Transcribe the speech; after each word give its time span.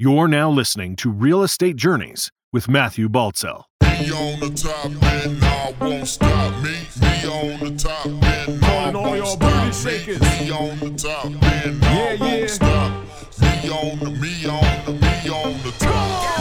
You're 0.00 0.28
now 0.28 0.48
listening 0.48 0.94
to 0.94 1.10
Real 1.10 1.42
Estate 1.42 1.74
Journeys 1.74 2.30
with 2.52 2.68
Matthew 2.68 3.08
Baltzell. 3.08 3.64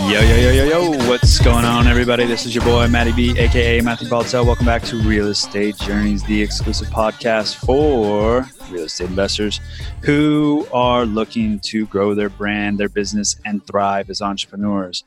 Yo, 0.08 0.22
yo, 0.22 0.36
yo, 0.38 0.52
yo, 0.52 0.64
yo. 0.64 1.10
What's 1.10 1.38
going 1.40 1.66
on, 1.66 1.86
everybody? 1.86 2.26
This 2.26 2.46
is 2.46 2.56
your 2.56 2.64
boy, 2.64 2.88
Matty 2.88 3.12
B, 3.12 3.38
aka 3.38 3.82
Matthew 3.82 4.08
Baltzell. 4.08 4.46
Welcome 4.46 4.66
back 4.66 4.82
to 4.84 4.96
Real 5.02 5.28
Estate 5.28 5.76
Journeys, 5.80 6.24
the 6.24 6.42
exclusive 6.42 6.88
podcast 6.88 7.56
for 7.56 8.48
real 8.72 8.86
estate 8.86 9.10
investors 9.10 9.60
who 10.04 10.66
are 10.72 11.06
looking 11.06 11.60
to 11.66 11.88
grow 11.88 12.16
their 12.16 12.30
brand, 12.30 12.78
their 12.78 12.88
business, 12.88 13.36
and 13.44 13.68
thrive 13.68 14.10
as 14.10 14.22
entrepreneurs. 14.22 15.04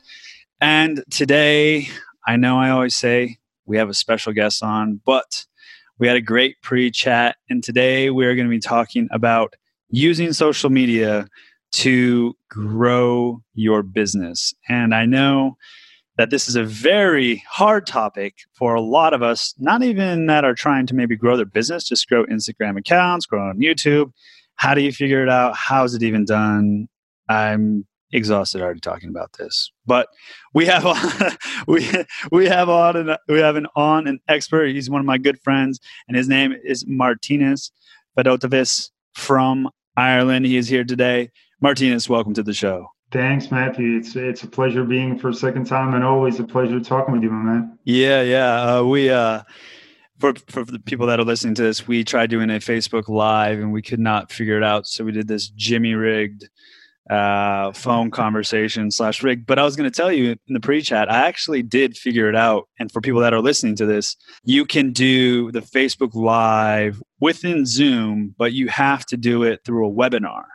And 0.61 1.03
today, 1.09 1.89
I 2.27 2.35
know 2.35 2.59
I 2.59 2.69
always 2.69 2.95
say 2.95 3.39
we 3.65 3.77
have 3.77 3.89
a 3.89 3.95
special 3.95 4.33
guest 4.33 4.61
on, 4.61 5.01
but 5.03 5.47
we 5.97 6.07
had 6.07 6.15
a 6.15 6.21
great 6.21 6.61
pre 6.61 6.91
chat. 6.91 7.37
And 7.49 7.63
today, 7.63 8.11
we're 8.11 8.35
going 8.35 8.45
to 8.45 8.51
be 8.51 8.59
talking 8.59 9.09
about 9.11 9.55
using 9.89 10.31
social 10.31 10.69
media 10.69 11.27
to 11.71 12.35
grow 12.49 13.41
your 13.53 13.83
business. 13.83 14.53
And 14.67 14.93
I 14.93 15.05
know 15.05 15.57
that 16.17 16.29
this 16.29 16.47
is 16.47 16.55
a 16.55 16.63
very 16.63 17.43
hard 17.49 17.87
topic 17.87 18.35
for 18.53 18.75
a 18.75 18.81
lot 18.81 19.13
of 19.13 19.23
us, 19.23 19.53
not 19.57 19.81
even 19.81 20.27
that 20.27 20.43
are 20.43 20.53
trying 20.53 20.85
to 20.87 20.95
maybe 20.95 21.15
grow 21.15 21.35
their 21.37 21.45
business, 21.45 21.87
just 21.87 22.07
grow 22.07 22.25
Instagram 22.25 22.77
accounts, 22.77 23.25
grow 23.25 23.49
on 23.49 23.59
YouTube. 23.59 24.11
How 24.55 24.73
do 24.73 24.81
you 24.81 24.91
figure 24.91 25.23
it 25.23 25.29
out? 25.29 25.55
How 25.55 25.83
is 25.83 25.95
it 25.95 26.03
even 26.03 26.25
done? 26.25 26.87
I'm 27.29 27.85
exhausted 28.13 28.61
already 28.61 28.79
talking 28.79 29.09
about 29.09 29.33
this. 29.33 29.71
But 29.85 30.09
we 30.53 30.65
have 30.65 30.85
on, 30.85 30.97
we 31.67 31.89
we 32.31 32.47
have 32.47 32.69
on 32.69 32.95
an, 32.95 33.17
we 33.27 33.39
have 33.39 33.55
an 33.55 33.67
on 33.75 34.07
an 34.07 34.19
expert. 34.27 34.67
He's 34.67 34.89
one 34.89 34.99
of 34.99 35.05
my 35.05 35.17
good 35.17 35.39
friends, 35.41 35.79
and 36.07 36.17
his 36.17 36.27
name 36.27 36.53
is 36.63 36.85
Martinez 36.87 37.71
Fedotovis 38.17 38.91
from 39.15 39.69
Ireland. 39.97 40.45
He 40.45 40.57
is 40.57 40.67
here 40.67 40.83
today. 40.83 41.31
Martinez, 41.61 42.09
welcome 42.09 42.33
to 42.33 42.43
the 42.43 42.53
show. 42.53 42.87
Thanks, 43.11 43.51
Matthew. 43.51 43.97
It's 43.97 44.15
it's 44.15 44.43
a 44.43 44.47
pleasure 44.47 44.83
being 44.83 45.19
for 45.19 45.29
a 45.29 45.33
second 45.33 45.65
time, 45.65 45.93
and 45.93 46.03
always 46.03 46.39
a 46.39 46.43
pleasure 46.43 46.79
talking 46.79 47.13
with 47.13 47.23
you, 47.23 47.29
my 47.29 47.43
man. 47.43 47.77
Yeah, 47.83 48.21
yeah. 48.21 48.77
Uh, 48.77 48.83
we 48.83 49.09
uh, 49.09 49.43
for 50.19 50.33
for 50.47 50.63
the 50.63 50.79
people 50.79 51.07
that 51.07 51.19
are 51.19 51.25
listening 51.25 51.55
to 51.55 51.61
this, 51.61 51.87
we 51.87 52.03
tried 52.03 52.29
doing 52.29 52.49
a 52.49 52.55
Facebook 52.55 53.09
Live 53.09 53.59
and 53.59 53.71
we 53.71 53.81
could 53.81 53.99
not 53.99 54.31
figure 54.31 54.57
it 54.57 54.63
out, 54.63 54.87
so 54.87 55.03
we 55.03 55.11
did 55.11 55.27
this 55.27 55.49
Jimmy 55.49 55.93
rigged 55.93 56.49
uh, 57.09 57.73
phone 57.73 58.09
conversation 58.11 58.89
slash 58.89 59.21
rig. 59.21 59.45
But 59.45 59.59
I 59.59 59.63
was 59.63 59.75
going 59.75 59.89
to 59.89 59.95
tell 59.95 60.11
you 60.11 60.31
in 60.47 60.53
the 60.53 60.59
pre-chat, 60.59 61.11
I 61.11 61.27
actually 61.27 61.61
did 61.61 61.97
figure 61.97 62.29
it 62.29 62.35
out. 62.35 62.69
And 62.79 62.91
for 62.91 63.01
people 63.01 63.21
that 63.21 63.33
are 63.33 63.41
listening 63.41 63.75
to 63.77 63.85
this, 63.85 64.15
you 64.43 64.65
can 64.65 64.93
do 64.93 65.51
the 65.51 65.61
Facebook 65.61 66.15
Live 66.15 67.01
within 67.19 67.65
Zoom, 67.65 68.33
but 68.37 68.53
you 68.53 68.69
have 68.69 69.05
to 69.07 69.17
do 69.17 69.43
it 69.43 69.59
through 69.65 69.87
a 69.87 69.91
webinar, 69.91 70.45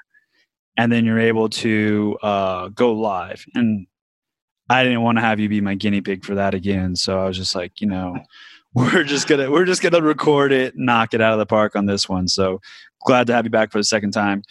and 0.77 0.93
then 0.93 1.05
you're 1.05 1.19
able 1.19 1.49
to 1.49 2.19
uh, 2.23 2.69
go 2.69 2.93
live 2.93 3.45
and 3.55 3.87
I 4.69 4.83
didn't 4.83 5.03
want 5.03 5.19
to 5.19 5.23
have 5.23 5.39
you 5.39 5.49
be 5.49 5.61
my 5.61 5.75
guinea 5.75 6.01
pig 6.01 6.25
for 6.25 6.35
that 6.35 6.55
again. 6.55 6.97
So 6.97 7.21
I 7.21 7.27
was 7.27 7.37
just 7.37 7.55
like, 7.55 7.81
you 7.81 7.87
know, 7.87 8.17
we're 8.75 9.05
just 9.05 9.27
gonna 9.27 9.51
we're 9.51 9.65
just 9.65 9.83
gonna 9.83 10.03
record 10.03 10.53
it, 10.53 10.75
knock 10.77 11.15
it 11.15 11.21
out 11.21 11.33
of 11.33 11.39
the 11.39 11.47
park 11.47 11.77
on 11.77 11.87
this 11.87 12.09
one. 12.09 12.29
So 12.29 12.61
glad 13.05 13.27
to 13.29 13.33
have 13.33 13.47
you 13.47 13.51
back 13.51 13.73
for 13.73 13.79
the 13.79 13.85
second 13.85 14.11
time. 14.11 14.43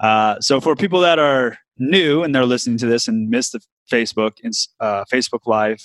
Uh, 0.00 0.40
so 0.40 0.60
for 0.60 0.76
people 0.76 1.00
that 1.00 1.18
are 1.18 1.58
new 1.78 2.22
and 2.22 2.34
they're 2.34 2.46
listening 2.46 2.78
to 2.78 2.86
this 2.86 3.08
and 3.08 3.28
missed 3.28 3.52
the 3.52 3.60
Facebook 3.90 4.32
uh, 4.80 5.04
Facebook 5.12 5.40
Live, 5.46 5.80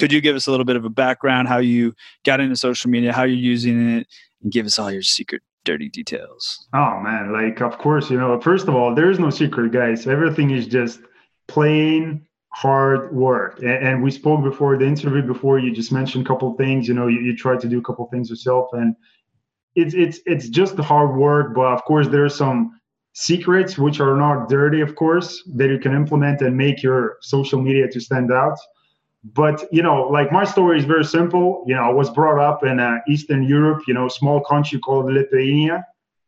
could 0.00 0.12
you 0.12 0.20
give 0.20 0.36
us 0.36 0.46
a 0.46 0.50
little 0.50 0.66
bit 0.66 0.76
of 0.76 0.84
a 0.84 0.90
background 0.90 1.48
how 1.48 1.58
you 1.58 1.94
got 2.24 2.40
into 2.40 2.56
social 2.56 2.90
media, 2.90 3.12
how 3.12 3.24
you're 3.24 3.36
using 3.36 3.98
it, 3.98 4.06
and 4.42 4.52
give 4.52 4.66
us 4.66 4.78
all 4.78 4.90
your 4.90 5.02
secret 5.02 5.42
dirty 5.64 5.88
details? 5.88 6.66
Oh 6.72 7.00
man, 7.00 7.32
like 7.32 7.60
of 7.60 7.78
course, 7.78 8.10
you 8.10 8.18
know. 8.18 8.40
First 8.40 8.68
of 8.68 8.74
all, 8.74 8.94
there 8.94 9.10
is 9.10 9.18
no 9.18 9.30
secret, 9.30 9.72
guys. 9.72 10.06
Everything 10.06 10.50
is 10.50 10.66
just 10.66 11.00
plain 11.46 12.26
hard 12.50 13.14
work. 13.14 13.58
And, 13.60 13.86
and 13.86 14.02
we 14.02 14.10
spoke 14.10 14.42
before 14.42 14.76
the 14.76 14.86
interview. 14.86 15.22
Before 15.22 15.58
you 15.58 15.72
just 15.72 15.92
mentioned 15.92 16.24
a 16.24 16.28
couple 16.28 16.54
things. 16.54 16.88
You 16.88 16.94
know, 16.94 17.06
you, 17.06 17.20
you 17.20 17.36
tried 17.36 17.60
to 17.60 17.68
do 17.68 17.78
a 17.78 17.82
couple 17.82 18.06
things 18.06 18.30
yourself, 18.30 18.70
and 18.72 18.94
it's 19.74 19.94
it's 19.94 20.20
it's 20.26 20.48
just 20.48 20.76
the 20.76 20.82
hard 20.82 21.16
work. 21.16 21.54
But 21.54 21.72
of 21.72 21.84
course, 21.84 22.08
there 22.08 22.24
are 22.24 22.30
some 22.30 22.78
secrets 23.12 23.76
which 23.76 24.00
are 24.00 24.16
not 24.16 24.48
dirty, 24.48 24.80
of 24.80 24.94
course, 24.94 25.42
that 25.56 25.68
you 25.68 25.78
can 25.78 25.94
implement 25.94 26.40
and 26.40 26.56
make 26.56 26.82
your 26.82 27.18
social 27.20 27.60
media 27.60 27.88
to 27.88 28.00
stand 28.00 28.30
out. 28.32 28.56
But 29.24 29.64
you 29.72 29.82
know, 29.82 30.02
like 30.08 30.30
my 30.30 30.44
story 30.44 30.78
is 30.78 30.84
very 30.84 31.04
simple. 31.04 31.64
You 31.66 31.74
know, 31.74 31.82
I 31.82 31.90
was 31.92 32.08
brought 32.10 32.40
up 32.40 32.64
in 32.64 32.78
uh, 32.78 32.98
Eastern 33.08 33.42
Europe. 33.42 33.82
You 33.88 33.94
know, 33.94 34.08
small 34.08 34.40
country 34.42 34.78
called 34.78 35.12
Lithuania. 35.12 35.84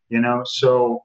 You 0.08 0.20
know, 0.20 0.42
so 0.44 1.04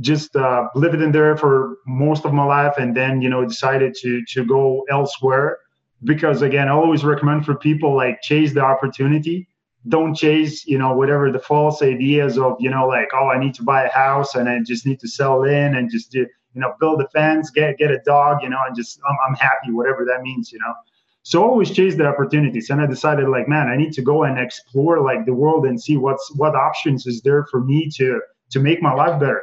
just 0.00 0.34
uh, 0.36 0.68
lived 0.74 1.00
in 1.00 1.12
there 1.12 1.36
for 1.36 1.76
most 1.86 2.24
of 2.24 2.32
my 2.32 2.44
life, 2.44 2.74
and 2.78 2.96
then 2.96 3.20
you 3.20 3.28
know 3.28 3.44
decided 3.44 3.94
to 4.00 4.22
to 4.28 4.44
go 4.44 4.84
elsewhere. 4.90 5.58
Because 6.04 6.40
again, 6.40 6.68
I 6.68 6.72
always 6.72 7.04
recommend 7.04 7.44
for 7.44 7.54
people 7.54 7.94
like 7.94 8.22
chase 8.22 8.54
the 8.54 8.62
opportunity. 8.62 9.46
Don't 9.88 10.14
chase, 10.14 10.66
you 10.66 10.78
know, 10.78 10.94
whatever 10.94 11.30
the 11.32 11.38
false 11.38 11.82
ideas 11.82 12.38
of, 12.38 12.56
you 12.60 12.68
know, 12.68 12.86
like, 12.86 13.08
oh, 13.14 13.28
I 13.28 13.38
need 13.38 13.54
to 13.54 13.62
buy 13.62 13.84
a 13.84 13.90
house 13.90 14.34
and 14.34 14.46
I 14.46 14.60
just 14.60 14.84
need 14.84 15.00
to 15.00 15.08
sell 15.08 15.44
in 15.44 15.74
and 15.74 15.90
just, 15.90 16.10
do, 16.10 16.18
you 16.18 16.60
know, 16.60 16.74
build 16.80 17.00
a 17.00 17.08
fence, 17.08 17.50
get 17.50 17.78
get 17.78 17.90
a 17.90 17.98
dog, 18.04 18.42
you 18.42 18.50
know, 18.50 18.60
and 18.66 18.76
just 18.76 19.00
I'm, 19.08 19.16
I'm 19.26 19.34
happy, 19.36 19.72
whatever 19.72 20.04
that 20.06 20.22
means, 20.22 20.52
you 20.52 20.58
know. 20.58 20.74
So 21.22 21.42
always 21.42 21.70
chase 21.70 21.96
the 21.96 22.06
opportunities. 22.06 22.70
And 22.70 22.80
I 22.80 22.86
decided 22.86 23.28
like, 23.28 23.48
man, 23.48 23.68
I 23.68 23.76
need 23.76 23.92
to 23.94 24.02
go 24.02 24.24
and 24.24 24.38
explore 24.38 25.00
like 25.00 25.26
the 25.26 25.34
world 25.34 25.66
and 25.66 25.80
see 25.80 25.96
what's 25.96 26.32
what 26.36 26.54
options 26.54 27.06
is 27.06 27.20
there 27.22 27.44
for 27.50 27.60
me 27.60 27.90
to 27.96 28.20
to 28.50 28.60
make 28.60 28.82
my 28.82 28.92
life 28.92 29.20
better. 29.20 29.42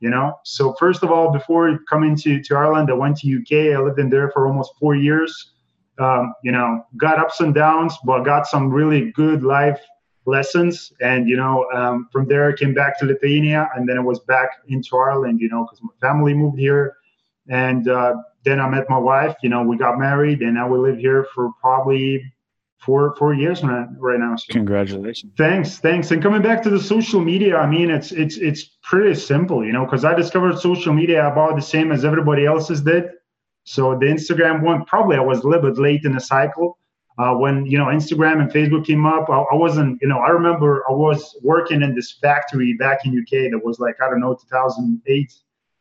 You 0.00 0.10
know. 0.10 0.34
So 0.44 0.74
first 0.78 1.02
of 1.02 1.10
all, 1.10 1.32
before 1.32 1.78
coming 1.88 2.16
to, 2.16 2.42
to 2.42 2.54
Ireland, 2.54 2.90
I 2.90 2.94
went 2.94 3.16
to 3.18 3.38
UK. 3.38 3.76
I 3.76 3.82
lived 3.82 3.98
in 3.98 4.10
there 4.10 4.30
for 4.30 4.46
almost 4.46 4.72
four 4.78 4.94
years. 4.94 5.52
Um, 5.98 6.34
you 6.44 6.52
know, 6.52 6.84
got 6.98 7.18
ups 7.18 7.40
and 7.40 7.54
downs, 7.54 7.96
but 8.04 8.22
got 8.22 8.46
some 8.46 8.70
really 8.70 9.10
good 9.12 9.42
life 9.42 9.80
lessons. 10.26 10.92
And 11.00 11.28
you 11.28 11.36
know, 11.36 11.66
um, 11.74 12.08
from 12.12 12.28
there 12.28 12.48
I 12.48 12.52
came 12.52 12.74
back 12.74 12.98
to 12.98 13.06
Lithuania, 13.06 13.68
and 13.74 13.88
then 13.88 13.96
I 13.96 14.02
was 14.02 14.20
back 14.20 14.50
into 14.68 14.96
Ireland. 14.96 15.40
You 15.40 15.48
know, 15.48 15.64
because 15.64 15.80
my 15.82 16.06
family 16.06 16.34
moved 16.34 16.58
here, 16.58 16.96
and 17.48 17.88
uh, 17.88 18.14
then 18.44 18.60
I 18.60 18.68
met 18.68 18.88
my 18.88 18.98
wife. 18.98 19.34
You 19.42 19.50
know, 19.50 19.62
we 19.62 19.76
got 19.76 19.98
married, 19.98 20.40
and 20.40 20.54
now 20.54 20.68
we 20.68 20.78
live 20.78 20.98
here 20.98 21.26
for 21.34 21.50
probably 21.60 22.22
four 22.78 23.14
four 23.16 23.34
years 23.34 23.62
right 23.62 24.20
now. 24.20 24.36
So. 24.36 24.52
Congratulations. 24.52 25.32
Thanks, 25.36 25.78
thanks. 25.78 26.10
And 26.10 26.22
coming 26.22 26.42
back 26.42 26.62
to 26.62 26.70
the 26.70 26.80
social 26.80 27.20
media, 27.20 27.56
I 27.56 27.66
mean, 27.66 27.90
it's 27.90 28.12
it's 28.12 28.36
it's 28.36 28.76
pretty 28.82 29.14
simple, 29.14 29.64
you 29.64 29.72
know, 29.72 29.84
because 29.84 30.04
I 30.04 30.14
discovered 30.14 30.58
social 30.58 30.92
media 30.92 31.26
about 31.26 31.56
the 31.56 31.62
same 31.62 31.92
as 31.92 32.04
everybody 32.04 32.46
else's 32.46 32.80
did. 32.80 33.10
So 33.64 33.98
the 33.98 34.06
Instagram 34.06 34.62
one, 34.62 34.84
probably 34.84 35.16
I 35.16 35.20
was 35.20 35.40
a 35.40 35.48
little 35.48 35.70
bit 35.70 35.78
late 35.78 36.04
in 36.04 36.12
the 36.12 36.20
cycle. 36.20 36.78
Uh, 37.18 37.34
when 37.34 37.64
you 37.66 37.78
know 37.78 37.86
Instagram 37.86 38.40
and 38.40 38.50
Facebook 38.50 38.86
came 38.86 39.06
up, 39.06 39.28
I, 39.30 39.38
I 39.38 39.54
wasn't, 39.54 39.98
you 40.02 40.08
know, 40.08 40.18
I 40.18 40.28
remember 40.28 40.84
I 40.88 40.92
was 40.92 41.36
working 41.42 41.82
in 41.82 41.94
this 41.94 42.18
factory 42.20 42.74
back 42.74 43.04
in 43.04 43.18
UK 43.18 43.50
that 43.50 43.60
was 43.64 43.78
like 43.80 43.96
I 44.02 44.08
don't 44.08 44.20
know 44.20 44.34
2008. 44.34 45.32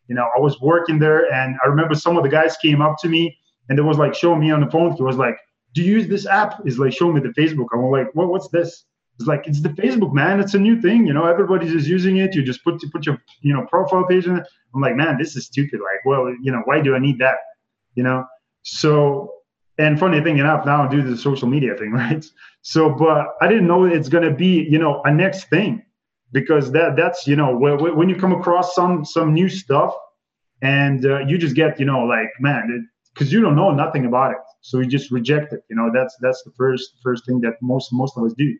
You 0.07 0.15
know, 0.15 0.27
I 0.35 0.39
was 0.39 0.59
working 0.61 0.99
there, 0.99 1.31
and 1.33 1.55
I 1.63 1.67
remember 1.67 1.95
some 1.95 2.17
of 2.17 2.23
the 2.23 2.29
guys 2.29 2.57
came 2.57 2.81
up 2.81 2.97
to 3.01 3.09
me 3.09 3.37
and 3.69 3.77
they 3.77 3.81
was 3.81 3.97
like 3.97 4.13
showing 4.13 4.39
me 4.39 4.51
on 4.51 4.61
the 4.61 4.69
phone. 4.69 4.93
He 4.93 5.03
was 5.03 5.17
like, 5.17 5.37
"Do 5.73 5.81
you 5.81 5.93
use 5.93 6.07
this 6.07 6.25
app?" 6.25 6.61
Is 6.65 6.79
like 6.79 6.93
showing 6.93 7.15
me 7.15 7.21
the 7.21 7.29
Facebook. 7.29 7.67
I'm 7.73 7.89
like, 7.91 8.13
"What? 8.13 8.29
What's 8.29 8.49
this?" 8.49 8.85
It's 9.17 9.27
like 9.27 9.47
it's 9.47 9.61
the 9.61 9.69
Facebook, 9.69 10.13
man. 10.13 10.39
It's 10.39 10.53
a 10.55 10.59
new 10.59 10.81
thing, 10.81 11.07
you 11.07 11.13
know. 11.13 11.25
Everybody's 11.25 11.71
just 11.71 11.87
using 11.87 12.17
it. 12.17 12.35
You 12.35 12.43
just 12.43 12.63
put 12.63 12.81
you 12.83 12.89
put 12.91 13.05
your 13.05 13.17
you 13.41 13.53
know 13.53 13.65
profile 13.65 14.05
page 14.05 14.27
in 14.27 14.37
it. 14.37 14.47
I'm 14.73 14.81
like, 14.81 14.95
man, 14.95 15.17
this 15.17 15.35
is 15.35 15.45
stupid. 15.45 15.79
Like, 15.79 16.03
well, 16.05 16.29
you 16.41 16.51
know, 16.51 16.61
why 16.65 16.81
do 16.81 16.95
I 16.95 16.99
need 16.99 17.19
that? 17.19 17.37
You 17.95 18.03
know. 18.03 18.25
So, 18.63 19.31
and 19.77 19.99
funny 19.99 20.21
thing 20.21 20.37
enough, 20.39 20.65
now 20.65 20.83
I 20.83 20.87
do 20.89 21.01
the 21.01 21.15
social 21.15 21.47
media 21.47 21.75
thing, 21.75 21.91
right? 22.03 22.25
So, 22.61 22.89
but 22.89 23.35
I 23.41 23.47
didn't 23.47 23.67
know 23.67 23.85
it's 23.85 24.09
gonna 24.09 24.33
be 24.33 24.67
you 24.69 24.77
know 24.77 25.01
a 25.05 25.11
next 25.11 25.45
thing 25.49 25.83
because 26.31 26.71
that 26.73 26.95
that's 26.95 27.25
you 27.25 27.35
know 27.35 27.55
when, 27.55 27.95
when 27.95 28.09
you 28.09 28.15
come 28.15 28.33
across 28.33 28.75
some 28.75 29.05
some 29.05 29.33
new 29.33 29.47
stuff 29.47 29.95
and 30.61 31.05
uh, 31.05 31.19
you 31.19 31.37
just 31.37 31.55
get 31.55 31.79
you 31.79 31.85
know 31.85 32.05
like 32.05 32.29
man 32.39 32.87
because 33.13 33.31
you 33.31 33.41
don't 33.41 33.55
know 33.55 33.71
nothing 33.71 34.05
about 34.05 34.31
it. 34.31 34.37
So 34.61 34.79
you 34.79 34.87
just 34.87 35.11
reject 35.11 35.53
it 35.53 35.61
you 35.69 35.75
know 35.75 35.89
that's 35.93 36.15
that's 36.21 36.41
the 36.43 36.51
first 36.57 36.95
first 37.03 37.25
thing 37.25 37.41
that 37.41 37.53
most 37.61 37.91
most 37.91 38.17
of 38.17 38.23
us 38.23 38.33
do 38.37 38.53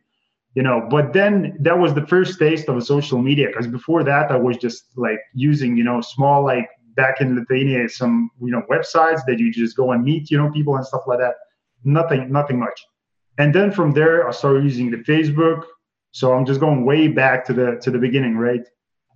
you 0.56 0.64
know. 0.64 0.88
But 0.90 1.14
then 1.14 1.56
that 1.60 1.78
was 1.78 1.94
the 1.94 2.08
first 2.08 2.40
taste 2.40 2.68
of 2.70 2.78
a 2.78 2.82
social 2.82 3.22
media 3.22 3.48
because 3.48 3.68
before 3.68 4.04
that 4.04 4.32
i 4.32 4.38
was 4.38 4.58
just 4.58 4.86
like 4.96 5.20
using 5.34 5.78
you 5.78 5.84
know 5.84 6.02
small 6.02 6.44
like 6.44 6.68
back 6.96 7.20
in 7.20 7.36
lithuania 7.36 7.90
some 7.90 8.30
you 8.42 8.52
know 8.52 8.64
websites 8.72 9.22
that 9.28 9.38
you 9.38 9.52
just 9.52 9.76
go 9.76 9.92
and 9.92 10.04
meet 10.04 10.32
you 10.32 10.38
know 10.38 10.50
people 10.52 10.76
and 10.76 10.86
stuff 10.86 11.02
like 11.08 11.20
that. 11.20 11.36
Nothing 11.84 12.32
nothing 12.32 12.58
much. 12.60 12.80
And 13.38 13.54
then 13.54 13.72
from 13.72 13.92
there 13.92 14.28
i 14.28 14.32
started 14.32 14.64
using 14.64 14.90
the 14.90 14.98
facebook. 14.98 15.64
So 16.12 16.34
i'm 16.34 16.46
just 16.46 16.60
going 16.60 16.86
way 16.86 17.08
back 17.10 17.46
to 17.48 17.54
the 17.54 17.78
to 17.84 17.92
the 17.92 18.00
beginning 18.00 18.38
right 18.38 18.66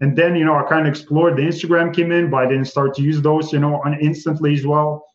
And 0.01 0.16
then, 0.16 0.36
you 0.36 0.46
know, 0.46 0.56
I 0.56 0.63
kind 0.63 0.88
of 0.88 0.94
explored 0.94 1.36
the 1.36 1.42
Instagram 1.42 1.94
came 1.94 2.12
in, 2.12 2.30
but 2.30 2.38
I 2.38 2.48
didn't 2.48 2.66
start 2.66 2.94
to 2.96 3.01
use 3.01 3.22
those, 3.22 3.51
you 3.51 3.60
know, 3.60 3.81
on 3.84 4.00
instantly 4.00 4.54
as 4.54 4.66
well. 4.66 5.06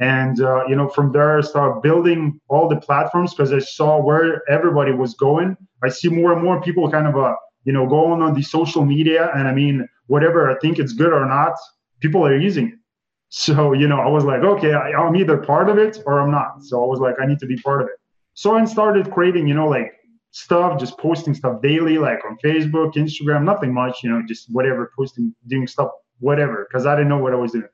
And, 0.00 0.40
uh, 0.40 0.66
you 0.66 0.74
know, 0.74 0.88
from 0.88 1.12
there, 1.12 1.38
I 1.38 1.42
started 1.42 1.82
building 1.82 2.40
all 2.48 2.68
the 2.68 2.80
platforms 2.80 3.34
because 3.34 3.52
I 3.52 3.58
saw 3.58 4.02
where 4.02 4.42
everybody 4.50 4.92
was 4.92 5.14
going. 5.14 5.56
I 5.84 5.90
see 5.90 6.08
more 6.08 6.32
and 6.32 6.42
more 6.42 6.62
people 6.62 6.90
kind 6.90 7.06
of, 7.06 7.16
uh, 7.16 7.36
you 7.64 7.72
know, 7.72 7.86
going 7.86 8.22
on 8.22 8.34
the 8.34 8.42
social 8.42 8.84
media. 8.84 9.30
And 9.34 9.46
I 9.46 9.52
mean, 9.52 9.86
whatever 10.06 10.50
I 10.50 10.58
think 10.58 10.78
it's 10.78 10.92
good 10.92 11.12
or 11.12 11.26
not, 11.26 11.52
people 12.00 12.26
are 12.26 12.36
using 12.36 12.68
it. 12.68 12.74
So, 13.34 13.72
you 13.72 13.88
know, 13.88 13.98
I 13.98 14.08
was 14.08 14.24
like, 14.24 14.42
okay, 14.42 14.74
I, 14.74 14.90
I'm 14.90 15.16
either 15.16 15.38
part 15.38 15.70
of 15.70 15.78
it 15.78 16.02
or 16.04 16.20
I'm 16.20 16.30
not. 16.30 16.62
So 16.64 16.84
I 16.84 16.86
was 16.86 17.00
like, 17.00 17.14
I 17.18 17.24
need 17.24 17.38
to 17.38 17.46
be 17.46 17.56
part 17.56 17.80
of 17.80 17.88
it. 17.88 17.94
So 18.34 18.56
I 18.56 18.64
started 18.66 19.10
creating, 19.10 19.48
you 19.48 19.54
know, 19.54 19.68
like 19.68 19.94
stuff, 20.32 20.80
just 20.80 20.98
posting 20.98 21.34
stuff 21.34 21.62
daily, 21.62 21.98
like 21.98 22.20
on 22.24 22.36
Facebook, 22.44 22.94
Instagram, 22.94 23.44
nothing 23.44 23.72
much, 23.72 24.02
you 24.02 24.10
know, 24.10 24.22
just 24.26 24.50
whatever, 24.50 24.90
posting, 24.96 25.34
doing 25.46 25.66
stuff, 25.66 25.90
whatever, 26.18 26.66
because 26.68 26.86
I 26.86 26.96
didn't 26.96 27.10
know 27.10 27.18
what 27.18 27.32
I 27.32 27.36
was 27.36 27.52
doing. 27.52 27.68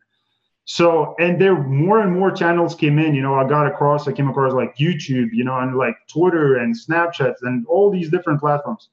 So, 0.65 1.15
and 1.19 1.41
there 1.41 1.57
more 1.57 2.01
and 2.01 2.13
more 2.13 2.31
channels 2.31 2.75
came 2.75 2.99
in, 2.99 3.15
you 3.15 3.23
know, 3.23 3.35
I 3.35 3.49
got 3.49 3.67
across, 3.67 4.07
I 4.07 4.13
came 4.13 4.29
across 4.29 4.53
like 4.53 4.77
YouTube, 4.77 5.29
you 5.33 5.45
know, 5.45 5.59
and 5.59 5.77
like 5.77 5.97
Twitter 6.09 6.57
and 6.57 6.75
Snapchat 6.77 7.37
and 7.43 7.65
all 7.69 7.91
these 7.91 8.11
different 8.11 8.41
platforms. 8.41 8.91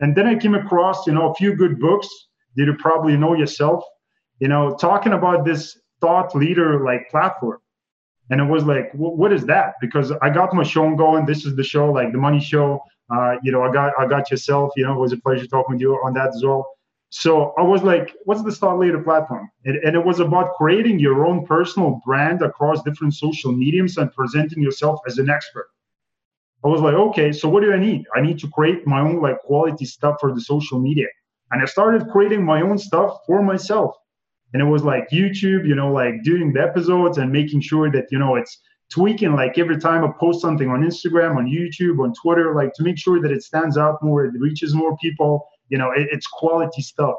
And 0.00 0.16
then 0.16 0.26
I 0.26 0.36
came 0.36 0.54
across, 0.54 1.06
you 1.06 1.12
know, 1.12 1.30
a 1.30 1.34
few 1.34 1.54
good 1.54 1.78
books 1.80 2.08
that 2.56 2.64
you 2.64 2.74
probably 2.78 3.16
know 3.16 3.34
yourself, 3.34 3.84
you 4.38 4.48
know, 4.48 4.74
talking 4.76 5.12
about 5.12 5.44
this 5.44 5.78
thought 6.00 6.34
leader 6.34 6.84
like 6.84 7.10
platform 7.10 7.58
and 8.30 8.40
it 8.40 8.44
was 8.44 8.64
like 8.64 8.92
what 8.92 9.32
is 9.32 9.44
that 9.46 9.74
because 9.80 10.12
i 10.22 10.30
got 10.30 10.54
my 10.54 10.62
show 10.62 10.94
going 10.94 11.26
this 11.26 11.44
is 11.44 11.56
the 11.56 11.64
show 11.64 11.90
like 11.90 12.12
the 12.12 12.18
money 12.18 12.38
show 12.40 12.80
uh, 13.10 13.36
you 13.42 13.50
know 13.52 13.62
i 13.62 13.72
got 13.72 13.92
i 13.98 14.06
got 14.06 14.30
yourself 14.30 14.72
you 14.76 14.84
know 14.84 14.92
it 14.92 14.98
was 14.98 15.12
a 15.12 15.16
pleasure 15.18 15.46
talking 15.46 15.74
with 15.74 15.80
you 15.80 15.94
on 16.04 16.12
that 16.14 16.28
as 16.34 16.42
well. 16.44 16.66
So 17.10 17.54
i 17.58 17.62
was 17.62 17.82
like 17.82 18.14
what's 18.24 18.42
the 18.42 18.52
thought 18.52 18.78
leader 18.78 19.02
platform? 19.02 19.50
And, 19.64 19.76
and 19.76 19.96
it 19.96 20.04
was 20.04 20.20
about 20.20 20.54
creating 20.54 20.98
your 20.98 21.26
own 21.26 21.46
personal 21.46 22.00
brand 22.04 22.42
across 22.42 22.82
different 22.82 23.14
social 23.14 23.52
mediums 23.52 23.96
and 23.96 24.12
presenting 24.12 24.62
yourself 24.62 25.00
as 25.06 25.18
an 25.18 25.30
expert. 25.30 25.68
I 26.64 26.68
was 26.68 26.80
like 26.80 26.94
okay 26.94 27.32
so 27.32 27.48
what 27.48 27.62
do 27.62 27.72
i 27.72 27.78
need? 27.78 28.04
I 28.14 28.20
need 28.20 28.38
to 28.40 28.48
create 28.48 28.86
my 28.86 29.00
own 29.00 29.22
like 29.22 29.38
quality 29.40 29.84
stuff 29.84 30.16
for 30.20 30.34
the 30.34 30.40
social 30.40 30.78
media. 30.78 31.06
And 31.50 31.62
i 31.62 31.64
started 31.64 32.08
creating 32.08 32.44
my 32.44 32.60
own 32.60 32.78
stuff 32.78 33.18
for 33.26 33.42
myself. 33.42 33.94
And 34.52 34.60
it 34.62 34.66
was 34.66 34.82
like 34.82 35.08
youtube 35.10 35.66
you 35.66 35.74
know 35.74 35.90
like 35.92 36.22
doing 36.24 36.52
the 36.52 36.62
episodes 36.62 37.16
and 37.18 37.32
making 37.32 37.60
sure 37.60 37.90
that 37.92 38.06
you 38.10 38.18
know 38.18 38.36
it's 38.36 38.58
tweaking 38.90 39.34
like 39.34 39.58
every 39.58 39.78
time 39.78 40.02
i 40.04 40.10
post 40.18 40.40
something 40.40 40.70
on 40.70 40.82
instagram 40.82 41.36
on 41.36 41.46
youtube 41.46 42.02
on 42.02 42.12
twitter 42.14 42.54
like 42.54 42.72
to 42.72 42.82
make 42.82 42.98
sure 42.98 43.20
that 43.20 43.30
it 43.30 43.42
stands 43.42 43.76
out 43.76 44.02
more 44.02 44.24
it 44.24 44.32
reaches 44.38 44.74
more 44.74 44.96
people 44.96 45.46
you 45.68 45.78
know 45.78 45.90
it, 45.92 46.08
it's 46.10 46.26
quality 46.26 46.82
stuff. 46.82 47.14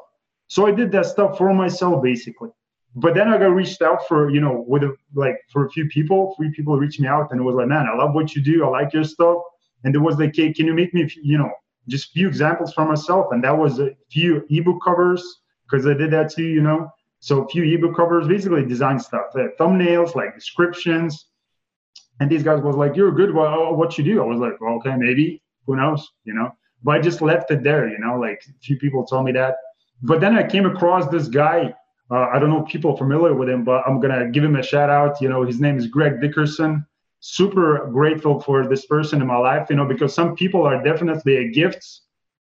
So 0.48 0.66
i 0.68 0.71
did 0.71 0.92
that 0.92 1.06
stuff 1.06 1.38
for 1.38 1.54
myself 1.54 2.04
basically. 2.04 2.50
But 2.95 3.13
then 3.13 3.27
i 3.27 3.38
got 3.38 3.48
reached 3.48 3.81
out 3.81 4.07
for 4.07 4.30
you 4.30 4.42
know 4.42 4.66
with 4.68 4.83
a, 4.83 4.95
like 5.13 5.38
for 5.51 5.66
a 5.66 5.69
few 5.69 5.88
people 5.88 6.33
three 6.36 6.51
people 6.51 6.77
reached 6.77 7.00
me 7.00 7.07
out 7.07 7.31
and 7.31 7.39
it 7.39 7.44
was 7.44 7.56
like 7.56 7.68
man 7.68 7.88
i 7.88 7.95
love 7.95 8.13
what 8.13 8.36
you 8.36 8.42
do 8.42 8.65
i 8.65 8.68
like 8.68 8.94
your 8.94 9.04
stuff. 9.04 9.38
And 9.83 9.95
it 9.95 10.00
was 10.00 10.18
like 10.18 10.36
hey 10.36 10.54
can 10.54 10.65
you 10.65 10.74
make 10.74 10.94
me 10.94 11.10
you 11.22 11.38
know 11.38 11.51
just 11.88 12.12
few 12.12 12.27
examples 12.27 12.74
for 12.74 12.86
myself? 12.86 13.27
And 13.31 13.44
that 13.44 13.57
was 13.57 13.80
a 13.80 13.95
few 14.12 14.45
ebook 14.50 14.81
covers 14.83 15.24
because 15.63 15.86
i 15.86 15.94
did 15.94 16.12
that 16.12 16.31
too 16.31 16.44
you 16.45 16.62
know? 16.62 16.89
So 17.22 17.44
a 17.44 17.48
few 17.50 17.63
ebook 17.63 17.98
covers, 17.98 18.30
basically 18.30 18.65
design 18.65 18.98
stuff, 18.98 19.25
thumbnails, 19.60 20.15
like 20.15 20.36
descriptions. 20.36 21.25
And 22.19 22.30
these 22.30 22.44
guys 22.44 22.62
was 22.62 22.75
like, 22.75 22.95
"You're 22.95 23.12
good. 23.12 23.33
Well, 23.33 23.75
what 23.75 23.98
you 23.98 24.04
do?" 24.04 24.21
I 24.21 24.25
was 24.25 24.39
like, 24.39 24.60
well, 24.60 24.75
"Okay, 24.75 24.95
maybe. 24.98 25.42
Who 25.66 25.75
knows? 25.75 26.07
You 26.25 26.33
know." 26.33 26.50
But 26.83 26.92
I 26.95 27.00
just 27.00 27.21
left 27.21 27.51
it 27.51 27.63
there. 27.63 27.88
You 27.89 28.00
know, 28.00 28.19
like 28.19 28.42
a 28.48 28.60
few 28.62 28.77
people 28.77 29.06
told 29.06 29.25
me 29.25 29.31
that. 29.33 29.56
But 30.01 30.21
then 30.21 30.38
I 30.38 30.44
came 30.48 30.66
across 30.66 31.07
this 31.07 31.27
guy. 31.27 31.74
Uh, 32.12 32.27
I 32.33 32.39
don't 32.39 32.50
know 32.50 32.63
people 32.63 32.95
familiar 32.98 33.33
with 33.33 33.50
him, 33.50 33.63
but 33.63 33.83
I'm 33.88 34.00
gonna 34.00 34.30
give 34.30 34.44
him 34.44 34.56
a 34.56 34.63
shout 34.63 34.89
out. 34.89 35.21
You 35.21 35.30
know, 35.30 35.44
his 35.45 35.60
name 35.60 35.77
is 35.77 35.88
Greg 35.88 36.21
Dickerson. 36.21 36.86
Super 37.21 37.88
grateful 37.92 38.39
for 38.39 38.68
this 38.68 38.86
person 38.86 39.22
in 39.22 39.27
my 39.27 39.38
life. 39.38 39.68
You 39.69 39.75
know, 39.75 39.86
because 39.86 40.13
some 40.13 40.36
people 40.36 40.63
are 40.63 40.81
definitely 40.83 41.38
a 41.38 41.50
gift. 41.51 41.86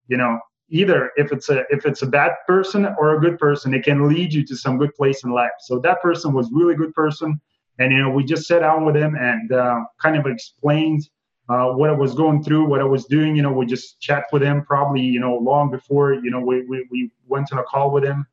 You 0.09 0.17
know, 0.17 0.39
either 0.73 1.11
if 1.17 1.33
it's 1.33 1.49
a 1.51 1.65
if 1.71 1.87
it's 1.87 2.03
a 2.03 2.07
bad 2.07 2.33
person 2.47 2.87
or 2.99 3.15
a 3.15 3.21
good 3.21 3.39
person 3.39 3.75
it 3.75 3.85
can 3.85 4.09
lead 4.09 4.33
you 4.33 4.45
to 4.45 4.57
some 4.57 4.79
good 4.79 4.95
place 4.95 5.23
in 5.23 5.31
life 5.31 5.51
so 5.61 5.79
that 5.79 6.01
person 6.01 6.33
was 6.33 6.51
really 6.51 6.75
good 6.75 6.95
person 6.95 7.41
and 7.79 7.93
you 7.93 7.99
know 7.99 8.11
we 8.11 8.25
just 8.25 8.47
sat 8.47 8.61
down 8.61 8.85
with 8.85 8.97
him 8.97 9.15
and 9.15 9.53
uh, 9.53 9.81
kind 10.01 10.17
of 10.17 10.27
explained 10.27 11.03
uh, 11.49 11.73
what 11.73 11.91
I 11.91 11.93
was 11.93 12.15
going 12.15 12.43
through, 12.43 12.67
what 12.67 12.81
I 12.81 12.85
was 12.85 13.05
doing. 13.07 13.37
You 13.37 13.43
know, 13.43 13.53
we 13.53 13.67
just 13.67 14.01
chat 14.01 14.25
with 14.33 14.43
him 14.43 14.65
probably, 14.65 15.03
you 15.03 15.21
know, 15.21 15.37
long 15.37 15.71
before, 15.71 16.15
you 16.15 16.31
know, 16.31 16.41
we, 16.41 16.63
we, 16.63 16.87
we 16.91 17.11
went 17.27 17.53
on 17.53 17.59
a 17.59 17.65
call 17.65 17.91
with 17.91 18.05
him. 18.05 18.27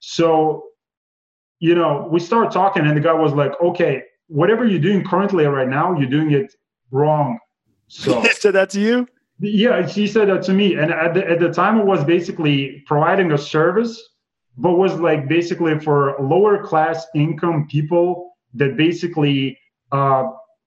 So, 0.00 0.64
you 1.60 1.74
know, 1.74 2.08
we 2.10 2.20
started 2.20 2.52
talking 2.52 2.86
and 2.86 2.96
the 2.96 3.00
guy 3.00 3.12
was 3.12 3.32
like, 3.32 3.52
okay, 3.62 4.02
whatever 4.28 4.66
you're 4.66 4.80
doing 4.80 5.04
currently 5.04 5.44
right 5.44 5.68
now, 5.68 5.96
you're 5.98 6.10
doing 6.10 6.32
it 6.32 6.54
wrong. 6.90 7.38
So, 7.88 8.24
so 8.32 8.50
that's 8.50 8.74
you? 8.74 9.06
Yeah, 9.38 9.86
she 9.86 10.06
said 10.06 10.28
that 10.30 10.42
to 10.44 10.54
me, 10.54 10.76
and 10.76 10.90
at 10.90 11.12
the, 11.12 11.28
at 11.28 11.40
the 11.40 11.52
time, 11.52 11.78
it 11.78 11.84
was 11.84 12.02
basically 12.04 12.82
providing 12.86 13.32
a 13.32 13.38
service, 13.38 14.02
but 14.56 14.72
was 14.72 14.94
like 14.94 15.28
basically 15.28 15.78
for 15.78 16.16
lower 16.18 16.64
class 16.64 17.06
income 17.14 17.66
people 17.70 18.35
that 18.56 18.76
basically 18.76 19.58
uh, 19.92 20.24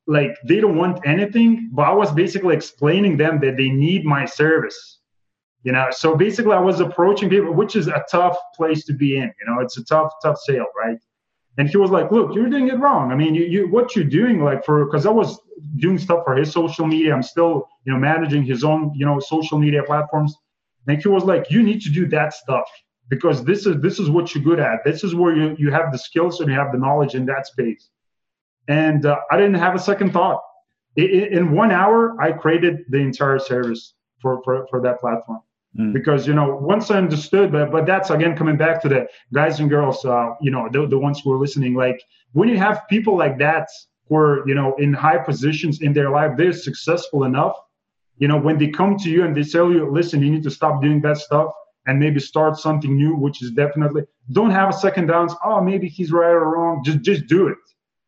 like 0.07 0.35
they 0.47 0.59
don't 0.59 0.77
want 0.77 1.05
anything, 1.05 1.69
but 1.71 1.83
I 1.83 1.93
was 1.93 2.11
basically 2.11 2.55
explaining 2.55 3.17
them 3.17 3.39
that 3.41 3.57
they 3.57 3.69
need 3.69 4.05
my 4.05 4.25
service. 4.25 4.99
You 5.63 5.73
know, 5.73 5.87
so 5.91 6.15
basically, 6.15 6.53
I 6.53 6.59
was 6.59 6.79
approaching 6.79 7.29
people, 7.29 7.53
which 7.53 7.75
is 7.75 7.87
a 7.87 8.03
tough 8.09 8.37
place 8.55 8.85
to 8.85 8.93
be 8.93 9.17
in. 9.17 9.31
You 9.39 9.45
know, 9.47 9.59
it's 9.59 9.77
a 9.77 9.83
tough, 9.83 10.11
tough 10.23 10.37
sale, 10.37 10.67
right? 10.75 10.97
And 11.57 11.69
he 11.69 11.75
was 11.75 11.91
like, 11.91 12.11
"Look, 12.11 12.33
you're 12.33 12.49
doing 12.49 12.69
it 12.69 12.79
wrong. 12.79 13.11
I 13.11 13.15
mean, 13.15 13.35
you, 13.35 13.43
you 13.43 13.67
what 13.67 13.95
you're 13.95 14.05
doing, 14.05 14.41
like 14.41 14.63
for 14.63 14.85
because 14.85 15.05
I 15.05 15.11
was 15.11 15.37
doing 15.77 15.97
stuff 15.97 16.23
for 16.23 16.35
his 16.35 16.51
social 16.51 16.87
media. 16.87 17.13
I'm 17.13 17.23
still, 17.23 17.67
you 17.85 17.91
know, 17.91 17.99
managing 17.99 18.43
his 18.43 18.63
own, 18.63 18.93
you 18.95 19.05
know, 19.05 19.19
social 19.19 19.59
media 19.59 19.83
platforms. 19.83 20.33
And 20.87 20.99
he 20.99 21.07
was 21.07 21.25
like, 21.25 21.51
you 21.51 21.61
need 21.61 21.81
to 21.81 21.89
do 21.89 22.07
that 22.07 22.33
stuff 22.33 22.65
because 23.09 23.43
this 23.43 23.65
is 23.65 23.81
this 23.81 23.99
is 23.99 24.09
what 24.09 24.33
you're 24.33 24.43
good 24.43 24.59
at. 24.59 24.83
This 24.85 25.03
is 25.03 25.15
where 25.15 25.35
you 25.35 25.55
you 25.57 25.71
have 25.71 25.91
the 25.91 25.97
skills 25.97 26.39
and 26.39 26.49
you 26.49 26.55
have 26.55 26.71
the 26.71 26.77
knowledge 26.77 27.15
in 27.15 27.25
that 27.25 27.47
space. 27.47 27.89
And 28.67 29.05
uh, 29.05 29.17
I 29.31 29.37
didn't 29.37 29.55
have 29.55 29.75
a 29.75 29.79
second 29.79 30.13
thought. 30.13 30.41
In, 30.95 31.09
in 31.09 31.51
one 31.51 31.71
hour, 31.71 32.19
I 32.21 32.31
created 32.31 32.85
the 32.89 32.99
entire 32.99 33.39
service 33.39 33.93
for 34.21 34.41
for, 34.43 34.67
for 34.69 34.81
that 34.81 34.99
platform. 34.99 35.41
Mm. 35.77 35.93
Because 35.93 36.27
you 36.27 36.33
know, 36.33 36.55
once 36.55 36.89
I 36.91 36.97
understood, 36.97 37.51
but 37.51 37.71
but 37.71 37.85
that's 37.85 38.09
again 38.09 38.35
coming 38.35 38.57
back 38.57 38.81
to 38.83 38.89
the 38.89 39.07
guys 39.33 39.59
and 39.59 39.69
girls, 39.69 40.05
uh, 40.05 40.29
you 40.41 40.51
know, 40.51 40.69
the, 40.71 40.87
the 40.87 40.97
ones 40.97 41.21
who 41.21 41.33
are 41.33 41.39
listening. 41.39 41.73
Like 41.73 42.01
when 42.33 42.49
you 42.49 42.57
have 42.57 42.87
people 42.89 43.17
like 43.17 43.37
that 43.39 43.67
who 44.07 44.15
are 44.15 44.47
you 44.47 44.55
know 44.55 44.75
in 44.75 44.93
high 44.93 45.17
positions 45.17 45.81
in 45.81 45.93
their 45.93 46.09
life 46.09 46.31
they're 46.37 46.53
successful 46.53 47.23
enough 47.23 47.55
you 48.17 48.27
know 48.27 48.37
when 48.37 48.57
they 48.57 48.67
come 48.67 48.97
to 48.97 49.09
you 49.09 49.23
and 49.23 49.35
they 49.35 49.43
tell 49.43 49.71
you 49.71 49.89
listen 49.89 50.21
you 50.21 50.31
need 50.31 50.43
to 50.43 50.51
stop 50.51 50.81
doing 50.81 51.01
that 51.01 51.17
stuff 51.17 51.51
and 51.87 51.99
maybe 51.99 52.19
start 52.19 52.57
something 52.57 52.95
new 52.95 53.15
which 53.15 53.41
is 53.41 53.51
definitely 53.51 54.03
don't 54.31 54.51
have 54.51 54.69
a 54.69 54.73
second 54.73 55.07
downs 55.07 55.33
oh 55.43 55.61
maybe 55.61 55.87
he's 55.87 56.11
right 56.11 56.31
or 56.31 56.51
wrong 56.51 56.83
just 56.83 57.01
just 57.01 57.27
do 57.27 57.47
it. 57.47 57.57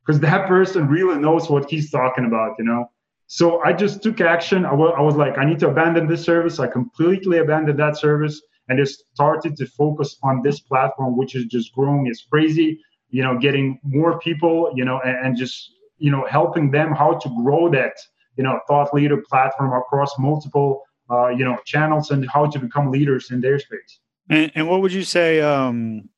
Because 0.06 0.20
that 0.22 0.48
person 0.56 0.88
really 0.88 1.20
knows 1.20 1.50
what 1.50 1.70
he's 1.70 1.92
talking 1.92 2.26
about 2.26 2.56
you 2.60 2.66
know? 2.66 2.92
So 3.28 3.62
i 3.64 3.72
just 3.72 4.04
took 4.04 4.20
action. 4.22 4.66
I 4.66 4.74
was 4.74 5.16
like 5.16 5.38
i 5.38 5.46
need 5.46 5.60
to 5.60 5.70
abandon 5.70 6.08
this 6.08 6.24
service. 6.24 6.60
I 6.60 6.68
completely 6.68 7.38
abandoned 7.40 7.80
that 7.80 7.98
service 7.98 8.42
and 8.68 8.78
just 8.78 9.04
started 9.14 9.58
to 9.58 9.66
focus 9.66 10.18
on 10.24 10.42
this 10.42 10.60
platform 10.60 11.18
which 11.18 11.36
is 11.36 11.46
just 11.46 11.74
growing. 11.74 12.08
It's 12.08 12.24
crazy 12.32 12.80
you 13.12 13.22
know 13.24 13.38
getting 13.38 13.80
more 13.84 14.20
people 14.20 14.72
you 14.76 14.86
know 14.86 15.00
and, 15.06 15.26
and 15.26 15.38
just 15.38 15.72
you 15.98 16.10
know 16.10 16.26
helping 16.30 16.72
them 16.72 16.92
how 16.92 17.14
to 17.14 17.30
grow 17.44 17.70
that 17.70 17.94
you 18.38 18.44
know 18.44 18.60
thought 18.68 18.94
leader 18.94 19.22
platform 19.30 19.74
across 19.74 20.18
multiple 20.18 20.82
uh, 21.12 21.28
you 21.30 21.44
know 21.44 21.58
channels 21.66 22.12
and 22.12 22.30
how 22.30 22.46
to 22.48 22.60
become 22.60 22.92
leaders 22.92 23.32
in 23.32 23.42
their 23.42 23.60
space. 23.60 24.00
And, 24.30 24.52
and 24.56 24.70
what 24.70 24.82
would 24.82 24.94
you 24.94 25.04
say 25.04 25.42
um, 25.42 26.10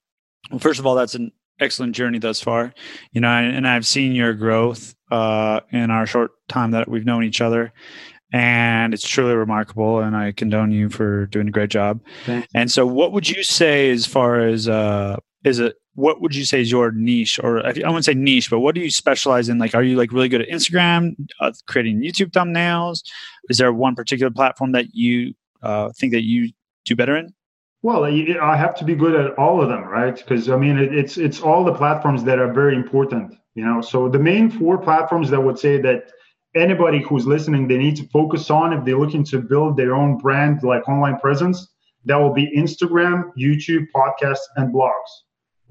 well 0.51 0.59
first 0.59 0.79
of 0.79 0.85
all 0.85 0.95
that's 0.95 1.15
an 1.15 1.31
excellent 1.59 1.95
journey 1.95 2.19
thus 2.19 2.41
far. 2.41 2.73
You 3.11 3.21
know 3.21 3.29
and, 3.29 3.67
i've 3.67 3.85
seen 3.85 4.13
your 4.13 4.33
growth 4.33 4.95
uh, 5.11 5.61
in 5.71 5.91
our 5.91 6.05
short 6.05 6.31
time 6.47 6.71
that 6.71 6.87
we've 6.87 7.05
known 7.05 7.23
each 7.23 7.41
other 7.41 7.71
and 8.31 8.93
it's 8.95 9.07
truly 9.07 9.35
remarkable 9.35 9.99
and 9.99 10.15
i 10.15 10.31
condone 10.31 10.71
you 10.71 10.89
for 10.89 11.27
doing 11.27 11.47
a 11.47 11.51
great 11.51 11.69
job. 11.69 12.01
Thanks. 12.25 12.47
and 12.53 12.71
so 12.71 12.85
what 12.85 13.11
would 13.11 13.29
you 13.29 13.43
say 13.43 13.91
as 13.91 14.05
far 14.05 14.41
as 14.41 14.67
uh, 14.67 15.17
is 15.43 15.59
it 15.59 15.75
what 15.95 16.21
would 16.21 16.33
you 16.33 16.43
say 16.43 16.61
is 16.61 16.71
your 16.71 16.91
niche? 16.91 17.39
Or 17.43 17.65
i 17.65 17.69
wouldn't 17.69 18.05
say 18.05 18.13
niche 18.13 18.49
but 18.49 18.59
what 18.59 18.75
do 18.75 18.81
you 18.81 18.89
specialize 18.89 19.49
in? 19.49 19.57
Like 19.57 19.75
are 19.75 19.83
you 19.83 19.95
like 19.97 20.11
really 20.11 20.29
good 20.29 20.41
at 20.41 20.49
instagram 20.49 21.15
uh, 21.39 21.51
creating 21.67 22.01
youtube 22.01 22.31
thumbnails? 22.31 23.03
Is 23.49 23.57
there 23.57 23.71
one 23.73 23.95
particular 23.95 24.31
platform 24.31 24.71
that 24.71 24.93
you 24.93 25.33
uh, 25.61 25.91
think 25.97 26.13
that 26.13 26.23
you 26.23 26.51
do 26.85 26.95
better 26.95 27.15
in? 27.15 27.33
Well 27.81 28.05
i 28.05 28.55
have 28.55 28.75
to 28.75 28.85
be 28.85 28.95
good 28.95 29.15
at 29.15 29.37
all 29.37 29.61
of 29.61 29.69
them 29.69 29.83
right? 29.83 30.15
Because 30.15 30.49
i 30.49 30.57
mean 30.57 30.77
it's 30.77 31.17
it's 31.17 31.41
all 31.41 31.63
the 31.63 31.73
platforms 31.73 32.23
that 32.23 32.39
are 32.39 32.51
very 32.51 32.75
important 32.75 33.35
you 33.55 33.63
know? 33.63 33.81
So 33.81 34.09
the 34.09 34.19
main 34.19 34.49
four 34.49 34.79
platforms 34.79 35.29
that 35.29 35.41
would 35.41 35.59
say 35.59 35.79
that 35.81 36.11
anybody 36.55 37.01
who's 37.01 37.25
listening 37.25 37.67
they 37.67 37.77
need 37.77 37.95
to 37.97 38.07
focus 38.09 38.49
on 38.49 38.73
if 38.73 38.85
they're 38.85 38.97
looking 38.97 39.23
to 39.25 39.39
build 39.39 39.75
their 39.75 39.95
own 39.95 40.17
brand 40.17 40.63
like 40.63 40.87
online 40.87 41.19
presence 41.19 41.67
that 42.05 42.17
will 42.17 42.33
be 42.33 42.51
Instagram, 42.55 43.31
YouTube, 43.37 43.85
podcasts, 43.95 44.45
and 44.57 44.73
blogs. 44.73 44.91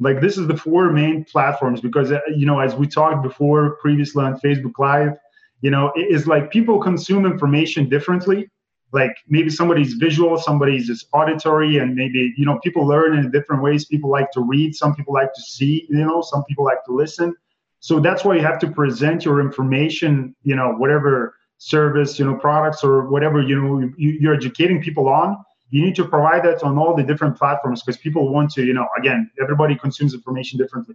Like 0.03 0.21
this 0.21 0.37
is 0.37 0.47
the 0.47 0.57
four 0.57 0.91
main 0.91 1.25
platforms 1.25 1.81
because 1.81 2.11
uh, 2.13 2.21
you 2.35 2.47
know, 2.47 2.59
as 2.59 2.75
we 2.75 2.87
talked 2.87 3.23
before 3.23 3.77
previously 3.77 4.25
on 4.25 4.39
Facebook 4.41 4.79
Live, 4.79 5.13
you 5.61 5.71
know, 5.71 5.93
it's 5.95 6.27
like 6.27 6.51
people 6.51 6.81
consume 6.81 7.25
information 7.25 7.89
differently. 7.89 8.51
Like 8.93 9.17
maybe 9.29 9.49
somebody's 9.49 9.95
visual, 9.95 10.37
somebody's 10.39 10.91
is 10.91 11.07
auditory, 11.13 11.79
and 11.79 11.95
maybe 11.95 12.35
you 12.37 12.45
know 12.45 12.59
people 12.61 12.87
learn 12.87 13.17
in 13.17 13.31
different 13.31 13.63
ways. 13.63 13.87
People 13.87 14.11
like 14.11 14.31
to 14.33 14.41
read, 14.41 14.75
some 14.75 14.95
people 14.95 15.15
like 15.15 15.33
to 15.33 15.41
see, 15.41 15.87
you 15.89 16.05
know, 16.05 16.21
some 16.21 16.45
people 16.45 16.65
like 16.65 16.85
to 16.85 16.93
listen. 16.93 17.35
So 17.81 18.01
that's 18.01 18.25
why 18.25 18.37
you 18.37 18.43
have 18.43 18.59
to 18.61 18.71
present 18.71 19.25
your 19.25 19.41
information, 19.41 20.37
you 20.43 20.55
know, 20.55 20.73
whatever 20.73 21.37
service, 21.59 22.19
you 22.19 22.25
know, 22.25 22.35
products 22.35 22.85
or 22.85 23.09
whatever 23.09 23.41
you 23.41 23.61
know 23.61 23.91
you're 23.97 24.35
educating 24.35 24.83
people 24.83 25.09
on 25.09 25.37
you 25.73 25.83
need 25.83 25.97
to 25.97 26.05
provide 26.07 26.45
that 26.45 26.63
on 26.63 26.77
all 26.79 26.95
the 26.95 27.03
different 27.03 27.37
platforms 27.37 27.83
because 27.83 27.97
people 27.97 28.33
want 28.33 28.51
to 28.53 28.65
you 28.65 28.75
know 28.75 28.87
again 28.99 29.31
everybody 29.41 29.75
consumes 29.75 30.15
information 30.15 30.59
differently. 30.59 30.95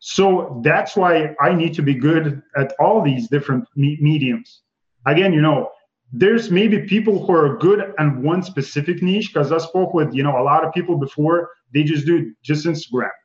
So 0.00 0.60
that's 0.64 0.96
why 0.96 1.34
i 1.40 1.54
need 1.54 1.72
to 1.74 1.82
be 1.82 1.94
good 1.94 2.42
at 2.56 2.72
all 2.80 3.02
these 3.02 3.28
different 3.28 3.64
me- 3.76 3.98
mediums. 4.00 4.62
Again 5.06 5.32
you 5.32 5.42
know 5.42 5.70
there's 6.12 6.50
maybe 6.50 6.78
people 6.94 7.24
who 7.24 7.32
are 7.34 7.58
good 7.58 7.80
at 7.98 8.16
one 8.30 8.42
specific 8.42 9.02
niche 9.02 9.28
because 9.32 9.50
i 9.52 9.58
spoke 9.58 9.92
with 9.94 10.14
you 10.14 10.22
know 10.22 10.36
a 10.42 10.44
lot 10.50 10.64
of 10.64 10.72
people 10.72 10.96
before 10.96 11.50
they 11.72 11.82
just 11.82 12.06
do 12.06 12.32
just 12.42 12.66
instagram. 12.66 13.16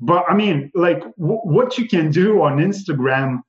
But 0.00 0.24
i 0.30 0.34
mean 0.34 0.70
like 0.74 1.00
w- 1.28 1.44
what 1.56 1.76
you 1.78 1.86
can 1.94 2.10
do 2.22 2.42
on 2.42 2.58
instagram 2.58 3.42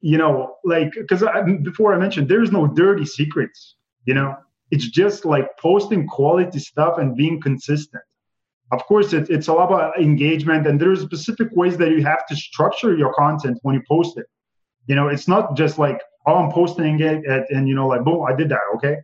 you 0.00 0.18
know 0.18 0.56
like 0.64 0.92
because 0.92 1.22
before 1.62 1.94
i 1.94 1.98
mentioned 1.98 2.28
there's 2.28 2.52
no 2.52 2.66
dirty 2.66 3.04
secrets 3.04 3.76
you 4.04 4.14
know 4.14 4.36
it's 4.70 4.88
just 4.88 5.24
like 5.24 5.48
posting 5.58 6.06
quality 6.06 6.58
stuff 6.58 6.98
and 6.98 7.16
being 7.16 7.40
consistent. 7.40 8.02
Of 8.72 8.84
course 8.84 9.12
it, 9.12 9.30
it's 9.30 9.48
all 9.48 9.60
about 9.60 9.98
engagement 10.00 10.66
and 10.66 10.80
there's 10.80 11.00
specific 11.00 11.48
ways 11.52 11.76
that 11.78 11.90
you 11.90 12.02
have 12.04 12.26
to 12.26 12.36
structure 12.36 12.96
your 12.96 13.12
content 13.14 13.58
when 13.62 13.74
you 13.76 13.82
post 13.88 14.18
it. 14.18 14.26
You 14.86 14.96
know 14.96 15.08
it's 15.08 15.28
not 15.28 15.56
just 15.56 15.78
like 15.78 16.00
oh 16.26 16.36
i'm 16.36 16.52
posting 16.52 17.00
it 17.00 17.24
and 17.50 17.68
you 17.68 17.74
know 17.74 17.88
like 17.88 18.04
boom 18.04 18.24
i 18.24 18.34
did 18.34 18.48
that 18.48 18.60
okay? 18.74 18.96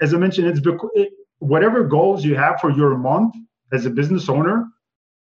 As 0.00 0.14
i 0.14 0.16
mentioned 0.16 0.46
it's 0.48 0.60
it, 0.94 1.10
whatever 1.38 1.84
goals 1.84 2.24
you 2.24 2.34
have 2.36 2.60
for 2.60 2.70
your 2.70 2.96
month 2.96 3.34
as 3.72 3.86
a 3.86 3.90
business 3.90 4.28
owner 4.28 4.66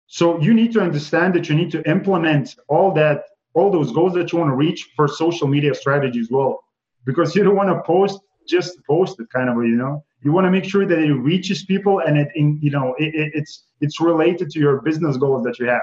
so 0.07 0.39
you 0.39 0.53
need 0.53 0.71
to 0.73 0.81
understand 0.81 1.33
that 1.35 1.49
you 1.49 1.55
need 1.55 1.71
to 1.71 1.87
implement 1.89 2.55
all 2.69 2.93
that 2.93 3.23
all 3.57 3.71
those 3.71 3.91
goals 3.91 4.13
that 4.13 4.31
you 4.31 4.37
want 4.37 4.51
to 4.51 4.55
reach 4.55 4.89
for 4.95 5.07
social 5.07 5.47
media 5.47 5.73
strategy 5.73 6.19
as 6.19 6.29
well. 6.29 6.59
Because 7.05 7.35
you 7.35 7.43
don't 7.43 7.55
want 7.55 7.69
to 7.69 7.81
post 7.81 8.19
just 8.47 8.79
post 8.85 9.19
it 9.19 9.27
kind 9.33 9.49
of 9.49 9.55
you 9.57 9.75
know? 9.75 10.03
You 10.23 10.31
want 10.31 10.45
to 10.45 10.51
make 10.51 10.65
sure 10.65 10.85
that 10.85 10.99
it 10.99 11.13
reaches 11.13 11.63
people 11.63 11.99
and 11.99 12.17
it 12.17 12.29
in, 12.35 12.59
you 12.61 12.71
know 12.71 12.95
it, 12.97 13.13
it, 13.13 13.31
it's 13.33 13.63
it's 13.81 14.01
related 14.01 14.49
to 14.51 14.59
your 14.59 14.81
business 14.81 15.17
goals 15.17 15.43
that 15.43 15.59
you 15.59 15.67
have. 15.67 15.81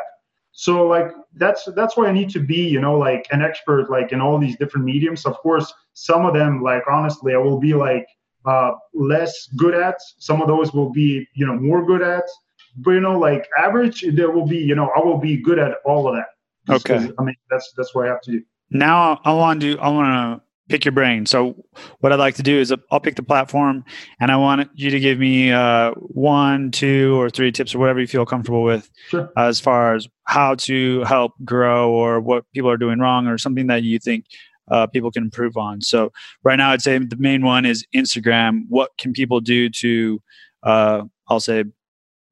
So 0.52 0.86
like 0.86 1.10
that's 1.34 1.68
that's 1.74 1.96
why 1.96 2.06
i 2.06 2.12
need 2.12 2.30
to 2.30 2.40
be 2.40 2.68
you 2.68 2.80
know 2.80 2.96
like 2.96 3.26
an 3.32 3.42
expert 3.42 3.90
like 3.90 4.12
in 4.12 4.20
all 4.20 4.38
these 4.38 4.56
different 4.56 4.86
mediums. 4.86 5.26
Of 5.26 5.36
course 5.38 5.72
some 5.94 6.26
of 6.26 6.34
them 6.34 6.62
like 6.62 6.82
honestly 6.90 7.34
i 7.34 7.38
will 7.38 7.58
be 7.58 7.74
like 7.74 8.06
uh 8.44 8.72
less 8.92 9.48
good 9.56 9.74
at. 9.74 9.96
Some 10.18 10.40
of 10.42 10.48
those 10.48 10.72
will 10.72 10.90
be 10.90 11.26
you 11.34 11.46
know 11.46 11.56
more 11.56 11.84
good 11.84 12.02
at. 12.02 12.24
But 12.76 12.92
you 12.92 13.00
know 13.00 13.18
like 13.18 13.48
average 13.58 14.04
there 14.12 14.30
will 14.30 14.46
be 14.46 14.58
you 14.58 14.74
know 14.74 14.90
i 14.96 15.00
will 15.00 15.18
be 15.18 15.36
good 15.36 15.58
at 15.58 15.72
all 15.84 16.08
of 16.08 16.16
that. 16.16 16.28
Okay. 16.76 17.10
i 17.18 17.22
mean 17.22 17.36
that's 17.50 17.72
that's 17.76 17.94
what 17.94 18.06
i 18.06 18.08
have 18.10 18.20
to 18.22 18.32
do. 18.32 18.42
Now 18.70 19.20
i 19.24 19.32
want 19.32 19.60
to 19.62 19.78
i 19.78 19.88
want 19.88 20.08
to 20.40 20.43
pick 20.68 20.84
your 20.84 20.92
brain. 20.92 21.26
So 21.26 21.64
what 22.00 22.12
I'd 22.12 22.18
like 22.18 22.36
to 22.36 22.42
do 22.42 22.58
is 22.58 22.72
I'll 22.90 23.00
pick 23.00 23.16
the 23.16 23.22
platform 23.22 23.84
and 24.20 24.30
I 24.30 24.36
want 24.36 24.70
you 24.74 24.90
to 24.90 25.00
give 25.00 25.18
me 25.18 25.52
uh, 25.52 25.92
one, 25.92 26.70
two, 26.70 27.20
or 27.20 27.28
three 27.28 27.52
tips 27.52 27.74
or 27.74 27.78
whatever 27.78 28.00
you 28.00 28.06
feel 28.06 28.24
comfortable 28.24 28.62
with 28.62 28.88
sure. 29.08 29.30
as 29.36 29.60
far 29.60 29.94
as 29.94 30.08
how 30.24 30.54
to 30.54 31.02
help 31.04 31.32
grow 31.44 31.92
or 31.92 32.20
what 32.20 32.44
people 32.54 32.70
are 32.70 32.78
doing 32.78 32.98
wrong 32.98 33.26
or 33.26 33.36
something 33.36 33.66
that 33.66 33.82
you 33.82 33.98
think 33.98 34.24
uh, 34.70 34.86
people 34.86 35.10
can 35.10 35.24
improve 35.24 35.56
on. 35.56 35.82
So 35.82 36.12
right 36.42 36.56
now 36.56 36.70
I'd 36.70 36.82
say 36.82 36.96
the 36.98 37.16
main 37.18 37.44
one 37.44 37.66
is 37.66 37.86
Instagram. 37.94 38.62
What 38.68 38.90
can 38.98 39.12
people 39.12 39.40
do 39.40 39.68
to, 39.68 40.22
uh, 40.62 41.02
I'll 41.28 41.40
say, 41.40 41.64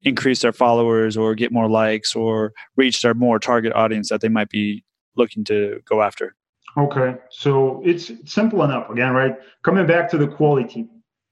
increase 0.01 0.41
their 0.41 0.51
followers 0.51 1.15
or 1.15 1.35
get 1.35 1.51
more 1.51 1.69
likes 1.69 2.15
or 2.15 2.51
reach 2.75 3.01
their 3.01 3.13
more 3.13 3.39
target 3.39 3.73
audience 3.73 4.09
that 4.09 4.21
they 4.21 4.29
might 4.29 4.49
be 4.49 4.83
looking 5.15 5.43
to 5.45 5.79
go 5.85 6.01
after? 6.01 6.35
Okay, 6.75 7.15
so 7.29 7.81
it's 7.85 8.11
simple 8.25 8.63
enough 8.63 8.89
again, 8.89 9.11
right? 9.13 9.35
Coming 9.63 9.85
back 9.85 10.09
to 10.09 10.17
the 10.17 10.27
quality. 10.27 10.87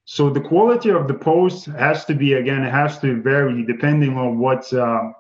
So 0.05 0.29
the 0.29 0.41
quality 0.41 0.91
of 0.91 1.07
the 1.07 1.15
post 1.15 1.65
has 1.65 2.05
to 2.05 2.13
be 2.13 2.33
again, 2.33 2.63
it 2.63 2.71
has 2.71 2.99
to 2.99 3.21
vary 3.21 3.65
depending 3.65 4.17
on 4.17 4.37
what 4.37 4.71
uh, 4.71 5.11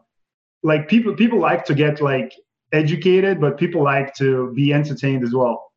like 0.61 0.87
people 0.87 1.15
people 1.15 1.39
like 1.39 1.65
to 1.65 1.73
get 1.73 2.01
like 2.01 2.33
educated, 2.71 3.41
but 3.41 3.57
people 3.57 3.83
like 3.83 4.13
to 4.15 4.53
be 4.53 4.73
entertained 4.73 5.23
as 5.23 5.33
well. 5.33 5.71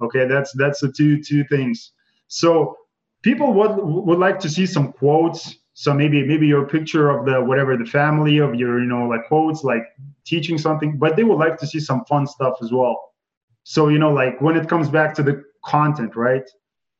Okay, 0.00 0.26
that's 0.26 0.52
that's 0.56 0.80
the 0.80 0.90
two 0.90 1.22
two 1.22 1.44
things. 1.44 1.92
So 2.28 2.76
people 3.22 3.52
would 3.52 3.76
would 3.76 4.18
like 4.18 4.38
to 4.40 4.48
see 4.48 4.64
some 4.64 4.92
quotes. 4.92 5.56
So 5.74 5.92
maybe 5.92 6.24
maybe 6.26 6.46
your 6.46 6.66
picture 6.66 7.10
of 7.10 7.26
the 7.26 7.42
whatever 7.42 7.76
the 7.76 7.84
family 7.84 8.38
of 8.38 8.54
your 8.54 8.80
you 8.80 8.86
know 8.86 9.06
like 9.06 9.26
quotes 9.28 9.62
like 9.62 9.84
teaching 10.24 10.56
something, 10.56 10.98
but 10.98 11.16
they 11.16 11.24
would 11.24 11.38
like 11.38 11.58
to 11.58 11.66
see 11.66 11.80
some 11.80 12.02
fun 12.06 12.26
stuff 12.26 12.54
as 12.62 12.72
well 12.72 13.09
so, 13.70 13.86
you 13.86 13.98
know, 14.00 14.12
like 14.12 14.40
when 14.40 14.56
it 14.56 14.68
comes 14.68 14.88
back 14.88 15.14
to 15.14 15.22
the 15.22 15.44
content, 15.64 16.16
right? 16.16 16.42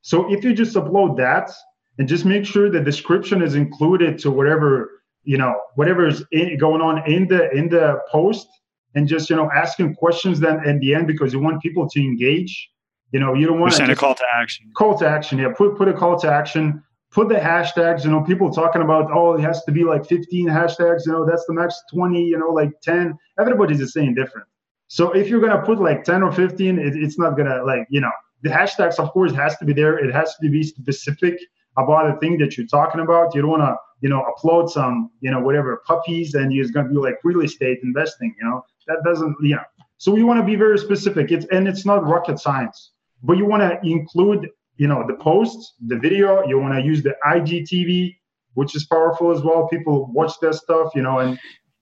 So 0.02 0.32
if 0.32 0.44
you 0.44 0.54
just 0.54 0.76
upload 0.76 1.16
that 1.16 1.50
and 1.98 2.06
just 2.06 2.24
make 2.24 2.44
sure 2.46 2.70
the 2.70 2.78
description 2.78 3.42
is 3.42 3.56
included 3.56 4.20
to 4.20 4.30
whatever, 4.30 5.02
you 5.24 5.36
know, 5.36 5.60
whatever 5.74 6.06
is 6.06 6.24
in, 6.30 6.56
going 6.58 6.80
on 6.80 7.02
in 7.10 7.26
the 7.26 7.50
in 7.50 7.70
the 7.70 7.98
post 8.08 8.46
and 8.94 9.08
just, 9.08 9.28
you 9.28 9.34
know, 9.34 9.50
asking 9.52 9.96
questions 9.96 10.38
then 10.38 10.64
in 10.64 10.78
the 10.78 10.94
end 10.94 11.08
because 11.08 11.32
you 11.32 11.40
want 11.40 11.60
people 11.60 11.88
to 11.88 12.00
engage. 12.00 12.70
You 13.10 13.18
know, 13.18 13.34
you 13.34 13.48
don't 13.48 13.58
want 13.58 13.72
to 13.72 13.76
send 13.76 13.90
a 13.90 13.96
call 13.96 14.14
to 14.14 14.26
action. 14.32 14.70
Call 14.76 14.96
to 15.00 15.08
action, 15.08 15.40
yeah. 15.40 15.52
Put 15.52 15.76
put 15.76 15.88
a 15.88 15.92
call 15.92 16.20
to 16.20 16.30
action. 16.30 16.84
Put 17.10 17.30
the 17.30 17.34
hashtags. 17.34 18.04
You 18.04 18.12
know, 18.12 18.22
people 18.22 18.48
talking 18.48 18.82
about 18.82 19.10
oh, 19.12 19.34
it 19.34 19.40
has 19.40 19.64
to 19.64 19.72
be 19.72 19.82
like 19.82 20.06
15 20.06 20.46
hashtags. 20.46 21.00
You 21.04 21.14
know, 21.14 21.26
that's 21.26 21.44
the 21.46 21.52
max 21.52 21.82
20. 21.92 22.22
You 22.22 22.38
know, 22.38 22.50
like 22.50 22.70
10. 22.80 23.18
Everybody's 23.40 23.78
just 23.78 23.92
saying 23.92 24.14
different. 24.14 24.46
So 24.92 25.12
if 25.12 25.28
you're 25.28 25.40
gonna 25.40 25.62
put 25.64 25.80
like 25.80 26.02
10 26.02 26.24
or 26.24 26.32
15, 26.32 26.80
it, 26.80 26.96
it's 26.96 27.16
not 27.16 27.36
gonna 27.36 27.62
like 27.64 27.86
you 27.90 28.00
know 28.00 28.10
the 28.42 28.50
hashtags 28.50 28.98
of 28.98 29.12
course 29.12 29.32
has 29.32 29.56
to 29.58 29.64
be 29.64 29.72
there. 29.72 29.96
It 29.96 30.12
has 30.12 30.34
to 30.42 30.50
be 30.50 30.64
specific 30.64 31.38
about 31.78 32.12
the 32.12 32.18
thing 32.18 32.38
that 32.38 32.58
you're 32.58 32.66
talking 32.66 33.00
about. 33.00 33.32
You 33.32 33.42
don't 33.42 33.50
wanna 33.50 33.76
you 34.00 34.08
know 34.08 34.26
upload 34.32 34.68
some 34.68 35.10
you 35.20 35.30
know 35.30 35.38
whatever 35.38 35.80
puppies 35.86 36.34
and 36.34 36.52
it's 36.52 36.72
gonna 36.72 36.88
be 36.88 36.96
like 36.96 37.18
real 37.22 37.40
estate 37.42 37.78
investing. 37.84 38.34
You 38.40 38.48
know 38.48 38.64
that 38.88 38.98
doesn't 39.04 39.36
you 39.40 39.54
know. 39.54 39.62
So 39.98 40.16
you 40.16 40.26
want 40.26 40.40
to 40.40 40.46
be 40.46 40.56
very 40.56 40.78
specific. 40.78 41.30
It's 41.30 41.46
and 41.52 41.68
it's 41.68 41.86
not 41.86 42.04
rocket 42.04 42.40
science, 42.40 42.90
but 43.22 43.36
you 43.36 43.46
want 43.46 43.62
to 43.62 43.78
include 43.88 44.48
you 44.76 44.88
know 44.88 45.04
the 45.06 45.14
posts, 45.14 45.74
the 45.86 45.98
video. 45.98 46.44
You 46.48 46.58
want 46.58 46.74
to 46.74 46.82
use 46.82 47.00
the 47.04 47.14
IGTV, 47.24 48.16
which 48.54 48.74
is 48.74 48.86
powerful 48.86 49.30
as 49.30 49.40
well. 49.42 49.68
People 49.68 50.10
watch 50.12 50.32
that 50.40 50.54
stuff, 50.54 50.88
you 50.96 51.02
know, 51.02 51.20
and 51.20 51.38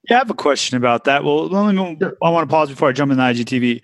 yeah, 0.09 0.17
I 0.17 0.19
have 0.19 0.29
a 0.29 0.35
question 0.35 0.77
about 0.77 1.05
that. 1.05 1.23
Well, 1.23 1.47
let 1.47 1.73
me, 1.73 1.97
I 2.23 2.29
want 2.29 2.49
to 2.49 2.53
pause 2.53 2.69
before 2.69 2.89
I 2.89 2.91
jump 2.91 3.11
into 3.11 3.23
IGTV. 3.23 3.81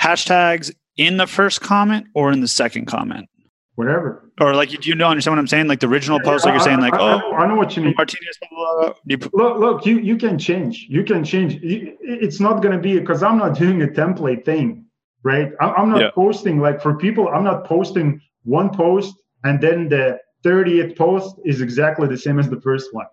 Hashtags 0.00 0.74
in 0.96 1.16
the 1.16 1.26
first 1.26 1.60
comment 1.60 2.06
or 2.14 2.32
in 2.32 2.40
the 2.40 2.48
second 2.48 2.86
comment? 2.86 3.28
Whatever. 3.74 4.30
Or 4.40 4.54
like, 4.54 4.70
do 4.70 4.88
you 4.88 4.94
know 4.94 5.08
understand 5.08 5.36
what 5.36 5.40
I'm 5.40 5.46
saying? 5.46 5.68
Like 5.68 5.80
the 5.80 5.88
original 5.88 6.20
post, 6.20 6.44
like 6.44 6.54
you're 6.54 6.62
saying, 6.62 6.80
like, 6.80 6.94
I, 6.94 6.98
oh, 6.98 7.30
I, 7.32 7.44
I 7.44 7.46
know 7.46 7.56
what 7.56 7.76
you 7.76 7.82
mean. 7.82 7.94
Martinez. 7.96 8.38
Blah, 8.50 8.94
blah, 9.04 9.16
blah. 9.16 9.28
Look, 9.32 9.58
look, 9.58 9.86
you 9.86 9.98
you 9.98 10.16
can 10.16 10.38
change. 10.38 10.86
You 10.88 11.04
can 11.04 11.24
change. 11.24 11.58
It's 11.62 12.40
not 12.40 12.62
going 12.62 12.74
to 12.74 12.80
be 12.80 12.98
because 12.98 13.22
I'm 13.22 13.38
not 13.38 13.58
doing 13.58 13.82
a 13.82 13.86
template 13.86 14.44
thing, 14.44 14.86
right? 15.22 15.52
I'm 15.60 15.90
not 15.90 16.00
yeah. 16.00 16.10
posting 16.14 16.60
like 16.60 16.80
for 16.80 16.94
people. 16.94 17.28
I'm 17.28 17.44
not 17.44 17.64
posting 17.64 18.20
one 18.44 18.70
post 18.70 19.14
and 19.44 19.60
then 19.60 19.88
the 19.88 20.18
30th 20.44 20.96
post 20.96 21.36
is 21.44 21.60
exactly 21.60 22.08
the 22.08 22.16
same 22.16 22.38
as 22.38 22.48
the 22.48 22.60
first 22.60 22.92
one. 22.92 23.06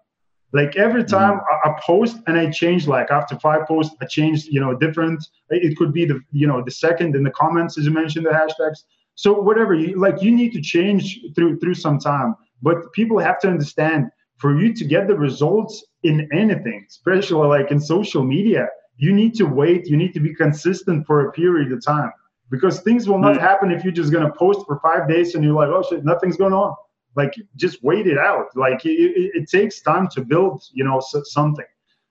Like 0.54 0.76
every 0.76 1.04
mm-hmm. 1.04 1.16
time 1.16 1.40
mm-hmm. 1.40 1.70
I, 1.70 1.74
I 1.74 1.80
post 1.82 2.18
and 2.28 2.38
I 2.38 2.50
change, 2.50 2.88
like 2.88 3.10
after 3.12 3.38
five 3.40 3.68
posts, 3.68 3.96
I 4.02 4.06
change, 4.06 4.46
you 4.46 4.62
know, 4.62 4.76
different. 4.76 5.26
It 5.50 5.76
could 5.78 5.92
be 5.92 6.06
the, 6.06 6.22
you 6.32 6.48
know, 6.48 6.64
the 6.64 6.72
second 6.72 7.16
in 7.16 7.24
the 7.24 7.32
comments 7.32 7.78
as 7.78 7.86
you 7.86 7.92
mentioned 7.92 8.26
the 8.26 8.30
hashtags. 8.30 8.84
So 9.16 9.34
whatever 9.34 9.74
you 9.74 10.00
like, 10.00 10.22
you 10.22 10.32
need 10.32 10.54
to 10.54 10.62
change 10.62 11.20
through 11.36 11.60
through 11.60 11.74
some 11.74 12.00
time. 12.00 12.36
But 12.62 12.94
people 12.94 13.20
have 13.20 13.40
to 13.40 13.50
understand 13.50 14.10
for 14.38 14.60
you 14.60 14.74
to 14.74 14.86
get 14.86 15.08
the 15.08 15.16
results 15.16 15.84
in 16.04 16.30
anything, 16.32 16.86
especially 16.88 17.48
like 17.48 17.72
in 17.72 17.80
social 17.80 18.24
media, 18.24 18.68
you 18.98 19.12
need 19.12 19.36
to 19.36 19.46
wait. 19.46 19.88
You 19.88 19.98
need 19.98 20.14
to 20.14 20.20
be 20.20 20.34
consistent 20.36 21.06
for 21.08 21.28
a 21.28 21.32
period 21.32 21.72
of 21.72 21.84
time 21.84 22.12
because 22.50 22.82
things 22.82 23.08
will 23.10 23.20
not 23.20 23.36
mm-hmm. 23.36 23.44
happen 23.44 23.72
if 23.72 23.84
you're 23.84 23.94
just 23.94 24.12
gonna 24.12 24.34
post 24.34 24.66
for 24.68 24.80
five 24.80 25.10
days 25.10 25.34
and 25.34 25.44
you're 25.44 25.56
like, 25.56 25.70
oh 25.70 25.84
shit, 25.88 26.06
nothing's 26.06 26.38
going 26.38 26.54
on 26.54 26.76
like 27.16 27.34
just 27.56 27.84
wait 27.84 28.08
it 28.08 28.18
out. 28.18 28.56
Like 28.56 28.86
it, 28.86 29.32
it, 29.36 29.50
takes 29.50 29.82
time 29.82 30.08
to 30.10 30.24
build 30.24 30.64
you 30.74 30.84
know 30.84 31.02
something. 31.24 31.66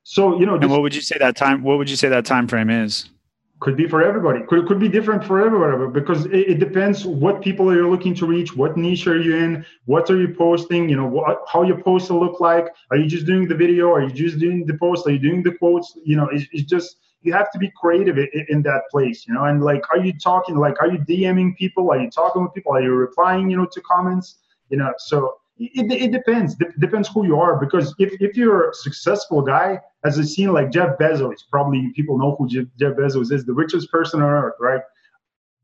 So 0.04 0.38
you 0.38 0.46
know 0.46 0.56
and 0.56 0.70
what 0.70 0.82
would 0.82 0.94
you 0.94 1.00
say 1.00 1.18
that 1.18 1.36
time 1.36 1.62
what 1.62 1.78
would 1.78 1.90
you 1.90 1.96
say 1.96 2.08
that 2.08 2.24
time 2.24 2.48
frame 2.48 2.70
is? 2.70 3.08
Could 3.60 3.76
be 3.76 3.86
for 3.86 4.02
everybody. 4.02 4.40
Could, 4.48 4.66
could 4.66 4.80
be 4.80 4.88
different 4.88 5.24
for 5.24 5.40
everybody 5.40 5.92
because 5.92 6.26
it, 6.26 6.50
it, 6.50 6.58
depends 6.58 7.06
what 7.06 7.40
people 7.40 7.70
are 7.70 7.76
you 7.76 7.88
looking 7.88 8.12
to 8.16 8.26
reach 8.26 8.56
what 8.56 8.76
niche 8.76 9.06
are 9.06 9.20
you 9.20 9.36
in 9.36 9.64
what 9.84 10.10
are 10.10 10.20
you 10.20 10.34
posting 10.34 10.88
you 10.88 10.96
know 10.96 11.06
what, 11.06 11.42
how 11.46 11.62
your 11.62 11.80
post 11.80 12.10
will 12.10 12.20
look 12.20 12.40
like. 12.40 12.66
Are 12.90 12.96
you 12.96 13.06
just 13.06 13.24
doing 13.24 13.46
the 13.46 13.54
video? 13.54 13.92
Are 13.92 14.02
you 14.02 14.10
just 14.10 14.40
doing 14.40 14.66
the 14.66 14.76
post? 14.78 15.06
Are 15.06 15.12
you 15.12 15.20
doing 15.20 15.44
the 15.44 15.52
quotes? 15.52 15.96
You 16.04 16.16
know 16.16 16.28
it's, 16.32 16.46
it's 16.52 16.68
just 16.68 16.96
you 17.24 17.32
have 17.32 17.52
to 17.52 17.58
be 17.58 17.70
creative 17.80 18.18
in, 18.18 18.46
in, 18.48 18.62
that 18.62 18.82
place 18.90 19.28
you 19.28 19.34
know? 19.34 19.44
And 19.44 19.62
like 19.62 19.84
are 19.90 19.98
you 19.98 20.12
talking 20.18 20.56
like 20.56 20.80
are 20.82 20.90
you 20.90 20.98
dming 20.98 21.56
people? 21.56 21.92
Are 21.92 22.00
you 22.00 22.10
talking 22.10 22.42
with 22.42 22.54
people? 22.54 22.74
Are 22.74 22.82
you 22.82 22.92
replying 22.94 23.48
you 23.48 23.56
know 23.56 23.66
to 23.66 23.80
comments 23.82 24.38
you 24.72 24.78
know 24.78 24.92
so 24.98 25.36
it, 25.58 25.92
it 25.92 26.12
depends. 26.12 26.56
It 26.60 26.78
depends 26.80 27.08
who 27.08 27.26
you 27.26 27.38
are. 27.38 27.58
Because 27.58 27.94
if, 27.98 28.12
if 28.20 28.36
you're 28.36 28.70
a 28.70 28.74
successful 28.74 29.42
guy, 29.42 29.80
as 30.04 30.18
a 30.18 30.24
seen 30.24 30.52
like 30.52 30.72
Jeff 30.72 30.98
Bezos, 30.98 31.38
probably 31.50 31.92
people 31.94 32.18
know 32.18 32.34
who 32.36 32.48
Jeff, 32.48 32.66
Jeff 32.78 32.94
Bezos 32.94 33.32
is, 33.32 33.44
the 33.44 33.52
richest 33.52 33.90
person 33.90 34.22
on 34.22 34.28
earth, 34.28 34.54
right? 34.60 34.80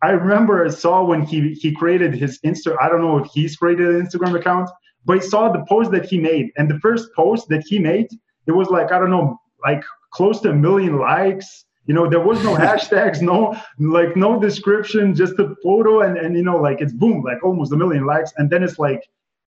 I 0.02 0.10
remember 0.10 0.64
I 0.64 0.68
saw 0.68 1.02
when 1.02 1.22
he 1.22 1.54
he 1.54 1.74
created 1.74 2.14
his 2.14 2.38
Insta. 2.42 2.76
I 2.80 2.88
don't 2.88 3.00
know 3.00 3.18
if 3.18 3.30
he's 3.32 3.56
created 3.56 3.88
an 3.88 4.06
Instagram 4.06 4.38
account, 4.38 4.70
but 5.04 5.16
I 5.16 5.20
saw 5.20 5.50
the 5.50 5.64
post 5.68 5.90
that 5.90 6.04
he 6.04 6.18
made, 6.20 6.52
and 6.56 6.70
the 6.70 6.78
first 6.78 7.08
post 7.16 7.48
that 7.48 7.64
he 7.66 7.80
made, 7.80 8.06
it 8.46 8.52
was 8.52 8.68
like 8.68 8.92
I 8.92 9.00
don't 9.00 9.10
know, 9.10 9.40
like 9.64 9.82
close 10.12 10.40
to 10.42 10.50
a 10.50 10.54
million 10.54 10.98
likes. 10.98 11.64
You 11.88 11.95
know, 11.95 12.09
there 12.09 12.21
was 12.21 12.42
no 12.45 12.54
hashtags, 12.66 13.21
no 13.21 13.57
like 13.78 14.14
no 14.14 14.38
description, 14.38 15.14
just 15.14 15.38
a 15.38 15.57
photo, 15.62 16.02
and 16.02 16.16
and 16.16 16.37
you 16.37 16.45
know, 16.45 16.59
like 16.59 16.80
it's 16.80 16.92
boom, 16.92 17.23
like 17.23 17.42
almost 17.42 17.73
a 17.73 17.76
million 17.76 18.04
likes, 18.07 18.33
and 18.37 18.49
then 18.49 18.62
it's 18.62 18.78
like 18.78 19.02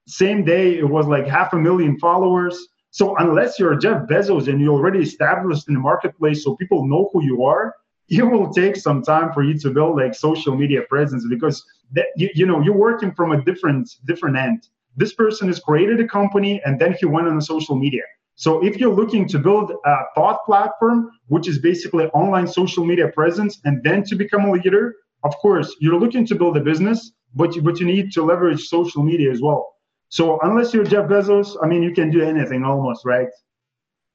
same 0.07 0.43
day, 0.43 0.77
it 0.77 0.89
was 0.89 1.05
like 1.05 1.27
half 1.27 1.53
a 1.53 1.57
million 1.57 1.97
followers. 1.99 2.67
So 2.89 3.15
unless 3.17 3.59
you're 3.59 3.75
Jeff 3.75 4.07
Bezos 4.09 4.49
and 4.49 4.59
you're 4.59 4.73
already 4.73 4.99
established 4.99 5.69
in 5.69 5.75
the 5.75 5.79
marketplace, 5.79 6.43
so 6.43 6.55
people 6.57 6.85
know 6.85 7.09
who 7.13 7.23
you 7.23 7.43
are, 7.43 7.75
it 8.09 8.23
will 8.23 8.51
take 8.51 8.75
some 8.75 9.01
time 9.01 9.31
for 9.31 9.43
you 9.43 9.57
to 9.59 9.69
build 9.69 9.95
like 9.95 10.13
social 10.13 10.57
media 10.57 10.81
presence 10.89 11.25
because 11.29 11.63
that, 11.93 12.07
you, 12.17 12.29
you 12.33 12.45
know 12.45 12.59
you're 12.59 12.75
working 12.89 13.11
from 13.13 13.31
a 13.31 13.41
different 13.43 13.87
different 14.05 14.35
end. 14.35 14.67
This 14.97 15.13
person 15.13 15.47
has 15.47 15.59
created 15.59 15.99
a 16.01 16.07
company 16.07 16.61
and 16.65 16.79
then 16.79 16.95
he 16.99 17.05
went 17.05 17.27
on 17.27 17.35
the 17.35 17.41
social 17.41 17.75
media. 17.75 18.03
So 18.41 18.65
if 18.65 18.77
you're 18.77 18.95
looking 18.95 19.27
to 19.27 19.37
build 19.37 19.71
a 19.85 19.95
thought 20.15 20.39
platform, 20.47 21.11
which 21.27 21.47
is 21.47 21.59
basically 21.59 22.05
online 22.07 22.47
social 22.47 22.83
media 22.83 23.07
presence, 23.09 23.61
and 23.65 23.83
then 23.83 24.03
to 24.05 24.15
become 24.15 24.45
a 24.45 24.51
leader, 24.51 24.95
of 25.23 25.35
course 25.37 25.75
you're 25.79 25.99
looking 25.99 26.25
to 26.25 26.33
build 26.33 26.57
a 26.57 26.59
business, 26.59 27.11
but 27.35 27.55
you, 27.55 27.61
but 27.61 27.79
you 27.79 27.85
need 27.85 28.11
to 28.13 28.23
leverage 28.23 28.61
social 28.67 29.03
media 29.03 29.29
as 29.29 29.43
well. 29.43 29.75
So 30.09 30.39
unless 30.41 30.73
you're 30.73 30.83
Jeff 30.83 31.07
Bezos, 31.07 31.55
I 31.61 31.67
mean, 31.67 31.83
you 31.83 31.93
can 31.93 32.09
do 32.09 32.23
anything 32.23 32.63
almost, 32.63 33.05
right? 33.05 33.27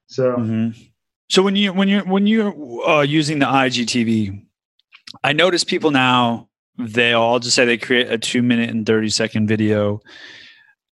So. 0.07 0.35
Mm-hmm. 0.35 0.81
So 1.29 1.41
when 1.41 1.55
you 1.55 1.71
when 1.71 1.87
you're 1.87 2.03
when 2.03 2.27
you're 2.27 2.53
uh, 2.85 3.03
using 3.03 3.39
the 3.39 3.45
IGTV, 3.45 4.45
I 5.23 5.31
notice 5.31 5.63
people 5.63 5.91
now 5.91 6.49
they 6.77 7.13
all 7.13 7.39
just 7.39 7.55
say 7.55 7.63
they 7.63 7.77
create 7.77 8.11
a 8.11 8.17
two 8.17 8.43
minute 8.43 8.71
and 8.71 8.85
thirty 8.85 9.09
second 9.09 9.47
video, 9.47 10.01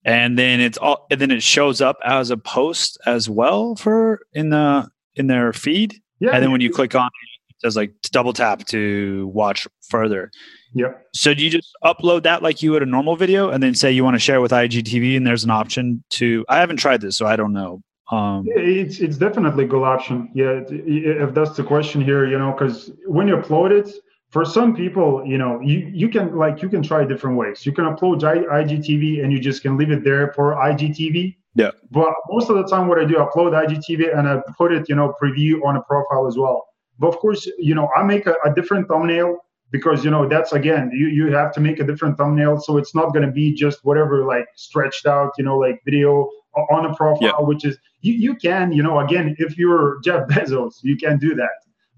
and 0.05 0.39
then 0.39 0.61
it's 0.61 0.79
all 0.79 1.07
and 1.11 1.21
then 1.21 1.31
it 1.31 1.43
shows 1.43 1.81
up 1.81 1.99
as 2.05 2.31
a 2.31 2.37
post 2.37 2.99
as 3.07 3.29
well 3.29 3.77
for 3.77 4.21
in 4.33 4.51
the 4.51 4.89
in 5.15 5.27
their 5.27 5.53
feed. 5.53 6.01
Yeah. 6.21 6.31
And 6.31 6.43
then 6.43 6.53
when 6.53 6.61
you 6.61 6.71
click 6.71 6.95
on 6.95 7.07
it, 7.07 7.55
it 7.55 7.61
says 7.61 7.77
like 7.77 7.93
double 8.11 8.33
tap 8.33 8.65
to 8.67 9.31
watch 9.35 9.67
further. 9.89 10.31
Yep. 10.75 11.07
So 11.15 11.35
do 11.35 11.43
you 11.43 11.51
just 11.51 11.71
upload 11.85 12.23
that 12.25 12.43
like 12.43 12.63
you 12.63 12.73
would 12.73 12.83
a 12.83 12.87
normal 12.87 13.17
video 13.17 13.51
and 13.51 13.63
then 13.63 13.75
say 13.75 13.91
you 13.91 14.05
want 14.05 14.15
to 14.15 14.21
share 14.21 14.41
with 14.41 14.53
IGTV 14.53 15.17
and 15.17 15.27
there's 15.27 15.45
an 15.45 15.51
option 15.51 16.05
to 16.11 16.45
I 16.49 16.59
haven't 16.59 16.77
tried 16.77 17.01
this 17.01 17.17
so 17.17 17.27
I 17.27 17.37
don't 17.37 17.53
know. 17.53 17.83
Um, 18.11 18.45
it's 18.49 19.01
it's 19.01 19.19
definitely 19.19 19.65
a 19.65 19.69
good 19.69 19.83
option. 19.83 20.31
Yeah, 20.35 20.63
if 20.69 21.35
that's 21.35 21.57
the 21.57 21.63
question 21.63 22.01
here, 22.01 22.27
you 22.27 22.39
know, 22.39 22.53
because 22.53 22.91
when 23.07 23.29
you 23.29 23.37
upload 23.37 23.71
it, 23.71 23.93
for 24.31 24.45
some 24.45 24.77
people, 24.77 25.25
you 25.25 25.39
know, 25.39 25.61
you 25.61 25.91
you 25.93 26.09
can 26.09 26.37
like 26.37 26.63
you 26.63 26.69
can 26.69 26.83
try 26.83 27.05
different 27.05 27.37
ways. 27.37 27.65
You 27.65 27.73
can 27.73 27.85
upload 27.85 28.21
IGTV 28.21 29.23
and 29.23 29.33
you 29.33 29.41
just 29.41 29.63
can 29.63 29.77
leave 29.77 29.91
it 29.91 30.05
there 30.05 30.33
for 30.35 30.55
IGTV. 30.55 31.37
Yeah. 31.55 31.71
But 31.91 32.13
most 32.29 32.51
of 32.51 32.57
the 32.57 32.65
time, 32.65 32.89
what 32.89 32.99
I 32.99 33.05
do, 33.05 33.19
I 33.19 33.27
upload 33.27 33.53
IGTV 33.53 34.17
and 34.17 34.29
I 34.29 34.41
put 34.57 34.73
it, 34.73 34.89
you 34.89 34.95
know, 34.95 35.15
preview 35.21 35.65
on 35.65 35.77
a 35.77 35.83
profile 35.83 36.27
as 36.27 36.37
well. 36.37 36.67
But 36.99 37.09
of 37.09 37.19
course, 37.19 37.49
you 37.59 37.75
know, 37.75 37.89
I 37.97 38.03
make 38.03 38.27
a, 38.27 38.35
a 38.45 38.55
different 38.55 38.87
thumbnail 38.87 39.39
because 39.71 40.05
you 40.05 40.11
know 40.11 40.29
that's 40.29 40.53
again 40.53 40.91
you 40.93 41.09
you 41.09 41.33
have 41.33 41.53
to 41.53 41.61
make 41.61 41.79
a 41.79 41.85
different 41.85 42.17
thumbnail 42.17 42.59
so 42.59 42.77
it's 42.77 42.95
not 42.95 43.13
going 43.13 43.25
to 43.25 43.31
be 43.31 43.53
just 43.53 43.85
whatever 43.85 44.25
like 44.25 44.47
stretched 44.55 45.07
out 45.07 45.33
you 45.37 45.45
know 45.45 45.59
like 45.59 45.81
video 45.85 46.29
on 46.71 46.87
a 46.87 46.95
profile 46.95 47.19
yeah. 47.39 47.47
which 47.47 47.65
is 47.65 47.77
you, 48.01 48.15
you 48.15 48.35
can 48.35 48.73
you 48.73 48.83
know 48.83 49.01
again 49.01 49.35
if 49.39 49.59
you're 49.59 50.01
jeff 50.03 50.27
bezos 50.29 50.77
you 50.83 50.97
can 50.97 51.19
do 51.19 51.35
that 51.35 51.51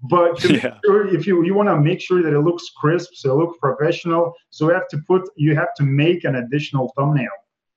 but 0.03 0.43
yeah. 0.49 0.77
sure, 0.85 1.07
if 1.13 1.27
you 1.27 1.43
you 1.43 1.53
want 1.53 1.69
to 1.69 1.79
make 1.79 2.01
sure 2.01 2.21
that 2.23 2.33
it 2.33 2.39
looks 2.41 2.69
crisp 2.75 3.11
so 3.13 3.31
it 3.33 3.43
looks 3.43 3.57
professional 3.59 4.33
so 4.49 4.67
you 4.67 4.73
have 4.73 4.87
to 4.87 4.97
put 5.07 5.29
you 5.35 5.55
have 5.55 5.73
to 5.75 5.83
make 5.83 6.23
an 6.23 6.35
additional 6.35 6.91
thumbnail 6.97 7.29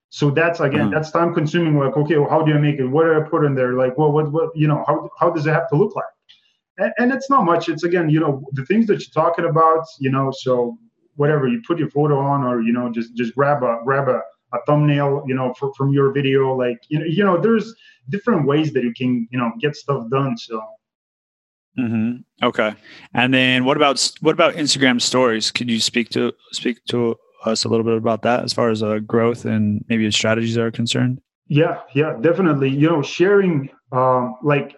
so 0.08 0.30
that's 0.30 0.60
again 0.60 0.82
uh-huh. 0.82 0.90
that's 0.90 1.10
time 1.10 1.34
consuming 1.34 1.78
like 1.78 1.96
okay 1.96 2.16
well, 2.16 2.30
how 2.30 2.42
do 2.42 2.54
i 2.54 2.58
make 2.58 2.78
it 2.78 2.86
what 2.86 3.04
do 3.04 3.14
i 3.14 3.20
put 3.20 3.44
in 3.44 3.54
there 3.54 3.74
like 3.74 3.96
well 3.98 4.10
what 4.10 4.30
what 4.32 4.50
you 4.54 4.66
know 4.66 4.84
how, 4.86 5.08
how 5.18 5.28
does 5.30 5.46
it 5.46 5.52
have 5.52 5.68
to 5.68 5.76
look 5.76 5.94
like 5.94 6.04
and, 6.78 6.92
and 6.98 7.12
it's 7.12 7.30
not 7.30 7.44
much. 7.44 7.68
It's 7.68 7.84
again, 7.84 8.08
you 8.08 8.20
know, 8.20 8.44
the 8.52 8.64
things 8.66 8.86
that 8.86 8.94
you're 8.94 9.24
talking 9.24 9.44
about, 9.44 9.84
you 10.00 10.10
know, 10.10 10.32
so 10.36 10.76
whatever 11.16 11.46
you 11.46 11.62
put 11.66 11.78
your 11.78 11.90
photo 11.90 12.18
on, 12.18 12.42
or 12.44 12.60
you 12.62 12.72
know, 12.72 12.90
just 12.90 13.14
just 13.14 13.34
grab 13.34 13.62
a 13.62 13.78
grab 13.84 14.08
a, 14.08 14.20
a 14.52 14.58
thumbnail, 14.66 15.24
you 15.26 15.34
know, 15.34 15.54
for, 15.54 15.72
from 15.74 15.92
your 15.92 16.12
video. 16.12 16.54
Like 16.54 16.78
you 16.88 16.98
know, 16.98 17.04
you 17.04 17.24
know, 17.24 17.40
there's 17.40 17.74
different 18.10 18.46
ways 18.46 18.72
that 18.72 18.82
you 18.82 18.92
can 18.92 19.28
you 19.30 19.38
know 19.38 19.52
get 19.60 19.76
stuff 19.76 20.08
done. 20.10 20.36
So. 20.36 20.62
Mm-hmm. 21.78 22.46
Okay. 22.46 22.74
And 23.14 23.34
then 23.34 23.64
what 23.64 23.76
about 23.76 24.12
what 24.20 24.32
about 24.32 24.54
Instagram 24.54 25.00
stories? 25.00 25.50
Could 25.50 25.70
you 25.70 25.80
speak 25.80 26.10
to 26.10 26.32
speak 26.52 26.84
to 26.86 27.16
us 27.44 27.64
a 27.64 27.68
little 27.68 27.84
bit 27.84 27.96
about 27.96 28.22
that 28.22 28.44
as 28.44 28.52
far 28.52 28.70
as 28.70 28.82
uh, 28.82 28.98
growth 29.00 29.44
and 29.44 29.84
maybe 29.88 30.10
strategies 30.10 30.56
are 30.56 30.70
concerned? 30.70 31.20
Yeah, 31.48 31.80
yeah, 31.94 32.16
definitely. 32.20 32.70
You 32.70 32.88
know, 32.88 33.02
sharing 33.02 33.70
um, 33.92 34.36
like 34.42 34.76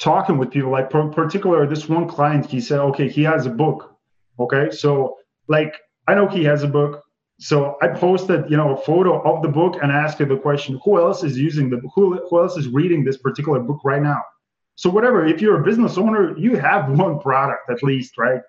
talking 0.00 0.38
with 0.38 0.50
people 0.50 0.70
like 0.70 0.90
particular 0.90 1.66
this 1.66 1.88
one 1.88 2.08
client 2.08 2.46
he 2.46 2.60
said 2.60 2.80
okay 2.80 3.08
he 3.08 3.22
has 3.22 3.46
a 3.46 3.50
book 3.50 3.94
okay 4.38 4.70
so 4.70 5.14
like 5.46 5.74
i 6.08 6.14
know 6.14 6.26
he 6.26 6.42
has 6.42 6.62
a 6.62 6.68
book 6.68 7.02
so 7.38 7.76
i 7.82 7.86
posted 7.86 8.50
you 8.50 8.56
know 8.56 8.74
a 8.74 8.80
photo 8.80 9.20
of 9.30 9.42
the 9.42 9.48
book 9.48 9.76
and 9.82 9.92
asked 9.92 10.18
the 10.18 10.36
question 10.38 10.80
who 10.84 10.98
else 10.98 11.22
is 11.22 11.38
using 11.38 11.68
the 11.68 11.78
who, 11.94 12.16
who 12.28 12.40
else 12.40 12.56
is 12.56 12.66
reading 12.68 13.04
this 13.04 13.18
particular 13.18 13.60
book 13.60 13.80
right 13.84 14.02
now 14.02 14.22
so 14.80 14.88
whatever 14.96 15.18
if 15.32 15.40
you're 15.42 15.60
a 15.60 15.64
business 15.70 15.98
owner 16.04 16.22
you 16.44 16.52
have 16.56 16.82
one 17.04 17.18
product 17.20 17.64
at 17.70 17.82
least 17.82 18.18
right? 18.18 18.42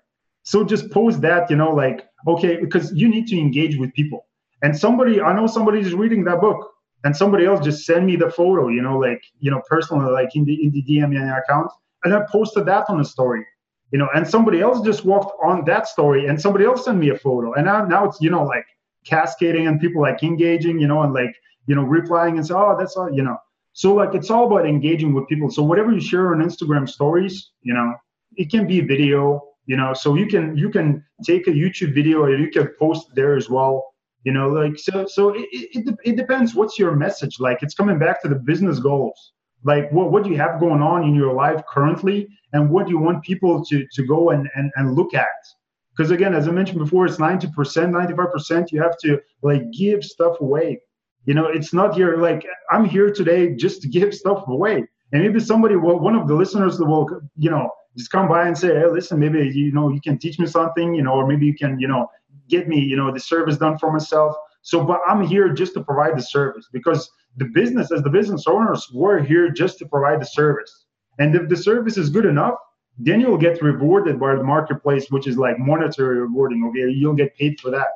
So 0.44 0.64
just 0.64 0.90
post 0.90 1.20
that 1.20 1.50
you 1.50 1.56
know 1.56 1.72
like 1.82 1.98
okay 2.26 2.56
because 2.64 2.92
you 3.00 3.08
need 3.14 3.26
to 3.28 3.38
engage 3.46 3.76
with 3.78 3.90
people. 3.94 4.20
And 4.64 4.72
somebody 4.84 5.20
i 5.20 5.32
know 5.36 5.46
somebody 5.46 5.80
is 5.86 5.94
reading 6.02 6.24
that 6.24 6.40
book 6.40 6.72
and 7.04 7.16
somebody 7.16 7.44
else 7.46 7.64
just 7.64 7.84
send 7.84 8.06
me 8.06 8.16
the 8.16 8.30
photo, 8.30 8.68
you 8.68 8.82
know, 8.82 8.98
like 8.98 9.22
you 9.40 9.50
know, 9.50 9.62
personally, 9.68 10.10
like 10.10 10.34
in 10.36 10.44
the 10.44 10.54
in 10.62 10.70
the 10.70 10.82
DM 10.82 11.12
account, 11.38 11.70
and 12.04 12.14
I 12.14 12.24
posted 12.30 12.66
that 12.66 12.84
on 12.88 13.00
a 13.00 13.04
story, 13.04 13.44
you 13.90 13.98
know, 13.98 14.08
and 14.14 14.28
somebody 14.28 14.60
else 14.60 14.80
just 14.82 15.04
walked 15.04 15.32
on 15.42 15.64
that 15.66 15.88
story, 15.88 16.26
and 16.26 16.40
somebody 16.40 16.64
else 16.64 16.84
sent 16.84 16.98
me 16.98 17.10
a 17.10 17.18
photo, 17.18 17.54
and 17.54 17.66
now 17.66 17.84
now 17.84 18.04
it's 18.04 18.20
you 18.20 18.30
know 18.30 18.44
like 18.44 18.66
cascading 19.04 19.66
and 19.66 19.80
people 19.80 20.00
like 20.02 20.22
engaging, 20.22 20.78
you 20.78 20.86
know, 20.86 21.02
and 21.02 21.12
like 21.12 21.34
you 21.66 21.74
know 21.74 21.82
replying 21.82 22.36
and 22.36 22.46
say, 22.46 22.54
oh, 22.54 22.76
that's 22.78 22.96
all, 22.96 23.10
you 23.12 23.22
know. 23.22 23.36
So 23.72 23.94
like 23.94 24.14
it's 24.14 24.30
all 24.30 24.46
about 24.46 24.66
engaging 24.66 25.14
with 25.14 25.28
people. 25.28 25.50
So 25.50 25.62
whatever 25.62 25.92
you 25.92 26.00
share 26.00 26.34
on 26.34 26.42
Instagram 26.42 26.88
stories, 26.88 27.50
you 27.62 27.74
know, 27.74 27.94
it 28.36 28.50
can 28.50 28.66
be 28.66 28.80
video, 28.80 29.42
you 29.66 29.76
know, 29.76 29.94
so 29.94 30.14
you 30.14 30.26
can 30.26 30.56
you 30.56 30.70
can 30.70 31.04
take 31.24 31.46
a 31.46 31.50
YouTube 31.50 31.94
video 31.94 32.24
and 32.24 32.42
you 32.42 32.50
can 32.50 32.68
post 32.78 33.14
there 33.14 33.36
as 33.36 33.48
well 33.48 33.92
you 34.24 34.32
know 34.32 34.48
like 34.48 34.78
so 34.78 35.06
so 35.06 35.30
it, 35.30 35.48
it, 35.52 35.94
it 36.04 36.16
depends. 36.16 36.54
What's 36.54 36.78
your 36.78 36.94
message? 36.94 37.40
Like 37.40 37.62
it's 37.62 37.74
coming 37.74 37.98
back 37.98 38.22
to 38.22 38.28
the 38.28 38.36
business 38.36 38.78
goals. 38.78 39.32
Like 39.64 39.90
what, 39.92 40.10
what 40.10 40.24
do 40.24 40.30
you 40.30 40.36
have 40.38 40.60
going 40.60 40.82
on 40.82 41.04
in 41.04 41.14
your 41.14 41.32
life 41.32 41.62
currently? 41.68 42.28
And 42.52 42.70
what 42.70 42.86
do 42.86 42.92
you 42.92 42.98
want 42.98 43.22
people 43.22 43.64
to 43.64 43.86
to 43.92 44.06
go 44.06 44.30
and 44.30 44.48
and, 44.54 44.70
and 44.76 44.94
look 44.94 45.14
at? 45.14 45.26
Because 45.94 46.10
again 46.10 46.34
as 46.34 46.48
i 46.48 46.50
mentioned 46.50 46.78
before 46.78 47.04
it's 47.06 47.16
90% 47.16 47.52
95% 47.52 48.72
you 48.72 48.80
have 48.80 48.96
to 48.98 49.20
like 49.42 49.62
give 49.72 50.04
stuff 50.04 50.40
away 50.40 50.80
you 51.24 51.34
know 51.34 51.46
it's 51.46 51.72
not 51.72 51.94
here 51.94 52.16
like 52.16 52.46
i'm 52.70 52.84
here 52.84 53.10
today 53.10 53.54
just 53.54 53.82
to 53.82 53.88
give 53.88 54.14
stuff 54.14 54.44
away 54.48 54.84
and 55.12 55.22
maybe 55.22 55.40
somebody 55.40 55.76
will 55.76 55.98
one 55.98 56.14
of 56.14 56.26
the 56.28 56.34
listeners 56.34 56.78
will 56.78 57.08
you 57.36 57.50
know 57.50 57.70
just 57.96 58.10
come 58.10 58.28
by 58.28 58.46
and 58.46 58.56
say 58.56 58.68
hey 58.68 58.86
listen 58.86 59.18
maybe 59.18 59.48
you 59.54 59.72
know 59.72 59.90
you 59.90 60.00
can 60.00 60.18
teach 60.18 60.38
me 60.38 60.46
something 60.46 60.94
you 60.94 61.02
know 61.02 61.12
or 61.12 61.26
maybe 61.26 61.46
you 61.46 61.54
can 61.54 61.78
you 61.78 61.88
know 61.88 62.08
get 62.52 62.68
me, 62.68 62.78
you 62.78 62.96
know, 62.96 63.12
the 63.12 63.18
service 63.18 63.56
done 63.56 63.78
for 63.78 63.90
myself. 63.90 64.36
So, 64.60 64.84
but 64.84 65.00
I'm 65.08 65.26
here 65.26 65.48
just 65.52 65.74
to 65.74 65.82
provide 65.82 66.16
the 66.16 66.22
service 66.22 66.68
because 66.72 67.10
the 67.36 67.46
business, 67.46 67.90
as 67.90 68.02
the 68.02 68.10
business 68.10 68.44
owners, 68.46 68.88
we're 68.92 69.20
here 69.20 69.50
just 69.50 69.78
to 69.78 69.86
provide 69.86 70.20
the 70.20 70.26
service. 70.26 70.84
And 71.18 71.34
if 71.34 71.48
the 71.48 71.56
service 71.56 71.96
is 71.96 72.10
good 72.10 72.26
enough, 72.26 72.54
then 72.98 73.20
you'll 73.20 73.38
get 73.38 73.62
rewarded 73.62 74.20
by 74.20 74.34
the 74.36 74.44
marketplace, 74.44 75.06
which 75.10 75.26
is 75.26 75.36
like 75.36 75.58
monetary 75.58 76.20
rewarding. 76.20 76.64
Okay, 76.68 76.90
you'll 76.92 77.14
get 77.14 77.36
paid 77.36 77.58
for 77.58 77.70
that. 77.70 77.92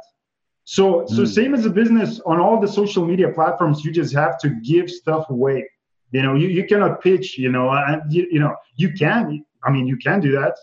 So, 0.67 1.01
mm. 1.01 1.09
so 1.09 1.23
hmm. 1.23 1.25
same 1.25 1.55
as 1.55 1.65
a 1.65 1.71
business 1.71 2.21
on 2.27 2.39
all 2.39 2.61
the 2.61 2.69
social 2.69 3.07
media 3.07 3.31
platforms, 3.31 3.85
you 3.85 3.93
just 3.93 4.15
have 4.15 4.39
to 4.41 4.51
give 4.63 4.91
stuff 4.91 5.31
away. 5.31 5.69
You 6.13 6.23
know, 6.23 6.35
you, 6.35 6.49
you 6.49 6.65
cannot 6.65 7.03
pitch. 7.03 7.39
You 7.39 7.51
know, 7.51 7.71
and 7.71 8.03
you, 8.13 8.29
you 8.31 8.41
know 8.41 8.55
you 8.77 8.93
can. 8.93 9.45
I 9.65 9.71
mean, 9.71 9.87
you 9.87 9.97
can 9.97 10.21
do 10.21 10.31
that, 10.33 10.55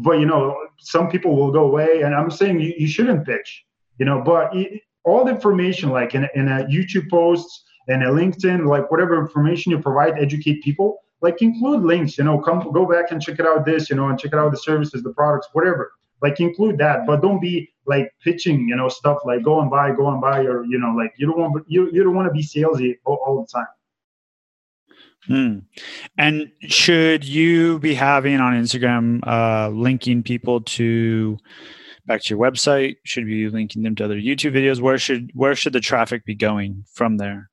but 0.00 0.18
you 0.18 0.26
know 0.26 0.56
some 0.78 1.10
people 1.10 1.36
will 1.36 1.52
go 1.52 1.64
away 1.64 2.02
and 2.02 2.14
i'm 2.14 2.30
saying 2.30 2.58
you, 2.58 2.72
you 2.78 2.88
shouldn't 2.88 3.26
pitch 3.26 3.64
you 3.98 4.06
know 4.06 4.20
but 4.20 4.54
it, 4.56 4.82
all 5.04 5.24
the 5.24 5.30
information 5.30 5.90
like 5.90 6.14
in, 6.14 6.26
in 6.34 6.48
a 6.48 6.64
youtube 6.64 7.08
posts 7.10 7.64
and 7.88 8.02
a 8.02 8.06
linkedin 8.06 8.66
like 8.66 8.90
whatever 8.90 9.18
information 9.20 9.70
you 9.72 9.78
provide 9.78 10.18
educate 10.18 10.62
people 10.62 10.98
like 11.20 11.42
include 11.42 11.82
links 11.82 12.16
you 12.16 12.24
know 12.24 12.38
come 12.38 12.72
go 12.72 12.86
back 12.86 13.10
and 13.10 13.20
check 13.20 13.38
it 13.38 13.46
out 13.46 13.64
this 13.64 13.90
you 13.90 13.96
know 13.96 14.08
and 14.08 14.18
check 14.18 14.32
it 14.32 14.38
out 14.38 14.50
the 14.50 14.56
services 14.56 15.02
the 15.02 15.12
products 15.12 15.48
whatever 15.52 15.92
like 16.22 16.40
include 16.40 16.78
that 16.78 17.06
but 17.06 17.20
don't 17.20 17.40
be 17.40 17.68
like 17.94 18.06
pitching 18.24 18.58
you 18.68 18.76
know 18.76 18.88
stuff 18.88 19.18
like 19.24 19.42
go 19.42 19.60
and 19.60 19.70
buy 19.70 19.86
go 20.00 20.08
and 20.12 20.20
buy 20.20 20.38
or 20.52 20.64
you 20.64 20.78
know 20.78 20.92
like 21.00 21.12
you 21.18 21.26
don't 21.26 21.38
want 21.38 21.64
you, 21.74 21.90
you 21.92 22.02
don't 22.04 22.14
want 22.14 22.26
to 22.30 22.32
be 22.32 22.42
salesy 22.42 22.90
all, 23.04 23.18
all 23.26 23.36
the 23.42 23.48
time 23.58 23.72
Hmm. 25.26 25.58
And 26.16 26.50
should 26.62 27.24
you 27.24 27.78
be 27.78 27.94
having 27.94 28.40
on 28.40 28.54
Instagram 28.54 29.20
uh, 29.26 29.68
linking 29.68 30.22
people 30.22 30.62
to 30.62 31.38
back 32.06 32.22
to 32.22 32.34
your 32.34 32.38
website? 32.38 32.96
Should 33.04 33.28
you 33.28 33.48
be 33.48 33.54
linking 33.54 33.82
them 33.82 33.94
to 33.96 34.04
other 34.04 34.16
YouTube 34.16 34.54
videos? 34.54 34.80
Where 34.80 34.98
should 34.98 35.30
where 35.34 35.54
should 35.54 35.72
the 35.72 35.80
traffic 35.80 36.24
be 36.24 36.34
going 36.34 36.84
from 36.92 37.18
there? 37.18 37.50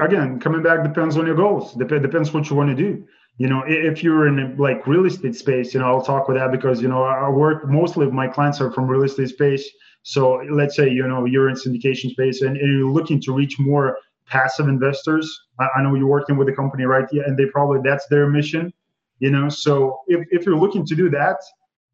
Again, 0.00 0.40
coming 0.40 0.62
back 0.62 0.82
depends 0.82 1.16
on 1.16 1.26
your 1.26 1.36
goals. 1.36 1.74
Dep- 1.74 2.02
depends 2.02 2.32
what 2.32 2.50
you 2.50 2.56
want 2.56 2.76
to 2.76 2.82
do. 2.82 3.06
You 3.38 3.48
know, 3.48 3.62
if 3.66 4.02
you're 4.02 4.28
in 4.28 4.56
like 4.56 4.86
real 4.86 5.04
estate 5.04 5.36
space, 5.36 5.74
you 5.74 5.80
know, 5.80 5.86
I'll 5.86 6.02
talk 6.02 6.26
with 6.26 6.38
that 6.38 6.52
because 6.52 6.80
you 6.80 6.88
know 6.88 7.02
I 7.02 7.28
work 7.28 7.68
mostly 7.68 8.06
my 8.06 8.28
clients 8.28 8.60
are 8.60 8.72
from 8.72 8.88
real 8.88 9.02
estate 9.02 9.28
space. 9.28 9.68
So 10.02 10.40
let's 10.50 10.74
say 10.74 10.88
you 10.88 11.06
know 11.06 11.26
you're 11.26 11.48
in 11.50 11.56
syndication 11.56 12.10
space 12.10 12.40
and, 12.40 12.56
and 12.56 12.78
you're 12.78 12.90
looking 12.90 13.20
to 13.22 13.32
reach 13.32 13.58
more 13.58 13.98
passive 14.26 14.68
investors. 14.68 15.30
I, 15.60 15.68
I 15.76 15.82
know 15.82 15.94
you're 15.94 16.06
working 16.06 16.36
with 16.36 16.48
a 16.48 16.52
company, 16.52 16.84
right? 16.84 17.06
Yeah, 17.12 17.22
and 17.26 17.36
they 17.36 17.46
probably 17.46 17.80
that's 17.84 18.06
their 18.08 18.28
mission, 18.28 18.72
you 19.18 19.30
know. 19.30 19.48
So 19.48 20.00
if, 20.06 20.26
if 20.30 20.46
you're 20.46 20.58
looking 20.58 20.86
to 20.86 20.94
do 20.94 21.10
that, 21.10 21.36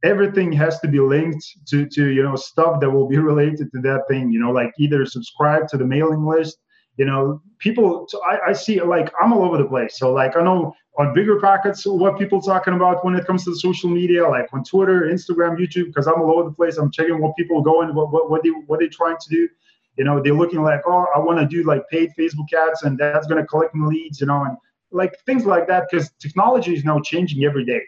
everything 0.05 0.53
has 0.53 0.81
to 0.81 0.89
be 0.89 1.01
linked 1.01 1.45
to 1.69 1.87
to 1.87 2.09
you 2.09 2.23
know 2.23 2.37
stuff 2.37 2.81
that 2.81 2.91
will 2.91 3.09
be 3.09 3.19
related 3.31 3.71
to 3.73 3.81
that 3.83 4.03
thing. 4.09 4.31
You 4.31 4.41
know, 4.41 4.53
like 4.53 4.73
either 4.79 5.05
subscribe 5.07 5.69
to 5.69 5.77
the 5.77 5.85
mailing 5.85 6.25
list. 6.25 6.59
You 6.97 7.07
know, 7.07 7.41
people. 7.59 8.07
So 8.09 8.21
I, 8.25 8.51
I 8.51 8.53
see 8.53 8.81
like 8.83 9.13
I'm 9.21 9.33
all 9.33 9.45
over 9.45 9.59
the 9.59 9.65
place. 9.65 9.99
So 9.99 10.13
like 10.13 10.37
I 10.37 10.43
know 10.43 10.75
on 10.99 11.15
BiggerPockets 11.15 11.87
what 11.87 12.19
people 12.19 12.41
talking 12.43 12.75
about 12.75 13.05
when 13.05 13.15
it 13.15 13.27
comes 13.27 13.45
to 13.47 13.55
social 13.57 13.89
media, 13.89 14.29
like 14.29 14.53
on 14.53 14.63
Twitter, 14.63 15.03
Instagram, 15.03 15.59
YouTube, 15.59 15.87
because 15.87 16.07
I'm 16.07 16.21
all 16.21 16.33
over 16.39 16.51
the 16.51 16.55
place. 16.55 16.77
I'm 16.77 16.91
checking 16.91 17.19
what 17.19 17.35
people 17.37 17.63
going, 17.63 17.95
what 17.95 18.13
what 18.13 18.31
what 18.31 18.43
they 18.43 18.51
what 18.67 18.81
they 18.81 18.89
trying 18.89 19.17
to 19.19 19.29
do 19.31 19.49
you 19.97 20.05
know 20.05 20.23
they're 20.23 20.35
looking 20.35 20.63
like 20.63 20.81
oh 20.87 21.07
i 21.15 21.19
want 21.19 21.39
to 21.39 21.47
do 21.47 21.63
like 21.65 21.83
paid 21.91 22.11
facebook 22.19 22.53
ads 22.53 22.83
and 22.83 22.99
that's 22.99 23.27
going 23.27 23.41
to 23.41 23.47
collect 23.47 23.75
leads 23.75 24.21
you 24.21 24.27
know 24.27 24.45
and 24.45 24.57
like 24.91 25.15
things 25.27 25.45
like 25.45 25.67
that 25.67 25.87
because 25.91 26.11
technology 26.21 26.75
is 26.75 26.85
now 26.85 27.01
changing 27.01 27.45
every 27.45 27.65
day 27.65 27.83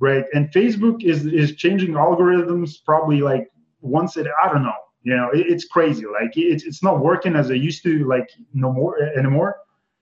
right 0.00 0.24
and 0.34 0.50
facebook 0.52 1.02
is 1.04 1.26
is 1.26 1.54
changing 1.54 1.92
algorithms 1.92 2.76
probably 2.84 3.20
like 3.20 3.48
once 3.80 4.16
it 4.16 4.26
i 4.42 4.48
don't 4.48 4.62
know 4.62 4.72
you 5.04 5.16
know 5.16 5.30
it, 5.30 5.46
it's 5.48 5.64
crazy 5.64 6.04
like 6.06 6.32
it's, 6.36 6.64
it's 6.64 6.82
not 6.82 7.00
working 7.00 7.36
as 7.36 7.50
it 7.50 7.56
used 7.56 7.82
to 7.82 8.04
like 8.08 8.28
no 8.52 8.72
more 8.72 9.00
anymore 9.16 9.56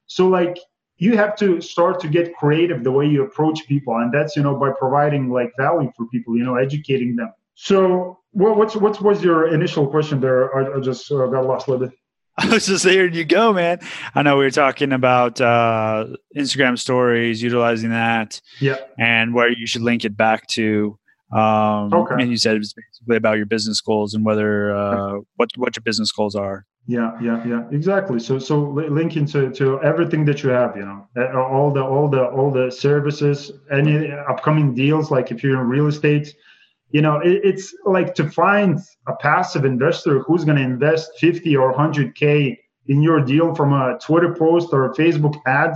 so 0.07 0.29
like 0.29 0.57
you 0.97 1.17
have 1.17 1.35
to 1.37 1.61
start 1.61 1.99
to 2.01 2.09
get 2.09 2.35
creative 2.37 2.85
the 2.85 2.93
way 2.93 3.07
you 3.07 3.23
approach 3.23 3.67
people 3.67 3.97
and 3.97 4.13
that's 4.13 4.37
you 4.37 4.43
know 4.43 4.57
by 4.57 4.71
providing 4.71 5.31
like 5.31 5.53
value 5.59 5.93
for 5.97 6.07
people 6.07 6.37
you 6.37 6.45
know 6.45 6.57
educating 6.57 7.17
them 7.17 7.33
so 7.55 8.19
well, 8.33 8.55
what's 8.55 8.77
what 8.77 9.01
was 9.03 9.23
your 9.23 9.53
initial 9.53 9.87
question 9.87 10.21
there? 10.21 10.55
I, 10.57 10.79
I 10.79 10.81
just 10.81 11.11
uh, 11.13 11.27
got 11.27 11.47
lost 11.47 11.69
a 11.69 11.73
little 11.73 11.87
bit. 11.87 11.97
I 12.39 12.49
was 12.49 12.67
just 12.67 12.85
there 12.85 13.07
you 13.07 13.25
go, 13.25 13.53
man. 13.53 13.81
I 14.15 14.23
know 14.23 14.39
we 14.39 14.45
were 14.45 14.51
talking 14.51 14.93
about 14.93 15.41
uh, 15.41 16.07
Instagram 16.37 16.79
stories, 16.79 17.43
utilizing 17.43 17.91
that, 17.91 18.41
yeah, 18.59 18.77
and 18.99 19.35
where 19.35 19.51
you 19.51 19.67
should 19.67 19.83
link 19.83 20.05
it 20.05 20.17
back 20.17 20.47
to. 20.49 20.99
Um, 21.33 21.93
okay. 21.93 22.17
And 22.19 22.31
you 22.31 22.37
said 22.37 22.57
it 22.57 22.59
was 22.59 22.75
basically 22.75 23.17
about 23.17 23.37
your 23.39 23.47
business 23.47 23.81
goals 23.81 24.15
and 24.15 24.25
whether 24.25 24.75
uh, 24.75 25.21
what 25.37 25.51
what 25.57 25.77
your 25.77 25.83
business 25.83 26.13
goals 26.13 26.35
are. 26.35 26.67
Yeah, 26.87 27.17
yeah, 27.23 27.47
yeah, 27.47 27.63
exactly. 27.71 28.19
So 28.19 28.39
so 28.39 28.61
linking 28.61 29.25
to 29.27 29.51
to 29.53 29.81
everything 29.83 30.25
that 30.27 30.43
you 30.43 30.51
have, 30.51 30.77
you 30.77 30.85
know, 30.85 31.07
all 31.35 31.73
the 31.73 31.83
all 31.83 32.09
the 32.09 32.25
all 32.27 32.51
the 32.51 32.71
services, 32.71 33.51
any 33.71 34.13
upcoming 34.13 34.75
deals. 34.75 35.11
Like 35.11 35.31
if 35.31 35.43
you're 35.43 35.61
in 35.61 35.69
real 35.69 35.87
estate 35.87 36.35
you 36.93 37.01
know 37.01 37.19
it, 37.19 37.41
it's 37.43 37.75
like 37.85 38.15
to 38.15 38.31
find 38.31 38.79
a 39.09 39.17
passive 39.17 39.65
investor 39.65 40.21
who's 40.21 40.45
going 40.45 40.57
to 40.57 40.63
invest 40.63 41.19
50 41.19 41.57
or 41.57 41.75
100k 41.75 42.57
in 42.87 43.03
your 43.03 43.21
deal 43.25 43.55
from 43.55 43.73
a 43.73 43.99
twitter 43.99 44.35
post 44.35 44.69
or 44.73 44.91
a 44.91 44.95
facebook 44.95 45.41
ad 45.47 45.75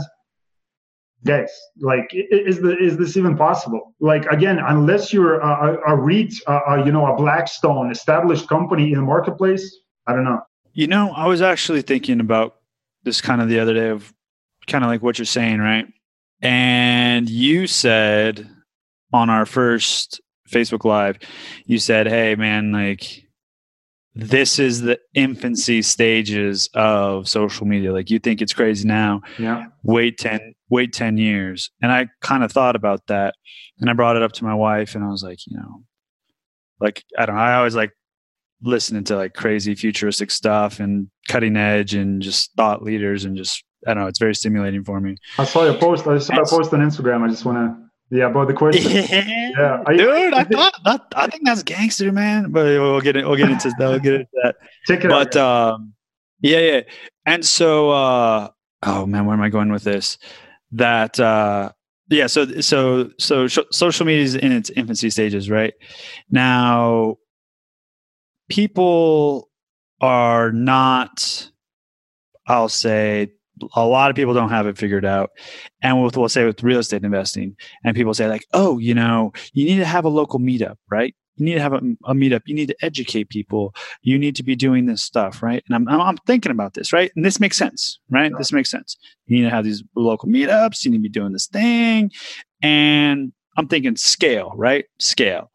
guys 1.25 1.51
like 1.81 2.09
is 2.13 2.61
the 2.61 2.77
is 2.77 2.97
this 2.99 3.17
even 3.17 3.37
possible 3.37 3.95
like 4.01 4.25
again 4.27 4.59
unless 4.59 5.13
you're 5.13 5.41
a, 5.41 5.79
a 5.89 5.97
REIT 5.97 6.33
a, 6.47 6.85
you 6.85 6.93
know 6.93 7.07
a 7.07 7.17
blackstone 7.17 7.91
established 7.91 8.49
company 8.49 8.93
in 8.93 8.99
the 8.99 9.05
marketplace 9.05 9.79
i 10.07 10.13
don't 10.13 10.25
know 10.25 10.41
you 10.73 10.87
know 10.87 11.13
i 11.17 11.27
was 11.27 11.43
actually 11.43 11.83
thinking 11.83 12.21
about 12.21 12.57
this 13.03 13.21
kind 13.21 13.41
of 13.41 13.49
the 13.49 13.59
other 13.59 13.75
day 13.75 13.89
of 13.89 14.13
kind 14.67 14.85
of 14.85 14.91
like 14.91 15.03
what 15.03 15.19
you're 15.19 15.27
saying 15.27 15.59
right 15.59 15.87
and 16.43 17.29
you 17.31 17.67
said 17.67 18.49
on 19.13 19.31
our 19.31 19.47
first 19.47 20.21
Facebook 20.49 20.85
Live, 20.85 21.19
you 21.65 21.79
said, 21.79 22.07
"Hey, 22.07 22.35
man, 22.35 22.73
like." 22.73 23.26
This 24.17 24.59
is 24.59 24.81
the 24.81 24.99
infancy 25.15 25.83
stages 25.83 26.71
of 26.75 27.29
social 27.29 27.67
media. 27.67 27.93
Like 27.93 28.11
you 28.11 28.19
think 28.19 28.41
it's 28.41 28.55
crazy 28.55 28.89
now. 28.89 29.21
Yeah. 29.39 29.67
Wait 29.83 30.17
10, 30.17 30.55
wait 30.71 30.95
10 30.95 31.19
years. 31.19 31.71
And 31.83 31.93
I 31.93 32.09
kind 32.23 32.43
of 32.43 32.51
thought 32.51 32.77
about 32.77 33.07
that. 33.09 33.35
And 33.79 33.91
I 33.91 33.93
brought 33.93 34.17
it 34.17 34.23
up 34.23 34.33
to 34.33 34.45
my 34.45 34.55
wife 34.55 34.95
and 34.95 35.05
I 35.05 35.09
was 35.09 35.23
like, 35.23 35.47
you 35.47 35.57
know, 35.59 35.83
like 36.81 37.05
I 37.19 37.27
don't 37.27 37.37
know, 37.37 37.43
I 37.43 37.57
always 37.57 37.77
like 37.77 37.93
listening 38.63 39.05
to 39.05 39.17
like 39.17 39.35
crazy 39.35 39.75
futuristic 39.75 40.31
stuff 40.31 40.81
and 40.81 41.11
cutting 41.29 41.57
edge 41.57 41.95
and 41.95 42.23
just 42.23 42.53
thought 42.57 42.83
leaders 42.83 43.27
and 43.27 43.37
just 43.37 43.63
I 43.87 43.93
don't 43.93 44.05
know, 44.05 44.09
it's 44.09 44.19
very 44.19 44.35
stimulating 44.35 44.83
for 44.83 44.99
me. 44.99 45.17
I 45.39 45.45
saw 45.45 45.65
your 45.65 45.75
post. 45.75 46.07
I 46.07 46.19
saw 46.19 46.41
a 46.41 46.47
post 46.47 46.73
on 46.73 46.81
Instagram. 46.81 47.23
I 47.23 47.29
just 47.29 47.45
want 47.45 47.59
to 47.59 47.86
yeah, 48.11 48.27
about 48.27 48.49
the 48.49 48.55
question. 48.55 48.91
yeah, 48.93 49.83
I, 49.85 49.97
dude, 49.97 50.33
I, 50.33 50.41
I 50.41 50.45
thought 50.45 50.75
that, 50.85 51.07
I 51.17 51.27
think 51.27 51.45
that's 51.45 51.63
gangster, 51.63 52.13
man. 52.13 52.51
But 52.53 52.65
we'll 52.65 53.01
get 53.01 53.17
it. 53.17 53.27
We'll 53.27 53.37
get 53.37 53.51
into 53.51 53.69
that. 53.79 53.89
We'll 53.89 53.99
get 53.99 54.15
into 54.15 54.29
that. 54.43 54.57
Check 54.87 55.05
it 55.05 55.09
but, 55.09 55.37
out. 55.37 55.75
um, 55.75 55.95
yeah, 56.41 56.59
yeah. 56.59 56.81
And 57.25 57.45
so, 57.45 57.91
uh, 57.91 58.49
oh 58.85 59.07
man, 59.07 59.27
where 59.27 59.35
am 59.35 59.43
I 59.43 59.49
going 59.49 59.73
with 59.73 59.83
this? 59.83 60.19
That, 60.73 61.19
uh, 61.19 61.73
yeah. 62.09 62.29
So, 62.29 62.61
so, 62.61 63.11
so, 63.19 63.49
sh- 63.49 63.59
social 63.73 64.07
media 64.07 64.23
is 64.23 64.35
in 64.37 64.53
its 64.53 64.71
infancy 64.71 65.11
stages, 65.11 65.51
right? 65.51 65.75
Now, 66.31 67.17
people 68.49 69.51
are 70.01 70.53
not. 70.53 71.51
I'll 72.47 72.69
say 72.69 73.33
a 73.75 73.87
lot 73.87 74.11
of 74.11 74.17
people 74.17 74.35
don't 74.35 74.51
have 74.51 74.67
it 74.67 74.79
figured 74.79 75.05
out. 75.05 75.31
And 75.83 76.03
with, 76.03 76.17
we'll 76.17 76.29
say 76.29 76.45
with 76.45 76.63
real 76.63 76.81
estate 76.81 77.05
investing, 77.05 77.57
and 77.85 77.97
people 77.97 78.15
say, 78.15 78.29
like, 78.29 78.45
oh, 78.53 78.79
you 78.79 78.95
know, 78.95 79.33
you 79.53 79.65
need 79.65 79.79
to 79.79 79.85
have 79.85 80.05
a 80.05 80.11
local 80.11 80.39
meetup, 80.39 80.77
right? 80.91 81.15
You 81.37 81.45
need 81.45 81.55
to 81.55 81.61
have 81.61 81.75
a, 81.75 81.81
a 82.07 82.15
meetup. 82.15 82.43
You 82.47 82.55
need 82.55 82.69
to 82.69 82.77
educate 82.81 83.29
people. 83.29 83.75
You 84.03 84.19
need 84.19 84.37
to 84.37 84.43
be 84.43 84.57
doing 84.57 84.87
this 84.87 85.03
stuff, 85.03 85.43
right? 85.43 85.63
And 85.69 85.75
I'm, 85.75 85.89
I'm, 85.89 86.01
I'm 86.01 86.17
thinking 86.27 86.53
about 86.53 86.75
this, 86.75 86.93
right? 86.93 87.11
And 87.15 87.25
this 87.25 87.41
makes 87.41 87.59
sense, 87.59 87.99
right? 88.11 88.33
This 88.39 88.53
makes 88.53 88.71
sense. 88.71 88.97
You 89.27 89.39
need 89.39 89.45
to 89.45 89.55
have 89.55 89.65
these 89.65 89.83
local 89.95 90.29
meetups. 90.29 90.85
You 90.85 90.91
need 90.91 90.99
to 90.99 91.03
be 91.03 91.09
doing 91.09 91.33
this 91.33 91.47
thing. 91.47 92.11
And 92.63 93.33
I'm 93.59 93.69
thinking 93.69 93.97
scale, 93.97 94.53
right? 94.57 94.87
Scale. 94.99 95.51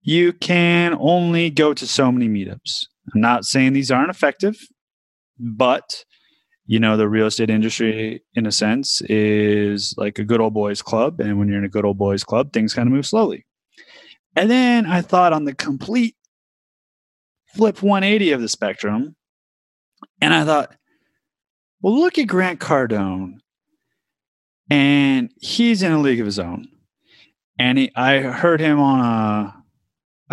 You 0.00 0.32
can 0.32 0.96
only 0.98 1.50
go 1.50 1.74
to 1.74 1.86
so 1.86 2.10
many 2.10 2.28
meetups. 2.28 2.86
I'm 3.14 3.20
not 3.20 3.44
saying 3.44 3.72
these 3.72 3.90
aren't 3.90 4.10
effective, 4.10 4.56
but 5.38 6.04
you 6.66 6.78
know 6.78 6.96
the 6.96 7.08
real 7.08 7.26
estate 7.26 7.50
industry 7.50 8.22
in 8.34 8.46
a 8.46 8.52
sense 8.52 9.00
is 9.02 9.94
like 9.96 10.18
a 10.18 10.24
good 10.24 10.40
old 10.40 10.54
boys 10.54 10.82
club 10.82 11.20
and 11.20 11.38
when 11.38 11.48
you're 11.48 11.58
in 11.58 11.64
a 11.64 11.68
good 11.68 11.84
old 11.84 11.98
boys 11.98 12.24
club 12.24 12.52
things 12.52 12.74
kind 12.74 12.86
of 12.86 12.92
move 12.92 13.06
slowly. 13.06 13.44
And 14.34 14.50
then 14.50 14.86
i 14.86 15.02
thought 15.02 15.32
on 15.32 15.44
the 15.44 15.54
complete 15.54 16.16
flip 17.54 17.82
180 17.82 18.32
of 18.32 18.40
the 18.40 18.48
spectrum 18.48 19.14
and 20.22 20.32
i 20.32 20.42
thought 20.42 20.74
well 21.82 21.98
look 21.98 22.18
at 22.18 22.26
grant 22.26 22.60
cardone 22.60 23.42
and 24.72 25.30
he's 25.38 25.82
in 25.82 25.92
a 25.92 26.00
league 26.00 26.20
of 26.20 26.24
his 26.24 26.38
own. 26.38 26.66
And 27.58 27.76
he, 27.76 27.92
i 27.94 28.20
heard 28.20 28.58
him 28.58 28.80
on 28.80 29.00
a 29.00 29.61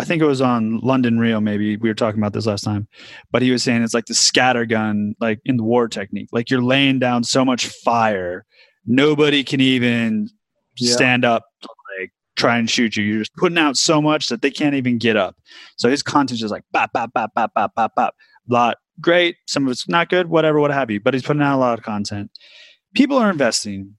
I 0.00 0.04
think 0.04 0.22
it 0.22 0.26
was 0.26 0.40
on 0.40 0.78
London 0.80 1.18
Real, 1.18 1.40
maybe 1.40 1.76
we 1.76 1.88
were 1.88 1.94
talking 1.94 2.20
about 2.20 2.32
this 2.32 2.46
last 2.46 2.62
time, 2.62 2.88
but 3.30 3.42
he 3.42 3.50
was 3.50 3.62
saying 3.62 3.82
it's 3.82 3.94
like 3.94 4.06
the 4.06 4.14
scatter 4.14 4.64
gun, 4.64 5.14
like 5.20 5.40
in 5.44 5.56
the 5.56 5.62
war 5.62 5.88
technique. 5.88 6.28
Like 6.32 6.50
you're 6.50 6.62
laying 6.62 6.98
down 6.98 7.24
so 7.24 7.44
much 7.44 7.66
fire, 7.66 8.44
nobody 8.86 9.44
can 9.44 9.60
even 9.60 10.28
yeah. 10.76 10.92
stand 10.92 11.24
up 11.24 11.44
to 11.62 11.68
like 11.98 12.10
try 12.36 12.56
and 12.56 12.68
shoot 12.68 12.96
you. 12.96 13.04
You're 13.04 13.20
just 13.20 13.34
putting 13.36 13.58
out 13.58 13.76
so 13.76 14.00
much 14.00 14.28
that 14.28 14.42
they 14.42 14.50
can't 14.50 14.74
even 14.74 14.98
get 14.98 15.16
up. 15.16 15.36
So 15.76 15.88
his 15.88 16.02
content 16.02 16.42
is 16.42 16.50
like 16.50 16.64
bop, 16.72 16.92
bop, 16.92 17.12
bop, 17.12 17.32
bop, 17.34 17.52
bop, 17.54 17.74
bop, 17.74 17.94
bop. 17.94 18.14
Lot 18.48 18.78
great. 19.00 19.36
Some 19.46 19.66
of 19.66 19.72
it's 19.72 19.88
not 19.88 20.08
good, 20.08 20.28
whatever, 20.28 20.60
what 20.60 20.70
have 20.70 20.90
you. 20.90 21.00
But 21.00 21.14
he's 21.14 21.22
putting 21.22 21.42
out 21.42 21.56
a 21.56 21.58
lot 21.58 21.78
of 21.78 21.84
content. 21.84 22.30
People 22.94 23.18
are 23.18 23.30
investing 23.30 23.94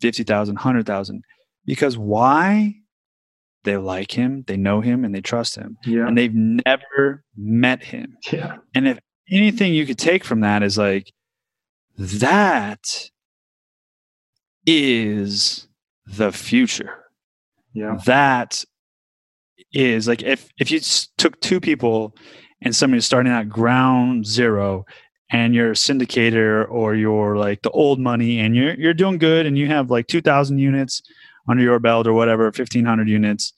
50,000, 0.00 0.54
100,000 0.56 1.22
because 1.64 1.96
why? 1.96 2.74
They 3.66 3.76
like 3.76 4.12
him, 4.12 4.44
they 4.46 4.56
know 4.56 4.80
him, 4.80 5.04
and 5.04 5.14
they 5.14 5.20
trust 5.20 5.56
him. 5.56 5.76
Yeah. 5.84 6.06
And 6.06 6.16
they've 6.16 6.34
never 6.34 7.22
met 7.36 7.82
him. 7.84 8.16
Yeah. 8.32 8.56
And 8.74 8.88
if 8.88 8.98
anything 9.30 9.74
you 9.74 9.84
could 9.84 9.98
take 9.98 10.24
from 10.24 10.40
that 10.40 10.62
is 10.62 10.78
like, 10.78 11.12
that 11.98 13.10
is 14.64 15.68
the 16.06 16.32
future. 16.32 17.04
Yeah. 17.74 17.98
That 18.06 18.64
is 19.72 20.08
like 20.08 20.22
if 20.22 20.48
if 20.58 20.70
you 20.70 20.80
took 21.18 21.38
two 21.40 21.60
people 21.60 22.16
and 22.62 22.74
somebody's 22.74 23.04
starting 23.04 23.32
at 23.32 23.48
ground 23.48 24.26
zero 24.26 24.86
and 25.30 25.54
you're 25.54 25.72
a 25.72 25.74
syndicator 25.74 26.66
or 26.70 26.94
you're 26.94 27.36
like 27.36 27.62
the 27.62 27.70
old 27.70 27.98
money 27.98 28.38
and 28.38 28.54
you're 28.54 28.74
you're 28.74 28.94
doing 28.94 29.18
good 29.18 29.44
and 29.44 29.58
you 29.58 29.66
have 29.66 29.90
like 29.90 30.06
2000 30.06 30.58
units 30.58 31.02
under 31.48 31.62
your 31.62 31.78
belt 31.78 32.06
or 32.06 32.12
whatever 32.12 32.44
1500 32.44 33.08
units 33.08 33.52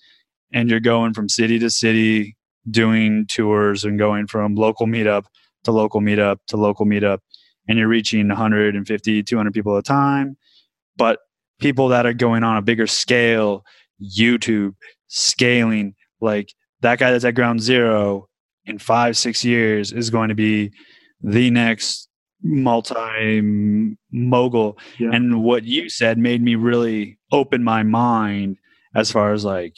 and 0.52 0.70
you're 0.70 0.80
going 0.80 1.14
from 1.14 1.28
city 1.28 1.58
to 1.58 1.70
city 1.70 2.36
doing 2.70 3.26
tours 3.26 3.84
and 3.84 3.98
going 3.98 4.26
from 4.26 4.54
local 4.54 4.86
meetup 4.86 5.24
to 5.64 5.72
local 5.72 6.00
meetup 6.00 6.38
to 6.46 6.56
local 6.56 6.86
meetup 6.86 7.18
and 7.68 7.78
you're 7.78 7.88
reaching 7.88 8.28
150 8.28 9.22
200 9.22 9.52
people 9.52 9.76
at 9.76 9.80
a 9.80 9.82
time. 9.82 10.36
But 10.96 11.20
people 11.58 11.88
that 11.88 12.06
are 12.06 12.14
going 12.14 12.44
on 12.44 12.56
a 12.56 12.62
bigger 12.62 12.86
scale 12.86 13.64
youtube 14.00 14.74
scaling 15.08 15.94
like 16.20 16.54
that 16.80 16.98
guy 16.98 17.10
that's 17.10 17.24
at 17.24 17.34
ground 17.34 17.60
zero 17.60 18.28
in 18.64 18.78
five 18.78 19.16
six 19.16 19.44
years 19.44 19.92
is 19.92 20.10
going 20.10 20.28
to 20.28 20.34
be 20.34 20.70
the 21.20 21.50
next 21.50 22.07
multi 22.42 23.40
mogul 24.12 24.78
Yeah. 24.98 25.10
and 25.12 25.42
what 25.42 25.64
you 25.64 25.88
said 25.88 26.18
made 26.18 26.42
me 26.42 26.54
really 26.54 27.18
open 27.32 27.62
my 27.64 27.82
mind 27.82 28.56
as 28.94 29.10
far 29.10 29.32
as 29.32 29.44
like 29.44 29.74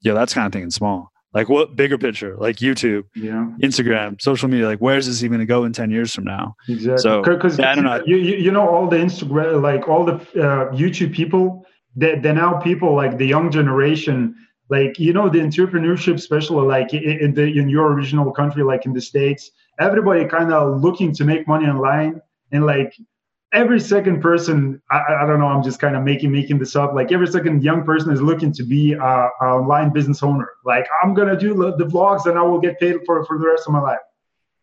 yo 0.00 0.14
that's 0.14 0.32
kind 0.34 0.46
of 0.46 0.52
thinking 0.52 0.70
small 0.70 1.10
like 1.34 1.48
what 1.48 1.76
bigger 1.76 1.98
picture 1.98 2.36
like 2.38 2.56
youtube 2.56 3.04
Yeah. 3.14 3.48
instagram 3.62 4.20
social 4.22 4.48
media 4.48 4.66
like 4.66 4.78
where's 4.78 5.06
this 5.06 5.22
even 5.22 5.32
going 5.38 5.46
to 5.46 5.46
go 5.46 5.64
in 5.64 5.72
10 5.72 5.90
years 5.90 6.14
from 6.14 6.24
now 6.24 6.54
Exactly. 6.68 6.98
So, 7.02 7.22
because 7.22 7.58
yeah, 7.58 7.72
I 7.72 7.74
don't 7.74 7.84
know. 7.84 8.02
You, 8.06 8.16
you 8.16 8.36
you 8.36 8.50
know 8.50 8.66
all 8.68 8.88
the 8.88 8.96
Instagram 8.96 9.60
like 9.62 9.88
all 9.88 10.04
the 10.04 10.14
uh, 10.14 10.70
YouTube 10.72 11.12
people 11.12 11.66
that 11.96 12.22
they're 12.22 12.34
now 12.34 12.54
people 12.60 12.94
like 12.94 13.18
the 13.18 13.26
young 13.26 13.50
generation 13.50 14.34
like 14.70 14.98
you 14.98 15.12
know 15.12 15.28
the 15.28 15.38
entrepreneurship 15.40 16.14
especially 16.14 16.64
like 16.66 16.92
in 16.94 17.34
the 17.34 17.46
in 17.60 17.68
your 17.68 17.92
original 17.92 18.30
country 18.32 18.62
like 18.62 18.86
in 18.86 18.92
the 18.92 19.00
states 19.00 19.50
everybody 19.78 20.24
kind 20.26 20.52
of 20.52 20.80
looking 20.82 21.12
to 21.14 21.24
make 21.24 21.46
money 21.46 21.66
online 21.66 22.20
and 22.52 22.64
like 22.66 22.94
every 23.52 23.80
second 23.80 24.20
person 24.20 24.80
I, 24.90 25.00
I- 25.20 25.26
don't 25.26 25.38
know 25.38 25.46
i'm 25.46 25.62
just 25.62 25.78
kind 25.80 25.96
of 25.96 26.02
making 26.02 26.32
making 26.32 26.58
this 26.58 26.74
up 26.76 26.94
like 26.94 27.12
every 27.12 27.26
second 27.26 27.62
young 27.62 27.84
person 27.84 28.12
is 28.12 28.20
looking 28.20 28.52
to 28.52 28.64
be 28.64 28.92
a, 28.92 28.98
a 28.98 29.44
online 29.44 29.92
business 29.92 30.22
owner. 30.22 30.48
Like 30.64 30.86
i'm 31.02 31.14
gonna 31.14 31.38
do 31.38 31.54
the 31.54 31.86
vlogs 31.86 32.26
and 32.26 32.38
i 32.38 32.42
will 32.42 32.60
get 32.60 32.78
paid 32.80 32.96
for 33.06 33.24
for 33.24 33.38
the 33.38 33.46
rest 33.46 33.66
of 33.66 33.72
my 33.72 33.80
life. 33.80 34.04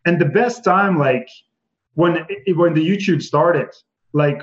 And 0.06 0.20
the 0.20 0.26
best 0.26 0.64
time 0.64 0.98
like 1.00 1.28
when 1.96 2.26
when 2.56 2.74
the 2.74 2.86
YouTube 2.88 3.22
started, 3.22 3.70
like 4.14 4.42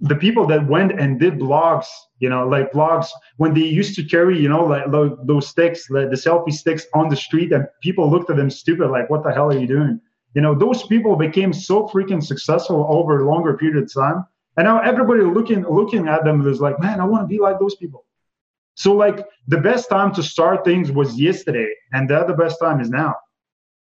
the 0.00 0.16
people 0.16 0.46
that 0.46 0.66
went 0.66 0.98
and 1.00 1.20
did 1.20 1.38
blogs, 1.38 1.86
you 2.22 2.28
know, 2.28 2.46
like 2.46 2.70
blogs 2.70 3.08
when 3.36 3.52
they 3.52 3.66
used 3.80 3.96
to 3.96 4.04
carry, 4.04 4.38
you 4.38 4.48
know, 4.48 4.64
like 4.64 4.84
those 5.30 5.48
sticks, 5.48 5.88
the 5.88 6.20
selfie 6.26 6.52
sticks 6.52 6.86
on 6.94 7.08
the 7.08 7.16
street, 7.16 7.50
and 7.52 7.66
people 7.82 8.08
looked 8.08 8.30
at 8.30 8.36
them 8.36 8.48
stupid, 8.48 8.88
like, 8.96 9.10
"What 9.10 9.24
the 9.24 9.32
hell 9.32 9.50
are 9.50 9.58
you 9.58 9.66
doing?" 9.66 10.00
You 10.34 10.42
know, 10.42 10.54
those 10.54 10.80
people 10.84 11.16
became 11.16 11.52
so 11.52 11.88
freaking 11.88 12.22
successful 12.22 12.86
over 12.88 13.12
a 13.18 13.28
longer 13.32 13.52
period 13.58 13.82
of 13.82 13.92
time, 13.92 14.24
and 14.56 14.64
now 14.70 14.78
everybody 14.80 15.22
looking 15.22 15.62
looking 15.80 16.06
at 16.06 16.22
them 16.24 16.46
is 16.46 16.60
like, 16.60 16.78
"Man, 16.78 17.00
I 17.00 17.04
want 17.04 17.22
to 17.24 17.32
be 17.34 17.40
like 17.46 17.58
those 17.58 17.74
people." 17.74 18.04
So, 18.74 18.92
like, 19.04 19.18
the 19.48 19.58
best 19.58 19.90
time 19.90 20.14
to 20.14 20.22
start 20.22 20.64
things 20.64 20.92
was 20.92 21.20
yesterday, 21.20 21.70
and 21.92 22.08
the 22.08 22.16
other 22.22 22.36
best 22.42 22.56
time 22.60 22.78
is 22.80 22.88
now. 22.88 23.16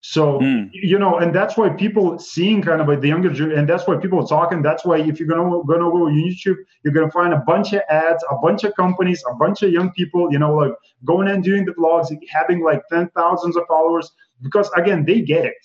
So 0.07 0.39
Mm. 0.39 0.69
you 0.71 0.99
know, 0.99 1.17
and 1.17 1.33
that's 1.33 1.57
why 1.57 1.67
people 1.69 2.19
seeing 2.19 2.61
kind 2.61 2.79
of 2.79 2.87
like 2.87 3.01
the 3.01 3.07
younger, 3.07 3.29
and 3.57 3.67
that's 3.67 3.87
why 3.87 3.95
people 3.97 4.19
are 4.23 4.27
talking. 4.27 4.61
That's 4.61 4.85
why 4.85 4.97
if 4.99 5.19
you're 5.19 5.27
gonna 5.27 5.49
gonna 5.63 5.89
go 5.95 6.05
on 6.05 6.13
YouTube, 6.13 6.57
you're 6.83 6.93
gonna 6.93 7.09
find 7.09 7.33
a 7.33 7.39
bunch 7.47 7.73
of 7.73 7.81
ads, 7.89 8.23
a 8.29 8.35
bunch 8.35 8.63
of 8.63 8.75
companies, 8.75 9.23
a 9.31 9.33
bunch 9.33 9.63
of 9.63 9.71
young 9.71 9.89
people. 9.93 10.31
You 10.31 10.37
know, 10.37 10.53
like 10.53 10.73
going 11.05 11.27
and 11.27 11.43
doing 11.43 11.65
the 11.65 11.71
vlogs, 11.71 12.07
having 12.29 12.63
like 12.63 12.83
ten 12.87 13.09
thousands 13.15 13.57
of 13.57 13.63
followers, 13.67 14.11
because 14.43 14.69
again, 14.77 15.05
they 15.05 15.21
get 15.21 15.43
it, 15.43 15.61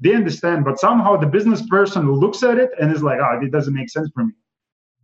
they 0.00 0.14
understand. 0.14 0.64
But 0.64 0.78
somehow 0.80 1.18
the 1.18 1.26
business 1.26 1.60
person 1.66 2.10
looks 2.10 2.42
at 2.42 2.56
it 2.58 2.70
and 2.80 2.90
is 2.96 3.02
like, 3.02 3.20
oh, 3.20 3.40
it 3.42 3.52
doesn't 3.52 3.74
make 3.74 3.90
sense 3.90 4.08
for 4.14 4.24
me. 4.24 4.32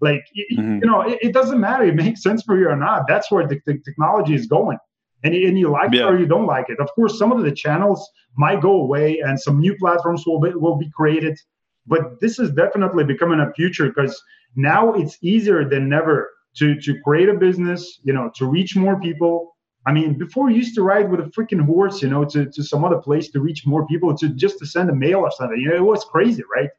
Like 0.00 0.24
Mhm. 0.56 0.80
you 0.82 0.86
know, 0.90 1.02
it, 1.02 1.18
it 1.20 1.32
doesn't 1.34 1.60
matter. 1.60 1.84
It 1.84 1.94
makes 1.94 2.22
sense 2.22 2.42
for 2.42 2.56
you 2.58 2.68
or 2.70 2.76
not. 2.76 3.06
That's 3.06 3.30
where 3.30 3.46
the, 3.46 3.60
the 3.66 3.76
technology 3.80 4.34
is 4.34 4.46
going. 4.46 4.78
And, 5.24 5.34
and 5.34 5.58
you 5.58 5.68
like 5.68 5.92
Yeah. 5.92 6.02
it 6.02 6.12
or 6.12 6.18
you 6.18 6.26
don't 6.26 6.46
like 6.46 6.68
it. 6.68 6.78
Of 6.78 6.88
course, 6.94 7.18
some 7.18 7.32
of 7.32 7.42
the 7.42 7.52
channels 7.52 8.08
might 8.36 8.60
go 8.60 8.82
away 8.82 9.20
and 9.20 9.38
some 9.38 9.58
new 9.58 9.76
platforms 9.76 10.24
will 10.26 10.40
be, 10.40 10.50
will 10.50 10.76
be 10.76 10.90
created. 10.90 11.38
But 11.86 12.20
this 12.20 12.38
is 12.38 12.50
definitely 12.50 13.04
becoming 13.04 13.40
a 13.40 13.52
future 13.52 13.88
because 13.88 14.22
now 14.54 14.92
it's 14.94 15.18
easier 15.22 15.68
than 15.68 15.92
ever 15.92 16.30
to, 16.56 16.80
to 16.80 17.00
create 17.02 17.28
a 17.28 17.34
business, 17.34 18.00
you 18.04 18.12
know, 18.12 18.30
to 18.36 18.46
reach 18.46 18.76
more 18.76 19.00
people. 19.00 19.56
I 19.86 19.92
mean, 19.92 20.18
before 20.18 20.50
you 20.50 20.56
used 20.56 20.74
to 20.74 20.82
ride 20.82 21.10
with 21.10 21.20
a 21.20 21.24
freaking 21.24 21.64
horse, 21.64 22.02
you 22.02 22.10
know, 22.10 22.24
to, 22.26 22.46
to 22.46 22.62
some 22.62 22.84
other 22.84 22.98
place 22.98 23.30
to 23.30 23.40
reach 23.40 23.66
more 23.66 23.86
people, 23.86 24.16
to 24.18 24.28
just 24.28 24.58
to 24.58 24.66
send 24.66 24.90
a 24.90 24.94
mail 24.94 25.20
or 25.20 25.30
something. 25.30 25.58
You 25.58 25.70
know, 25.70 25.76
it 25.76 25.82
was 25.84 26.04
crazy, 26.04 26.42
right? 26.54 26.70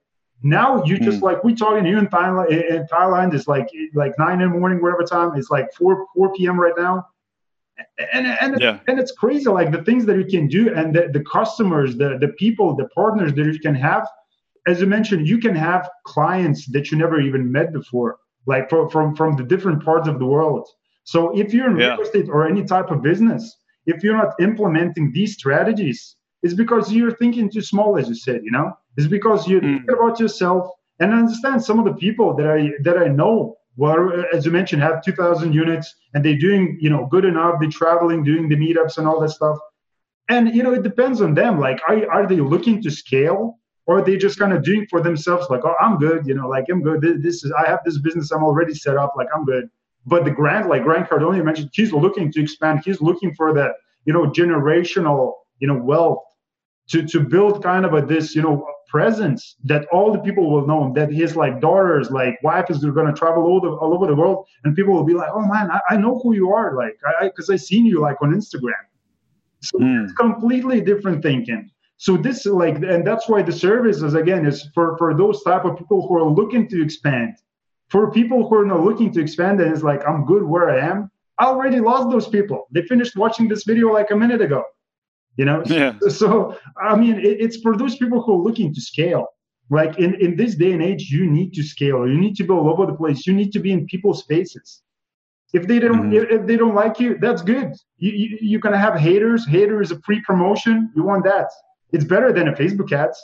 Now 0.41 0.84
you 0.86 0.97
just 0.99 1.19
hmm. 1.19 1.25
like 1.25 1.43
we're 1.43 1.56
talking 1.56 1.86
you 1.86 1.97
in 1.97 2.08
Thailand. 2.08 2.49
In 2.49 2.88
Thailand, 2.88 3.34
it's 3.34 3.47
like 3.47 3.67
like 3.93 4.13
nine 4.17 4.41
in 4.41 4.52
the 4.52 4.58
morning, 4.58 4.82
whatever 4.82 5.04
time. 5.04 5.36
It's 5.36 5.49
like 5.49 5.73
four 5.73 6.08
four 6.15 6.34
p.m. 6.34 6.60
right 6.60 6.73
now, 6.78 7.08
and 8.13 8.27
and 8.27 8.61
Yeah. 8.61 8.79
and 8.87 8.99
it's 8.99 9.11
crazy. 9.11 9.49
Like 9.49 9.71
the 9.71 9.83
things 9.83 10.05
that 10.05 10.17
you 10.17 10.25
can 10.25 10.47
do, 10.47 10.73
and 10.73 10.95
the, 10.95 11.09
the 11.13 11.23
customers, 11.23 11.97
the 11.97 12.17
the 12.19 12.29
people, 12.43 12.75
the 12.75 12.87
partners 12.89 13.33
that 13.35 13.45
you 13.45 13.59
can 13.59 13.75
have. 13.75 14.07
As 14.67 14.81
you 14.81 14.87
mentioned, 14.87 15.27
you 15.27 15.39
can 15.39 15.55
have 15.55 15.89
clients 16.05 16.67
that 16.73 16.91
you 16.91 16.97
never 16.97 17.19
even 17.19 17.51
met 17.51 17.71
before, 17.73 18.17
like 18.45 18.69
from 18.69 18.89
from 18.89 19.15
from 19.15 19.35
the 19.35 19.43
different 19.43 19.83
parts 19.83 20.07
of 20.07 20.19
the 20.19 20.25
world. 20.25 20.67
So 21.05 21.19
if 21.41 21.53
you're 21.53 21.69
in 21.71 21.77
Yeah. 21.77 21.93
real 21.93 22.01
estate 22.01 22.29
or 22.29 22.47
any 22.47 22.63
type 22.63 22.91
of 22.91 23.01
business, 23.01 23.43
if 23.85 24.03
you're 24.03 24.17
not 24.17 24.33
implementing 24.39 25.11
these 25.11 25.33
strategies, 25.33 26.15
it's 26.43 26.53
because 26.53 26.91
you're 26.93 27.15
thinking 27.15 27.49
too 27.49 27.61
small, 27.61 27.97
as 27.97 28.07
you 28.09 28.15
said. 28.15 28.41
You 28.43 28.51
know, 28.51 28.67
it's 28.97 29.07
because 29.07 29.47
you're 29.47 29.61
Mm. 29.61 29.77
thinking 29.77 29.95
about 29.97 30.19
yourself. 30.19 30.69
And 30.99 31.13
I 31.13 31.19
understand 31.19 31.63
some 31.63 31.79
of 31.79 31.85
the 31.85 31.93
people 32.05 32.35
that 32.35 32.47
I 32.57 32.59
that 32.83 32.97
I 32.97 33.07
know, 33.07 33.55
well, 33.79 34.25
as 34.33 34.45
you 34.45 34.51
mentioned, 34.51 34.81
have 34.81 35.01
2,000 35.01 35.53
units, 35.53 35.95
and 36.13 36.23
they're 36.23 36.37
doing 36.47 36.77
you 36.81 36.89
know 36.89 37.07
good 37.09 37.25
enough. 37.25 37.55
They're 37.59 37.69
traveling, 37.69 38.23
doing 38.23 38.49
the 38.49 38.57
meetups 38.57 38.97
and 38.97 39.07
all 39.07 39.19
that 39.21 39.29
stuff. 39.29 39.57
And 40.27 40.53
you 40.55 40.63
know, 40.63 40.73
it 40.73 40.83
depends 40.83 41.21
on 41.21 41.33
them. 41.33 41.59
Like, 41.59 41.79
are 41.87 42.11
are 42.11 42.27
they 42.27 42.41
looking 42.53 42.81
to 42.83 42.91
scale? 42.91 43.55
Or 43.85 43.99
are 43.99 44.05
they 44.05 44.17
just 44.17 44.37
kind 44.37 44.53
of 44.53 44.61
doing 44.61 44.85
for 44.87 45.01
themselves, 45.01 45.47
like, 45.49 45.65
oh, 45.65 45.73
I'm 45.81 45.97
good, 45.97 46.27
you 46.27 46.35
know, 46.35 46.47
like 46.47 46.65
I'm 46.69 46.83
good. 46.83 47.01
This, 47.01 47.17
this 47.23 47.43
is, 47.43 47.51
I 47.57 47.67
have 47.67 47.79
this 47.83 47.97
business, 47.97 48.29
I'm 48.31 48.43
already 48.43 48.75
set 48.75 48.97
up, 48.97 49.13
like 49.17 49.29
I'm 49.35 49.45
good. 49.45 49.67
But 50.05 50.25
the 50.25 50.31
grant, 50.31 50.69
like 50.69 50.83
Grant 50.83 51.09
Cardone 51.09 51.43
mentioned, 51.43 51.71
he's 51.73 51.91
looking 51.91 52.31
to 52.33 52.39
expand. 52.39 52.81
He's 52.85 53.01
looking 53.01 53.33
for 53.33 53.51
that, 53.55 53.71
you 54.05 54.13
know, 54.13 54.29
generational, 54.29 55.33
you 55.57 55.67
know, 55.67 55.79
wealth 55.91 56.23
to 56.89 57.01
to 57.07 57.19
build 57.19 57.63
kind 57.63 57.83
of 57.83 57.95
a 57.95 58.01
this, 58.01 58.35
you 58.35 58.43
know, 58.43 58.67
presence 58.89 59.56
that 59.63 59.86
all 59.93 60.12
the 60.12 60.19
people 60.19 60.49
will 60.52 60.65
know 60.67 60.84
him. 60.86 60.93
That 60.93 61.12
his 61.12 61.36
like 61.36 61.62
daughters, 61.62 62.10
like 62.12 62.36
wife 62.43 62.69
is 62.69 62.80
going 62.80 63.08
to 63.08 63.13
travel 63.13 63.43
all, 63.43 63.62
the, 63.62 63.69
all 63.69 63.93
over 63.93 64.08
the 64.08 64.15
world, 64.15 64.45
and 64.63 64.75
people 64.75 64.93
will 64.93 65.04
be 65.06 65.13
like, 65.13 65.30
oh 65.34 65.45
man, 65.45 65.69
I, 65.71 65.80
I 65.91 65.97
know 65.97 66.19
who 66.21 66.34
you 66.34 66.52
are, 66.52 66.75
like, 66.75 66.97
I 67.19 67.25
because 67.28 67.49
I, 67.49 67.56
seen 67.56 67.86
you 67.86 68.02
like 68.02 68.17
on 68.21 68.34
Instagram. 68.34 68.84
So 69.62 69.78
Mm. 69.80 70.04
it's 70.04 70.13
completely 70.13 70.82
different 70.82 71.21
thinking. 71.21 71.69
So 71.97 72.15
this 72.15 72.45
like, 72.45 72.75
and 72.75 73.06
that's 73.06 73.28
why 73.28 73.41
the 73.41 73.52
services 73.52 74.13
again 74.13 74.45
is 74.45 74.58
for 74.73 74.97
for 74.97 75.13
those 75.13 75.43
type 75.43 75.65
of 75.65 75.78
people 75.78 76.08
who 76.08 76.15
are 76.17 76.30
looking 76.30 76.67
to 76.69 76.82
expand. 76.82 77.34
For 77.89 78.10
people 78.12 78.47
who 78.47 78.56
are 78.56 78.65
not 78.65 78.84
looking 78.84 79.12
to 79.13 79.19
expand 79.21 79.60
and 79.62 79.71
it's 79.73 79.84
like 79.84 80.02
I'm 80.08 80.25
good 80.25 80.43
where 80.43 80.69
I 80.69 80.80
am. 80.91 81.12
I 81.39 81.45
already 81.45 81.80
lost 81.80 82.10
those 82.10 82.28
people. 82.28 82.67
They 82.71 82.84
finished 82.84 83.15
watching 83.15 83.47
this 83.49 83.63
video 83.63 83.91
like 83.91 84.12
a 84.12 84.15
minute 84.15 84.41
ago. 84.41 84.63
You 85.39 85.45
know. 85.49 85.60
Yeah. 85.80 85.91
So 86.21 86.30
I 86.89 86.93
mean, 87.02 87.15
it, 87.30 87.36
it's 87.45 87.58
for 87.65 87.73
those 87.82 87.95
people 88.02 88.19
who 88.23 88.32
are 88.38 88.43
looking 88.47 88.69
to 88.78 88.82
scale. 88.91 89.25
Like 89.80 89.93
in 90.04 90.12
in 90.25 90.32
this 90.41 90.54
day 90.63 90.71
and 90.75 90.84
age, 90.89 91.04
you 91.17 91.23
need 91.38 91.49
to 91.58 91.63
scale. 91.73 92.02
You 92.12 92.17
need 92.25 92.36
to 92.39 92.43
be 92.47 92.52
all 92.58 92.67
over 92.73 92.84
the 92.91 92.97
place. 93.02 93.19
You 93.28 93.34
need 93.41 93.52
to 93.56 93.60
be 93.65 93.71
in 93.78 93.80
people's 93.93 94.21
faces. 94.32 94.67
If 95.60 95.63
they 95.69 95.80
don't 95.84 96.04
Mhm. 96.10 96.17
if, 96.17 96.23
if 96.38 96.41
they 96.47 96.58
don't 96.62 96.78
like 96.84 96.95
you, 97.04 97.10
that's 97.25 97.41
good. 97.54 97.69
You, 98.04 98.12
you 98.21 98.28
you're 98.49 98.63
gonna 98.65 98.84
have 98.88 98.95
haters. 99.10 99.41
Hater 99.56 99.78
is 99.86 99.91
a 99.97 99.99
free 100.06 100.21
promotion. 100.30 100.75
You 100.95 101.04
want 101.12 101.23
that. 101.32 101.47
It's 101.95 102.08
better 102.13 102.30
than 102.38 102.45
a 102.54 102.54
Facebook 102.62 102.91
ads. 103.04 103.19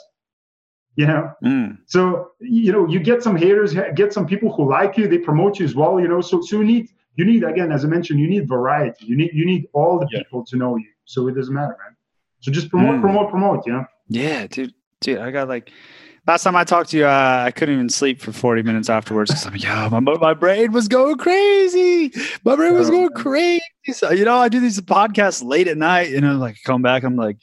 You 1.00 1.06
know. 1.10 1.22
Mm. 1.44 1.68
So 1.94 1.98
you 2.40 2.70
know, 2.74 2.84
you 2.94 2.98
get 3.10 3.18
some 3.26 3.36
haters, 3.44 3.70
get 4.00 4.08
some 4.16 4.26
people 4.32 4.48
who 4.54 4.62
like 4.78 4.92
you, 4.98 5.04
they 5.12 5.18
promote 5.30 5.52
you 5.58 5.66
as 5.70 5.74
well. 5.80 5.94
You 6.02 6.08
know, 6.12 6.20
so 6.30 6.34
so 6.48 6.52
you 6.60 6.64
need 6.74 6.86
you 7.18 7.24
need 7.30 7.42
again, 7.52 7.70
as 7.76 7.84
I 7.86 7.88
mentioned, 7.96 8.18
you 8.24 8.28
need 8.34 8.44
variety. 8.58 9.02
You 9.10 9.16
need 9.20 9.32
you 9.40 9.44
need 9.52 9.62
all 9.78 9.94
the 10.02 10.08
Yeah. 10.10 10.20
people 10.20 10.40
to 10.50 10.54
know 10.62 10.72
you. 10.84 10.92
So 11.04 11.18
it 11.28 11.34
doesn't 11.38 11.54
matter, 11.62 11.76
man. 11.82 11.94
So 12.46 12.52
just 12.52 12.70
promote, 12.70 12.94
Mm. 12.96 13.00
promote, 13.00 13.30
promote. 13.30 13.66
You 13.66 13.72
know. 13.72 13.84
Yeah, 14.08 14.46
dude, 14.46 14.72
dude, 15.00 15.18
I 15.18 15.32
got 15.32 15.48
like 15.48 15.72
Last 16.28 16.42
time 16.44 16.54
I 16.56 16.62
talked 16.64 16.90
to 16.90 16.96
you, 16.98 17.06
uh, 17.06 17.42
I 17.46 17.50
couldn't 17.52 17.74
even 17.74 17.88
sleep 17.88 18.20
for 18.20 18.32
40 18.32 18.62
minutes 18.62 18.88
afterwards 18.88 19.30
because 19.30 19.46
I'm 19.46 19.52
like, 19.52 19.62
yeah, 19.62 19.88
my, 19.88 20.00
my 20.00 20.34
brain 20.34 20.72
was 20.72 20.88
going 20.88 21.18
crazy. 21.18 22.12
My 22.44 22.56
brain 22.56 22.74
was 22.74 22.90
going 22.90 23.10
crazy. 23.10 23.62
So, 23.92 24.10
you 24.10 24.24
know, 24.24 24.36
I 24.36 24.48
do 24.48 24.58
these 24.58 24.80
podcasts 24.80 25.44
late 25.44 25.68
at 25.68 25.76
night, 25.76 26.12
and 26.12 26.26
I'm 26.26 26.40
like, 26.40 26.56
come 26.64 26.82
back, 26.82 27.04
I'm 27.04 27.14
like, 27.14 27.36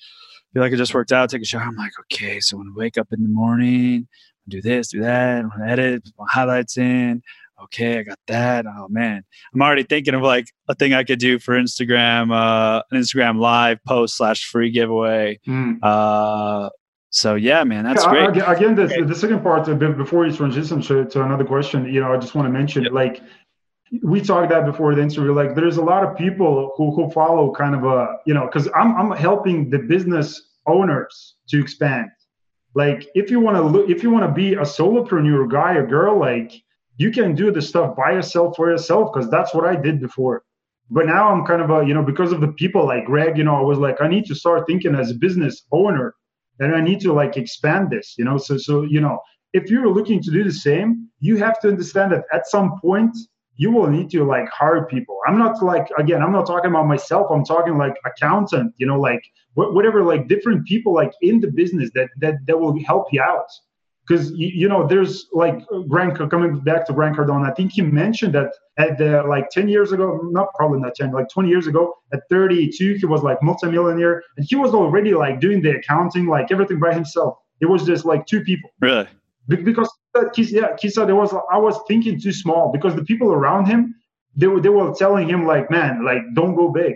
feel 0.53 0.61
like 0.63 0.73
I 0.73 0.75
just 0.75 0.93
worked 0.93 1.13
out, 1.13 1.29
take 1.29 1.41
a 1.41 1.45
shower. 1.45 1.61
I'm 1.61 1.77
like, 1.77 1.93
okay, 2.01 2.41
so 2.41 2.57
when 2.57 2.67
I 2.67 2.71
wake 2.75 2.97
up 2.97 3.07
in 3.13 3.23
the 3.23 3.29
morning, 3.29 4.07
do 4.49 4.61
this, 4.61 4.89
do 4.89 4.99
that, 4.99 5.45
edit, 5.65 6.03
put 6.03 6.13
my 6.17 6.25
highlights 6.29 6.77
in. 6.77 7.21
Okay, 7.61 7.99
I 7.99 8.03
got 8.03 8.19
that. 8.27 8.65
Oh 8.65 8.87
man, 8.89 9.23
I'm 9.53 9.61
already 9.61 9.83
thinking 9.83 10.13
of 10.15 10.21
like 10.21 10.47
a 10.67 10.75
thing 10.75 10.93
I 10.93 11.03
could 11.03 11.19
do 11.19 11.39
for 11.39 11.53
Instagram, 11.53 12.31
uh, 12.33 12.81
an 12.91 12.99
Instagram 12.99 13.39
live 13.39 13.79
post 13.85 14.17
slash 14.17 14.45
free 14.45 14.71
giveaway. 14.71 15.39
Mm. 15.47 15.77
Uh, 15.81 16.69
so 17.09 17.35
yeah, 17.35 17.63
man, 17.63 17.83
that's 17.85 18.03
Yeah, 18.03 18.09
great. 18.11 18.29
Again, 18.29 18.55
again 18.55 18.75
the, 18.75 18.83
Okay. 18.83 19.01
the 19.03 19.15
second 19.15 19.41
part, 19.43 19.65
before 19.97 20.25
you 20.25 20.33
transition 20.35 20.81
to, 20.81 21.05
to 21.05 21.23
another 21.23 21.45
question, 21.45 21.85
you 21.93 21.99
know, 22.01 22.11
I 22.11 22.17
just 22.17 22.33
want 22.33 22.47
to 22.47 22.51
mention, 22.51 22.83
Yep. 22.85 22.91
like, 22.91 23.21
we 24.01 24.19
talked 24.19 24.49
that 24.49 24.65
before 24.65 24.95
the 24.95 25.03
interview. 25.03 25.31
Like, 25.33 25.53
there's 25.53 25.77
a 25.77 25.83
lot 25.83 26.03
of 26.03 26.17
people 26.17 26.73
who, 26.75 26.89
who 26.95 27.11
follow 27.11 27.51
kind 27.53 27.75
of 27.75 27.83
a, 27.83 28.17
you 28.25 28.33
know, 28.33 28.45
because 28.47 28.67
I'm 28.75 28.95
I'm 28.95 29.11
helping 29.15 29.69
the 29.69 29.77
business 29.77 30.41
owners 30.65 31.35
to 31.49 31.61
expand. 31.61 32.09
Like, 32.73 33.07
if 33.13 33.29
you 33.29 33.39
want 33.39 33.57
to 33.57 33.61
look, 33.63 33.87
if 33.91 34.01
you 34.01 34.09
want 34.09 34.25
to 34.25 34.31
be 34.33 34.55
a 34.55 34.61
solopreneur 34.61 35.47
guy 35.51 35.75
or 35.75 35.85
girl, 35.85 36.17
like, 36.17 36.51
you 36.97 37.11
can 37.11 37.35
do 37.35 37.51
the 37.51 37.61
stuff 37.61 37.95
by 37.95 38.11
yourself 38.11 38.55
for 38.55 38.69
yourself 38.69 39.11
because 39.13 39.29
that's 39.29 39.53
what 39.53 39.65
I 39.65 39.75
did 39.75 39.99
before. 39.99 40.43
But 40.89 41.05
now 41.05 41.29
I'm 41.29 41.45
kind 41.45 41.61
of 41.61 41.69
a, 41.69 41.85
you 41.87 41.93
know, 41.93 42.03
because 42.03 42.31
of 42.31 42.41
the 42.41 42.49
people 42.49 42.85
like 42.85 43.05
Greg, 43.05 43.37
you 43.37 43.43
know, 43.43 43.55
I 43.55 43.61
was 43.61 43.79
like, 43.79 44.01
I 44.01 44.07
need 44.07 44.25
to 44.25 44.35
start 44.35 44.67
thinking 44.67 44.95
as 44.95 45.09
a 45.11 45.15
business 45.15 45.65
owner 45.71 46.13
and 46.59 46.75
I 46.75 46.81
need 46.81 46.99
to 47.01 47.13
like 47.13 47.37
expand 47.37 47.89
this, 47.89 48.15
you 48.17 48.25
know. 48.25 48.37
So 48.37 48.57
so 48.57 48.83
you 48.83 49.01
know, 49.01 49.19
if 49.53 49.69
you're 49.69 49.89
looking 49.89 50.21
to 50.21 50.31
do 50.31 50.43
the 50.43 50.51
same, 50.51 51.09
you 51.19 51.37
have 51.37 51.59
to 51.61 51.67
understand 51.67 52.11
that 52.11 52.25
at 52.31 52.47
some 52.47 52.79
point 52.81 53.15
you 53.55 53.71
will 53.71 53.87
need 53.87 54.09
to 54.11 54.23
like 54.23 54.49
hire 54.49 54.85
people. 54.85 55.17
I'm 55.27 55.37
not 55.37 55.61
like 55.63 55.87
again, 55.97 56.21
I'm 56.21 56.31
not 56.31 56.45
talking 56.45 56.69
about 56.69 56.87
myself. 56.87 57.27
I'm 57.31 57.45
talking 57.45 57.77
like 57.77 57.95
accountant, 58.05 58.73
you 58.77 58.85
know, 58.85 58.99
like 58.99 59.21
whatever, 59.55 60.03
like 60.03 60.27
different 60.27 60.65
people 60.67 60.93
like 60.93 61.11
in 61.21 61.39
the 61.39 61.51
business 61.51 61.89
that 61.95 62.09
that 62.19 62.35
that 62.47 62.59
will 62.59 62.77
help 62.83 63.07
you 63.11 63.21
out. 63.21 63.47
Because 64.05 64.31
you, 64.31 64.47
you 64.47 64.67
know, 64.67 64.85
there's 64.85 65.27
like 65.31 65.59
Grant 65.87 66.17
coming 66.29 66.59
back 66.59 66.85
to 66.87 66.93
Grant 66.93 67.15
Cardone. 67.15 67.49
I 67.49 67.53
think 67.53 67.71
he 67.71 67.81
mentioned 67.81 68.33
that 68.33 68.51
at 68.77 68.97
the 68.97 69.23
like 69.23 69.49
10 69.49 69.69
years 69.69 69.91
ago, 69.93 70.19
not 70.31 70.47
probably 70.55 70.79
not 70.81 70.95
10, 70.95 71.11
like 71.11 71.29
20 71.29 71.47
years 71.47 71.67
ago, 71.67 71.93
at 72.11 72.21
32, 72.29 72.95
he 72.95 73.05
was 73.05 73.23
like 73.23 73.41
multimillionaire, 73.41 74.21
and 74.35 74.45
he 74.49 74.55
was 74.55 74.73
already 74.73 75.13
like 75.13 75.39
doing 75.39 75.61
the 75.61 75.71
accounting, 75.77 76.27
like 76.27 76.51
everything 76.51 76.79
by 76.79 76.93
himself. 76.93 77.37
It 77.61 77.67
was 77.67 77.85
just 77.85 78.03
like 78.03 78.25
two 78.25 78.41
people. 78.41 78.69
really? 78.81 79.07
Be- 79.47 79.57
because 79.57 79.89
uh, 80.15 80.29
Kis- 80.33 80.51
yeah, 80.51 80.75
Kisa, 80.75 81.05
there 81.05 81.15
was 81.15 81.33
I 81.51 81.57
was 81.57 81.77
thinking 81.87 82.19
too 82.19 82.31
small 82.33 82.71
because 82.71 82.95
the 82.95 83.03
people 83.03 83.31
around 83.31 83.65
him 83.65 83.95
they 84.35 84.47
were 84.47 84.59
they 84.59 84.69
were 84.69 84.93
telling 84.93 85.29
him 85.29 85.45
like, 85.45 85.69
man, 85.69 86.03
like 86.03 86.21
don't 86.33 86.55
go 86.55 86.69
big, 86.69 86.95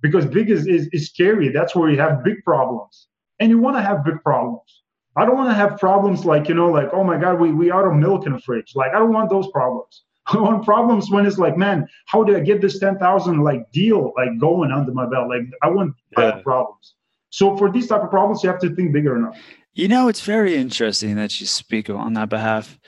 because 0.00 0.26
big 0.26 0.50
is 0.50 0.66
is, 0.66 0.88
is 0.92 1.06
scary. 1.06 1.48
That's 1.48 1.74
where 1.74 1.90
you 1.90 1.98
have 1.98 2.24
big 2.24 2.44
problems, 2.44 3.08
and 3.38 3.50
you 3.50 3.58
want 3.58 3.76
to 3.76 3.82
have 3.82 4.04
big 4.04 4.22
problems. 4.22 4.79
I 5.16 5.24
don't 5.24 5.36
want 5.36 5.50
to 5.50 5.54
have 5.54 5.78
problems 5.78 6.24
like 6.24 6.48
you 6.48 6.54
know 6.54 6.70
like 6.70 6.88
oh 6.92 7.04
my 7.04 7.18
god 7.18 7.40
we 7.40 7.52
we 7.52 7.70
out 7.70 7.86
of 7.86 7.94
milk 7.94 8.26
in 8.26 8.32
the 8.32 8.38
fridge. 8.40 8.72
Like 8.74 8.92
I 8.94 8.98
don't 8.98 9.12
want 9.12 9.30
those 9.30 9.48
problems. 9.50 10.04
I 10.26 10.38
want 10.38 10.64
problems 10.64 11.10
when 11.10 11.26
it's 11.26 11.38
like 11.38 11.56
man, 11.56 11.88
how 12.06 12.22
do 12.22 12.36
I 12.36 12.40
get 12.40 12.60
this 12.60 12.78
ten 12.78 12.98
thousand 12.98 13.42
like 13.42 13.70
deal 13.72 14.12
like 14.16 14.38
going 14.38 14.70
under 14.70 14.92
my 14.92 15.08
belt? 15.08 15.28
Like 15.28 15.42
I 15.62 15.68
want 15.68 15.94
Yeah. 16.16 16.40
problems. 16.42 16.94
So 17.30 17.56
for 17.56 17.70
these 17.70 17.86
type 17.86 18.02
of 18.02 18.10
problems, 18.10 18.42
you 18.42 18.50
have 18.50 18.60
to 18.60 18.74
think 18.74 18.92
bigger 18.92 19.16
enough. 19.16 19.38
You 19.72 19.88
know, 19.88 20.08
it's 20.08 20.20
very 20.20 20.56
interesting 20.56 21.14
that 21.16 21.40
you 21.40 21.46
speak 21.46 21.88
on 21.88 22.14
that 22.14 22.28
behalf. 22.28 22.78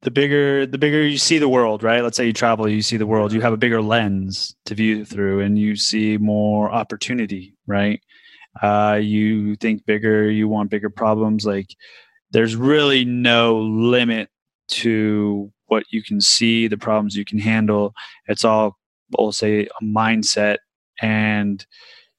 The 0.00 0.10
bigger, 0.10 0.66
the 0.66 0.78
bigger 0.78 1.02
you 1.02 1.16
see 1.18 1.38
the 1.38 1.48
world, 1.48 1.82
right? 1.82 2.02
Let's 2.02 2.16
say 2.16 2.26
you 2.26 2.32
travel, 2.32 2.68
you 2.68 2.82
see 2.82 2.96
the 2.96 3.06
world, 3.06 3.32
you 3.32 3.40
have 3.40 3.52
a 3.52 3.58
bigger 3.58 3.80
lens 3.80 4.54
to 4.66 4.74
view 4.74 5.04
through, 5.04 5.40
and 5.40 5.58
you 5.58 5.76
see 5.76 6.18
more 6.18 6.70
opportunity, 6.70 7.54
right? 7.66 8.02
Uh, 8.62 8.98
you 9.02 9.56
think 9.56 9.84
bigger, 9.86 10.30
you 10.30 10.48
want 10.48 10.70
bigger 10.70 10.90
problems. 10.90 11.44
Like, 11.44 11.74
there's 12.30 12.56
really 12.56 13.04
no 13.04 13.58
limit 13.58 14.28
to 14.68 15.52
what 15.66 15.84
you 15.90 16.02
can 16.02 16.20
see, 16.20 16.68
the 16.68 16.78
problems 16.78 17.16
you 17.16 17.24
can 17.24 17.38
handle. 17.38 17.94
It's 18.26 18.44
all, 18.44 18.76
we'll 19.16 19.32
say, 19.32 19.66
a 19.66 19.84
mindset. 19.84 20.58
And 21.00 21.64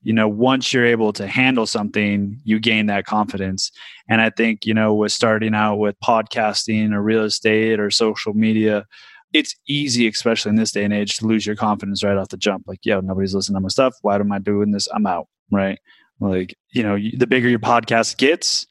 you 0.06 0.14
know 0.14 0.28
once 0.30 0.72
you're 0.72 0.86
able 0.86 1.12
to 1.12 1.28
handle 1.28 1.66
something 1.66 2.40
you 2.46 2.60
gain 2.60 2.86
that 2.86 3.06
confidence. 3.06 3.72
And 4.08 4.22
i 4.22 4.30
think 4.30 4.66
you 4.66 4.74
know 4.74 4.94
with 4.94 5.12
starting 5.12 5.54
out 5.56 5.78
with 5.78 6.00
podcasting 6.00 6.94
or 6.94 7.02
real 7.02 7.24
estate 7.24 7.80
or 7.80 7.90
social 7.92 8.34
media 8.34 8.86
it's 9.34 9.56
easy 9.68 10.08
especially 10.08 10.52
in 10.52 10.56
this 10.56 10.72
day 10.72 10.86
and 10.86 10.94
age 10.94 11.18
to 11.18 11.26
lose 11.26 11.46
your 11.46 11.58
confidence 11.58 12.04
right 12.04 12.16
off 12.16 12.30
the 12.30 12.38
jump. 12.38 12.64
Like 12.68 12.86
yo 12.86 13.02
nobody's 13.02 13.36
listening 13.36 13.56
to 13.56 13.62
my 13.62 13.68
stuff. 13.68 13.96
Why 14.02 14.16
am 14.16 14.32
i 14.32 14.40
doing 14.40 14.72
this? 14.72 14.88
I'm 14.94 15.08
out 15.08 15.28
right 15.52 15.80
like 16.20 16.56
you 16.72 16.84
know 16.84 16.98
the 17.18 17.28
bigger 17.28 17.50
your 17.50 17.60
podcast 17.60 18.18
gets 18.18 18.68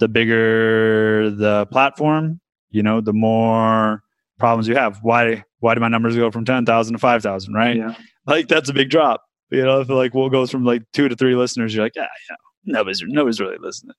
the 0.00 0.08
bigger 0.08 1.30
the 1.30 1.66
platform 1.66 2.40
you 2.70 2.82
know 2.82 3.00
the 3.00 3.12
more 3.12 4.02
problems 4.38 4.66
you 4.68 4.74
have 4.74 4.98
why 5.02 5.42
why 5.60 5.74
do 5.74 5.80
my 5.80 5.88
numbers 5.88 6.16
go 6.16 6.30
from 6.30 6.44
10,000 6.44 6.92
to 6.92 6.98
5,000 6.98 7.54
right 7.54 7.76
Yeah. 7.76 7.94
like 8.26 8.48
that's 8.48 8.68
a 8.68 8.74
big 8.74 8.90
drop. 8.90 9.22
You 9.50 9.62
know, 9.64 9.80
if 9.80 9.88
like 9.88 10.12
what 10.14 10.32
goes 10.32 10.50
from 10.50 10.64
like 10.64 10.82
two 10.92 11.08
to 11.08 11.14
three 11.14 11.36
listeners, 11.36 11.74
you're 11.74 11.84
like, 11.84 11.94
yeah, 11.94 12.08
yeah, 12.28 12.36
nobody's 12.64 13.02
nobody's 13.06 13.40
really 13.40 13.58
listening. 13.60 13.94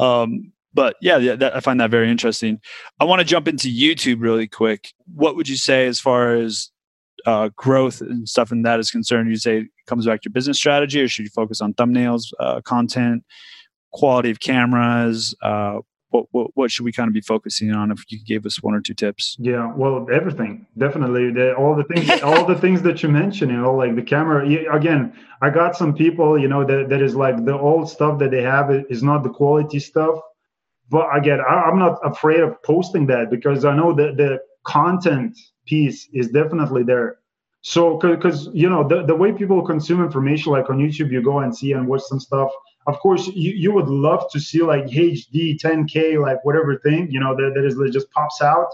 Um, 0.00 0.52
but 0.74 0.96
yeah, 1.00 1.18
yeah, 1.18 1.36
that, 1.36 1.54
I 1.54 1.60
find 1.60 1.78
that 1.80 1.90
very 1.90 2.10
interesting. 2.10 2.58
I 2.98 3.04
want 3.04 3.20
to 3.20 3.24
jump 3.24 3.46
into 3.46 3.68
YouTube 3.68 4.20
really 4.20 4.48
quick. 4.48 4.92
What 5.14 5.36
would 5.36 5.48
you 5.48 5.56
say 5.56 5.86
as 5.86 6.00
far 6.00 6.34
as 6.34 6.70
uh, 7.26 7.50
growth 7.54 8.00
and 8.00 8.28
stuff 8.28 8.50
and 8.50 8.64
that 8.66 8.80
is 8.80 8.90
concerned? 8.90 9.28
You 9.30 9.36
say 9.36 9.68
it 9.82 9.88
comes 9.88 10.06
back 10.06 10.22
to 10.22 10.28
your 10.28 10.32
business 10.32 10.56
strategy, 10.56 11.00
or 11.00 11.08
should 11.08 11.24
you 11.24 11.30
focus 11.30 11.60
on 11.60 11.74
thumbnails, 11.74 12.32
uh, 12.38 12.60
content, 12.62 13.24
quality 13.92 14.30
of 14.30 14.40
cameras? 14.40 15.34
Uh, 15.42 15.78
what, 16.10 16.26
what 16.30 16.50
what 16.54 16.70
should 16.70 16.84
we 16.84 16.92
kind 16.92 17.08
of 17.08 17.14
be 17.14 17.20
focusing 17.22 17.72
on? 17.72 17.90
If 17.90 18.04
you 18.10 18.18
gave 18.24 18.44
us 18.44 18.62
one 18.62 18.74
or 18.74 18.80
two 18.80 18.94
tips. 18.94 19.36
Yeah, 19.40 19.72
well, 19.74 20.06
everything 20.12 20.66
definitely. 20.76 21.32
The, 21.32 21.54
all 21.54 21.74
the 21.74 21.84
things, 21.84 22.22
all 22.22 22.44
the 22.44 22.54
things 22.54 22.82
that 22.82 23.02
you 23.02 23.08
mentioned, 23.08 23.50
you 23.50 23.56
know, 23.56 23.74
like 23.74 23.96
the 23.96 24.02
camera. 24.02 24.46
Again, 24.72 25.16
I 25.40 25.50
got 25.50 25.74
some 25.74 25.94
people, 25.94 26.38
you 26.38 26.48
know, 26.48 26.64
that, 26.64 26.90
that 26.90 27.00
is 27.00 27.14
like 27.14 27.44
the 27.44 27.58
old 27.58 27.88
stuff 27.88 28.18
that 28.18 28.30
they 28.30 28.42
have 28.42 28.70
is 28.90 29.02
not 29.02 29.22
the 29.22 29.30
quality 29.30 29.80
stuff. 29.80 30.18
But 30.90 31.08
again, 31.16 31.40
I, 31.40 31.54
I'm 31.62 31.78
not 31.78 31.98
afraid 32.04 32.40
of 32.40 32.62
posting 32.62 33.06
that 33.06 33.30
because 33.30 33.64
I 33.64 33.74
know 33.74 33.94
that 33.94 34.18
the 34.18 34.40
content 34.64 35.38
piece 35.64 36.08
is 36.12 36.28
definitely 36.28 36.82
there. 36.82 37.18
So, 37.62 37.96
because 37.96 38.48
you 38.52 38.68
know 38.68 38.86
the, 38.86 39.04
the 39.04 39.14
way 39.14 39.32
people 39.32 39.62
consume 39.62 40.02
information, 40.02 40.52
like 40.52 40.68
on 40.68 40.78
YouTube, 40.78 41.10
you 41.10 41.22
go 41.22 41.38
and 41.40 41.56
see 41.56 41.72
and 41.72 41.86
watch 41.86 42.02
some 42.02 42.20
stuff. 42.20 42.50
Of 42.88 42.98
course, 42.98 43.28
you, 43.28 43.52
you 43.52 43.72
would 43.72 43.88
love 43.88 44.24
to 44.32 44.40
see 44.40 44.62
like 44.62 44.86
HD, 44.86 45.56
10K, 45.56 46.20
like 46.20 46.44
whatever 46.44 46.76
thing, 46.78 47.08
you 47.08 47.20
know, 47.20 47.36
that, 47.36 47.52
that 47.54 47.64
is 47.64 47.94
just 47.94 48.10
pops 48.10 48.42
out 48.42 48.66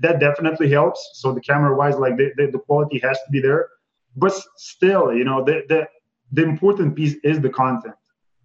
that 0.00 0.20
definitely 0.20 0.70
helps. 0.70 1.10
So 1.14 1.32
the 1.32 1.40
camera 1.40 1.74
wise, 1.74 1.96
like 1.96 2.16
the, 2.16 2.32
the, 2.36 2.50
the 2.50 2.58
quality 2.58 2.98
has 3.00 3.16
to 3.18 3.30
be 3.30 3.40
there. 3.40 3.68
But 4.16 4.32
still, 4.56 5.12
you 5.12 5.24
know, 5.24 5.44
the, 5.44 5.62
the 5.68 5.88
the 6.32 6.42
important 6.42 6.96
piece 6.96 7.14
is 7.22 7.40
the 7.40 7.50
content. 7.50 7.94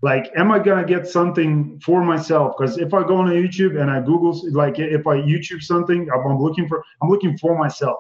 Like, 0.02 0.32
am 0.36 0.52
I 0.52 0.60
gonna 0.60 0.86
get 0.86 1.08
something 1.08 1.80
for 1.80 2.04
myself? 2.04 2.56
Because 2.58 2.78
if 2.78 2.94
I 2.94 3.04
go 3.04 3.18
on 3.18 3.28
YouTube 3.28 3.80
and 3.80 3.90
I 3.90 4.02
Google, 4.02 4.40
like, 4.52 4.80
if 4.80 5.08
I 5.08 5.18
YouTube 5.18 5.62
something, 5.62 6.08
I'm 6.14 6.40
looking 6.40 6.68
for, 6.68 6.84
I'm 7.02 7.10
looking 7.10 7.38
for 7.38 7.58
myself. 7.58 8.00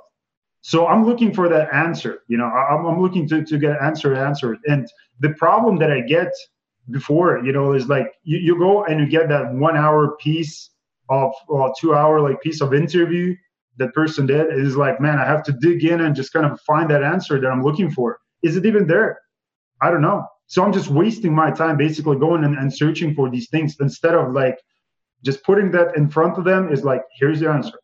So 0.61 0.87
I'm 0.87 1.05
looking 1.05 1.33
for 1.33 1.49
that 1.49 1.73
answer. 1.73 2.23
You 2.27 2.37
know, 2.37 2.45
I'm, 2.45 2.85
I'm 2.85 3.01
looking 3.01 3.27
to 3.29 3.43
to 3.43 3.57
get 3.57 3.81
answer 3.81 4.15
answer. 4.15 4.57
And 4.65 4.87
the 5.19 5.31
problem 5.31 5.77
that 5.79 5.91
I 5.91 6.01
get 6.01 6.31
before, 6.89 7.43
you 7.43 7.51
know, 7.51 7.73
is 7.73 7.87
like 7.87 8.13
you, 8.23 8.37
you 8.37 8.57
go 8.57 8.85
and 8.85 8.99
you 8.99 9.07
get 9.07 9.29
that 9.29 9.53
one 9.53 9.75
hour 9.75 10.15
piece 10.17 10.71
of 11.11 11.33
or 11.47 11.73
two 11.79 11.93
hour 11.93 12.21
like 12.21 12.41
piece 12.41 12.61
of 12.61 12.73
interview 12.73 13.35
that 13.77 13.93
person 13.93 14.25
did 14.25 14.47
is 14.53 14.77
like 14.77 14.99
man 14.99 15.19
i 15.19 15.25
have 15.25 15.43
to 15.43 15.51
dig 15.51 15.83
in 15.83 16.01
and 16.01 16.15
just 16.15 16.33
kind 16.33 16.45
of 16.45 16.59
find 16.61 16.89
that 16.89 17.03
answer 17.03 17.39
that 17.39 17.49
i'm 17.49 17.63
looking 17.63 17.91
for 17.91 18.19
is 18.41 18.55
it 18.55 18.65
even 18.65 18.87
there 18.87 19.19
i 19.81 19.91
don't 19.91 20.01
know 20.01 20.25
so 20.47 20.63
i'm 20.63 20.73
just 20.73 20.89
wasting 20.89 21.33
my 21.33 21.51
time 21.51 21.77
basically 21.77 22.17
going 22.17 22.43
and, 22.43 22.57
and 22.57 22.73
searching 22.73 23.13
for 23.13 23.29
these 23.29 23.49
things 23.49 23.75
instead 23.81 24.15
of 24.15 24.31
like 24.31 24.57
just 25.23 25.43
putting 25.43 25.69
that 25.69 25.95
in 25.97 26.09
front 26.09 26.37
of 26.37 26.45
them 26.45 26.71
is 26.71 26.83
like 26.83 27.01
here's 27.19 27.41
the 27.41 27.49
answer 27.49 27.77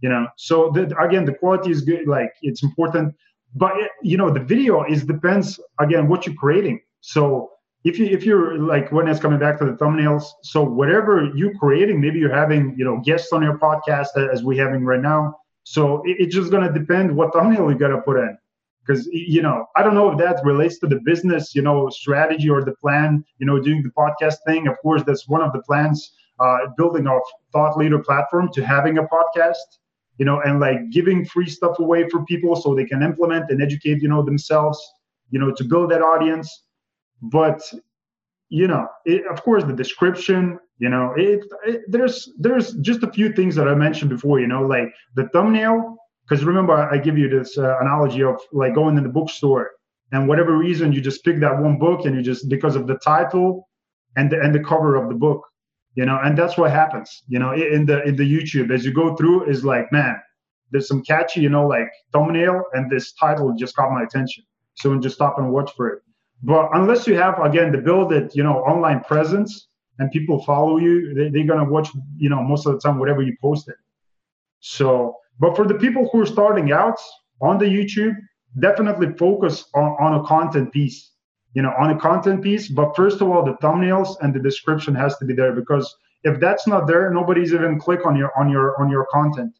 you 0.00 0.08
know? 0.08 0.26
So 0.36 0.72
again 0.74 1.24
the 1.24 1.34
quality 1.34 1.70
is 1.70 1.82
good 1.82 2.06
like 2.06 2.32
it's 2.42 2.62
important 2.62 3.14
but 3.54 3.72
you 4.02 4.16
know 4.16 4.30
the 4.30 4.40
video 4.40 4.84
is 4.84 5.04
depends 5.04 5.60
again 5.80 6.08
what 6.08 6.26
you're 6.26 6.34
creating. 6.34 6.80
So 7.00 7.50
if 7.84 7.98
you 7.98 8.06
if 8.06 8.24
you're 8.24 8.58
like 8.58 8.90
when 8.90 9.06
it's 9.08 9.20
coming 9.20 9.38
back 9.38 9.58
to 9.58 9.64
the 9.64 9.72
thumbnails 9.72 10.24
so 10.42 10.62
whatever 10.62 11.30
you're 11.34 11.54
creating 11.58 12.00
maybe 12.00 12.18
you're 12.18 12.34
having 12.34 12.74
you 12.78 12.84
know 12.84 13.00
guests 13.04 13.32
on 13.32 13.42
your 13.42 13.58
podcast 13.58 14.08
as 14.32 14.42
we're 14.42 14.62
having 14.64 14.84
right 14.84 15.02
now 15.02 15.36
so 15.64 16.02
it, 16.04 16.16
it's 16.18 16.34
just 16.34 16.50
going 16.50 16.66
to 16.66 16.72
depend 16.78 17.14
what 17.14 17.32
thumbnail 17.32 17.70
you 17.70 17.78
got 17.78 17.88
to 17.88 18.00
put 18.00 18.16
in. 18.18 18.36
Because 18.84 19.06
you 19.12 19.42
know 19.42 19.66
i 19.76 19.82
don't 19.82 19.94
know 19.94 20.10
if 20.10 20.18
that 20.18 20.44
relates 20.44 20.78
to 20.80 20.86
the 20.86 21.00
business 21.04 21.54
you 21.54 21.62
know 21.62 21.88
strategy 21.90 22.50
or 22.50 22.64
the 22.64 22.74
plan 22.76 23.24
you 23.38 23.46
know 23.46 23.60
doing 23.60 23.82
the 23.82 23.90
podcast 23.90 24.36
thing. 24.46 24.66
Of 24.66 24.76
course 24.82 25.02
that's 25.06 25.28
one 25.28 25.42
of 25.42 25.52
the 25.52 25.62
plans 25.62 26.12
uh, 26.40 26.58
building 26.76 27.06
a 27.06 27.18
thought 27.52 27.76
leader 27.78 27.98
platform 27.98 28.50
to 28.52 28.64
having 28.64 28.98
a 28.98 29.04
podcast 29.04 29.68
you 30.18 30.24
know 30.24 30.40
and 30.44 30.60
like 30.60 30.90
giving 30.90 31.24
free 31.24 31.48
stuff 31.48 31.78
away 31.78 32.08
for 32.08 32.24
people 32.24 32.56
so 32.56 32.74
they 32.74 32.84
can 32.84 33.02
implement 33.02 33.50
and 33.50 33.62
educate 33.62 34.00
you 34.02 34.08
know 34.08 34.22
themselves 34.22 34.78
you 35.30 35.38
know 35.38 35.52
to 35.52 35.64
build 35.64 35.90
that 35.90 36.02
audience. 36.02 36.64
But 37.22 37.62
you 38.48 38.68
know 38.68 38.86
it, 39.04 39.26
of 39.26 39.42
course 39.42 39.64
the 39.64 39.72
description 39.72 40.58
you 40.78 40.88
know 40.88 41.12
it, 41.16 41.44
it, 41.64 41.82
there's 41.88 42.30
there's 42.38 42.72
just 42.74 43.02
a 43.02 43.10
few 43.10 43.32
things 43.32 43.54
that 43.54 43.66
i 43.66 43.74
mentioned 43.74 44.10
before 44.10 44.38
you 44.40 44.46
know 44.46 44.62
like 44.62 44.92
the 45.16 45.28
thumbnail. 45.32 45.96
Because 46.26 46.44
remember 46.44 46.72
i 46.72 46.98
give 46.98 47.18
you 47.18 47.28
this 47.28 47.58
uh, 47.58 47.76
analogy 47.80 48.22
of 48.22 48.40
like 48.52 48.74
going 48.74 48.96
in 48.96 49.02
the 49.02 49.08
bookstore 49.08 49.70
and 50.12 50.28
whatever 50.28 50.56
reason 50.56 50.92
you 50.92 51.00
just 51.00 51.24
pick 51.24 51.40
that 51.40 51.58
one 51.58 51.78
book 51.78 52.04
and 52.04 52.14
you 52.14 52.22
just 52.22 52.48
because 52.48 52.76
of 52.76 52.86
the 52.86 52.96
title 52.96 53.68
and 54.16 54.30
the 54.30 54.40
and 54.40 54.54
the 54.54 54.62
cover 54.62 54.94
of 54.96 55.08
the 55.08 55.14
book 55.14 55.42
you 55.94 56.04
know 56.04 56.18
and 56.24 56.36
that's 56.36 56.56
what 56.58 56.70
happens 56.70 57.22
you 57.28 57.38
know 57.38 57.52
in 57.52 57.86
the 57.86 58.02
in 58.04 58.16
the 58.16 58.24
youtube 58.24 58.72
as 58.72 58.84
you 58.84 58.92
go 58.92 59.14
through 59.16 59.44
is 59.48 59.64
like 59.64 59.90
man 59.92 60.16
there's 60.74 60.88
some 60.88 61.02
catchy 61.02 61.40
you 61.40 61.48
know 61.48 61.66
like 61.66 61.88
thumbnail 62.12 62.64
and 62.72 62.90
this 62.90 63.12
title 63.12 63.54
just 63.56 63.76
caught 63.76 63.92
my 63.92 64.02
attention. 64.02 64.44
So 64.74 64.90
and 64.90 65.00
just 65.00 65.14
stop 65.14 65.38
and 65.38 65.52
watch 65.52 65.70
for 65.76 65.88
it. 65.88 66.02
But 66.42 66.68
unless 66.74 67.06
you 67.06 67.14
have 67.14 67.38
again 67.40 67.70
the 67.70 67.78
build 67.78 68.12
it 68.12 68.34
you 68.34 68.42
know 68.42 68.56
online 68.72 69.00
presence 69.04 69.68
and 70.00 70.10
people 70.10 70.42
follow 70.42 70.78
you 70.78 71.14
they, 71.14 71.28
they're 71.30 71.56
to 71.56 71.70
watch 71.70 71.88
you 72.16 72.28
know 72.28 72.42
most 72.42 72.66
of 72.66 72.72
the 72.72 72.80
time 72.80 72.98
whatever 72.98 73.22
you 73.22 73.36
posted. 73.40 73.76
So 74.60 75.16
but 75.38 75.54
for 75.54 75.64
the 75.66 75.74
people 75.74 76.08
who 76.10 76.22
are 76.22 76.26
starting 76.26 76.72
out 76.72 76.98
on 77.40 77.58
the 77.58 77.66
youtube 77.66 78.16
definitely 78.60 79.12
focus 79.18 79.64
on, 79.74 79.96
on 80.00 80.20
a 80.20 80.24
content 80.24 80.72
piece 80.72 81.10
you 81.54 81.62
know 81.62 81.72
on 81.78 81.90
a 81.90 81.98
content 81.98 82.42
piece 82.42 82.68
but 82.68 82.94
first 82.94 83.20
of 83.20 83.28
all 83.28 83.44
the 83.44 83.54
thumbnails 83.54 84.16
and 84.20 84.34
the 84.34 84.40
description 84.40 84.94
has 84.94 85.16
to 85.18 85.24
be 85.24 85.34
there 85.34 85.52
because 85.52 85.96
if 86.22 86.38
that's 86.40 86.66
not 86.66 86.86
there 86.86 87.10
nobody's 87.10 87.52
even 87.52 87.78
click 87.78 88.04
on 88.06 88.16
your 88.16 88.30
on 88.38 88.50
your 88.50 88.80
on 88.80 88.90
your 88.90 89.06
content 89.10 89.52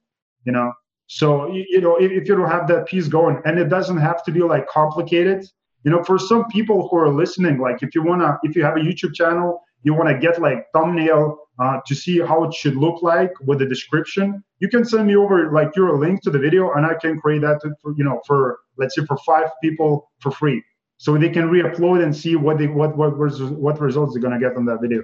you 0.45 0.53
know? 0.53 0.73
So 1.07 1.53
you, 1.53 1.81
know 1.81 1.97
if, 1.97 2.11
if 2.11 2.29
you 2.29 2.35
don't 2.35 2.51
have 2.51 2.67
that 2.69 2.87
piece 2.87 3.09
going 3.09 3.41
and 3.45 3.59
it 3.59 3.69
doesn't 3.69 3.99
have 3.99 4.25
to 4.25 4.33
be 4.33 4.41
like 4.41 4.67
complicated 4.69 5.47
you 5.85 5.91
know 5.91 6.03
for 6.03 6.19
some 6.19 6.47
people 6.49 6.89
who 6.89 6.97
are 6.97 7.13
listening 7.13 7.59
like 7.59 7.83
if 7.83 7.95
you 7.95 8.03
want 8.03 8.23
to 8.23 8.39
if 8.43 8.57
you 8.57 8.65
have 8.65 8.77
a 8.77 8.81
youtube 8.81 9.15
channel 9.15 9.61
you 9.83 9.93
want 9.93 10.09
to 10.09 10.19
get 10.19 10.41
like 10.41 10.67
thumbnail 10.73 11.39
uh, 11.59 11.79
to 11.87 11.95
see 11.95 12.19
how 12.19 12.43
it 12.43 12.53
should 12.53 12.75
look 12.75 13.03
like 13.03 13.31
with 13.43 13.59
the 13.59 13.67
description 13.67 14.43
you 14.61 14.69
can 14.69 14.85
send 14.85 15.07
me 15.07 15.15
over 15.15 15.53
like 15.53 15.77
your 15.77 15.97
link 15.99 16.23
to 16.23 16.31
the 16.31 16.39
video 16.39 16.73
and 16.73 16.87
i 16.87 16.95
can 16.95 17.21
create 17.21 17.43
that 17.43 17.61
for 17.83 17.95
you 17.97 18.05
know 18.05 18.21
for 18.27 18.59
let's 18.79 18.97
say 18.97 19.05
for 19.05 19.19
five 19.19 19.51
people 19.63 20.11
for 20.21 20.31
free 20.31 20.63
so 20.97 21.17
they 21.19 21.29
can 21.29 21.49
re-upload 21.49 22.03
and 22.03 22.15
see 22.15 22.37
what 22.37 22.59
they 22.59 22.67
what 22.67 22.97
what 22.97 23.17
what 23.17 23.81
results 23.81 24.15
they're 24.15 24.23
gonna 24.23 24.41
get 24.41 24.57
on 24.57 24.65
that 24.67 24.81
video. 24.81 25.03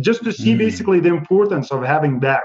Just 0.00 0.24
to 0.24 0.32
see 0.32 0.54
mm. 0.54 0.58
basically 0.58 1.00
the 1.00 1.08
importance 1.08 1.70
of 1.70 1.82
having 1.82 2.20
that, 2.20 2.44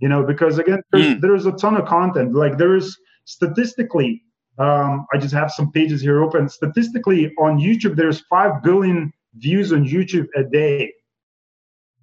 you 0.00 0.08
know, 0.08 0.22
because 0.22 0.58
again, 0.58 0.82
there's, 0.92 1.06
mm. 1.06 1.20
there's 1.20 1.46
a 1.46 1.52
ton 1.52 1.76
of 1.76 1.86
content. 1.86 2.34
Like 2.34 2.56
there 2.56 2.74
is 2.74 2.96
statistically, 3.26 4.22
um, 4.58 5.06
I 5.12 5.18
just 5.18 5.34
have 5.34 5.50
some 5.50 5.70
pages 5.72 6.00
here 6.00 6.22
open. 6.22 6.48
Statistically, 6.48 7.32
on 7.38 7.58
YouTube, 7.58 7.96
there's 7.96 8.20
five 8.30 8.62
billion 8.62 9.12
views 9.34 9.72
on 9.72 9.84
YouTube 9.84 10.26
a 10.36 10.42
day. 10.42 10.92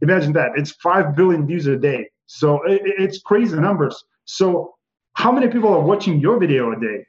Imagine 0.02 0.34
that 0.34 0.52
it's 0.56 0.72
five 0.72 1.16
billion 1.16 1.48
views 1.48 1.66
a 1.66 1.78
day. 1.78 2.10
So 2.28 2.62
it, 2.64 2.82
it's 2.86 3.20
crazy 3.22 3.58
numbers. 3.58 4.04
So 4.26 4.76
how 5.14 5.32
many 5.32 5.48
people 5.48 5.74
are 5.74 5.82
watching 5.82 6.20
your 6.20 6.40
video 6.40 6.72
a 6.72 6.80
day? 6.80 7.06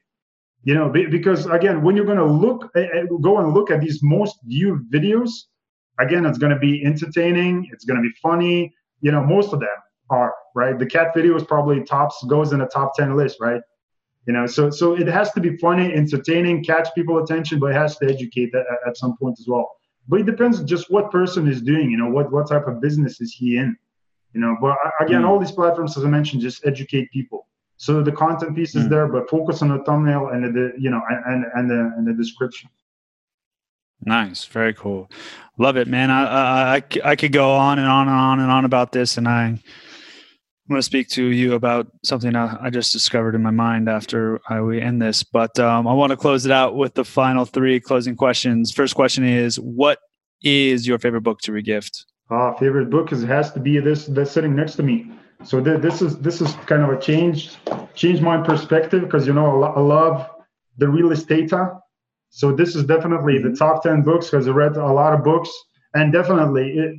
You 0.64 0.74
know 0.74 0.88
because 0.90 1.46
again 1.46 1.82
when 1.82 1.94
you're 1.94 2.04
going 2.06 2.18
to 2.18 2.24
look 2.24 2.70
eh, 2.74 2.86
eh, 2.94 3.04
go 3.20 3.38
and 3.38 3.54
look 3.54 3.70
at 3.70 3.80
these 3.80 4.02
most 4.02 4.38
viewed 4.44 4.90
videos 4.90 5.30
again 6.00 6.26
it's 6.26 6.38
going 6.38 6.52
to 6.52 6.58
be 6.58 6.84
entertaining 6.84 7.68
it's 7.72 7.84
going 7.84 7.96
to 7.96 8.02
be 8.02 8.14
funny 8.22 8.74
you 9.00 9.12
know 9.12 9.22
most 9.22 9.52
of 9.52 9.60
them 9.60 9.68
are 10.10 10.34
right? 10.54 10.78
The 10.78 10.86
cat 10.86 11.12
video 11.14 11.34
is 11.36 11.44
probably 11.44 11.82
tops 11.84 12.24
goes 12.28 12.52
in 12.52 12.60
a 12.60 12.66
top 12.66 12.94
10 12.96 13.16
list 13.16 13.38
right? 13.40 13.60
You 14.26 14.32
know 14.32 14.46
so 14.46 14.70
so 14.70 14.94
it 14.96 15.06
has 15.06 15.32
to 15.32 15.40
be 15.40 15.56
funny 15.58 15.92
entertaining 15.92 16.64
catch 16.64 16.88
people 16.94 17.22
attention 17.22 17.58
but 17.58 17.70
it 17.70 17.74
has 17.74 17.98
to 17.98 18.06
educate 18.08 18.54
at, 18.54 18.64
at 18.86 18.96
some 18.96 19.16
point 19.18 19.36
as 19.38 19.46
well. 19.46 19.70
But 20.08 20.20
it 20.20 20.26
depends 20.26 20.62
just 20.64 20.90
what 20.90 21.10
person 21.10 21.48
is 21.48 21.60
doing 21.60 21.90
you 21.90 21.98
know 21.98 22.08
what 22.08 22.32
what 22.32 22.48
type 22.48 22.66
of 22.66 22.80
business 22.80 23.20
is 23.20 23.32
he 23.32 23.58
in? 23.58 23.76
You 24.32 24.40
know 24.40 24.56
but 24.60 24.76
again 25.00 25.22
mm. 25.22 25.28
all 25.28 25.38
these 25.38 25.52
platforms 25.52 25.96
as 25.96 26.04
i 26.04 26.08
mentioned 26.08 26.42
just 26.42 26.66
educate 26.66 27.08
people 27.12 27.46
so 27.76 28.02
the 28.02 28.12
content 28.12 28.54
piece 28.54 28.74
is 28.74 28.84
mm. 28.84 28.90
there, 28.90 29.08
but 29.08 29.28
focus 29.28 29.62
on 29.62 29.68
the 29.68 29.82
thumbnail 29.84 30.28
and 30.28 30.54
the 30.54 30.72
you 30.78 30.90
know 30.90 31.02
and 31.08 31.44
and 31.54 31.70
the 31.70 31.92
and 31.96 32.06
the 32.06 32.12
description. 32.12 32.70
Nice, 34.02 34.44
very 34.44 34.74
cool. 34.74 35.10
Love 35.58 35.76
it, 35.76 35.88
man. 35.88 36.10
I, 36.10 36.76
I 36.76 36.82
I 37.04 37.16
could 37.16 37.32
go 37.32 37.52
on 37.52 37.78
and 37.78 37.88
on 37.88 38.08
and 38.08 38.16
on 38.16 38.40
and 38.40 38.50
on 38.50 38.64
about 38.64 38.92
this, 38.92 39.16
and 39.16 39.28
I. 39.28 39.58
I'm 40.66 40.72
going 40.72 40.78
to 40.78 40.82
speak 40.82 41.10
to 41.10 41.26
you 41.26 41.52
about 41.52 41.88
something 42.04 42.34
I, 42.34 42.70
just 42.70 42.90
discovered 42.90 43.34
in 43.34 43.42
my 43.42 43.50
mind 43.50 43.86
after 43.86 44.40
I, 44.48 44.62
we 44.62 44.80
end 44.80 45.02
this. 45.02 45.22
But 45.22 45.58
um, 45.58 45.86
I 45.86 45.92
want 45.92 46.08
to 46.12 46.16
close 46.16 46.46
it 46.46 46.52
out 46.52 46.74
with 46.74 46.94
the 46.94 47.04
final 47.04 47.44
three 47.44 47.78
closing 47.78 48.16
questions. 48.16 48.72
First 48.72 48.94
question 48.94 49.24
is 49.24 49.60
What 49.60 49.98
is 50.42 50.86
your 50.86 50.98
favorite 50.98 51.20
book 51.20 51.40
to 51.40 51.52
regift? 51.52 52.06
Uh, 52.30 52.54
favorite 52.54 52.88
book 52.88 53.12
is, 53.12 53.22
has 53.24 53.52
to 53.52 53.60
be 53.60 53.78
this 53.78 54.06
that's 54.06 54.30
sitting 54.30 54.56
next 54.56 54.76
to 54.76 54.82
me 54.82 55.12
so 55.44 55.62
th- 55.62 55.80
this 55.80 56.02
is 56.02 56.18
this 56.18 56.40
is 56.40 56.54
kind 56.66 56.82
of 56.82 56.90
a 56.90 57.00
change 57.00 57.56
change 57.94 58.20
my 58.20 58.42
perspective 58.42 59.02
because 59.02 59.26
you 59.26 59.32
know 59.32 59.62
I 59.62 59.80
love 59.80 60.28
the 60.78 60.88
real 60.88 61.12
estate 61.12 61.52
so 62.30 62.52
this 62.52 62.74
is 62.74 62.84
definitely 62.84 63.38
the 63.38 63.50
mm-hmm. 63.50 63.54
top 63.54 63.82
10 63.82 64.02
books 64.02 64.30
because 64.30 64.48
i 64.48 64.50
read 64.50 64.76
a 64.76 64.92
lot 64.92 65.14
of 65.14 65.22
books 65.22 65.50
and 65.94 66.12
definitely 66.12 66.78
it, 66.78 66.96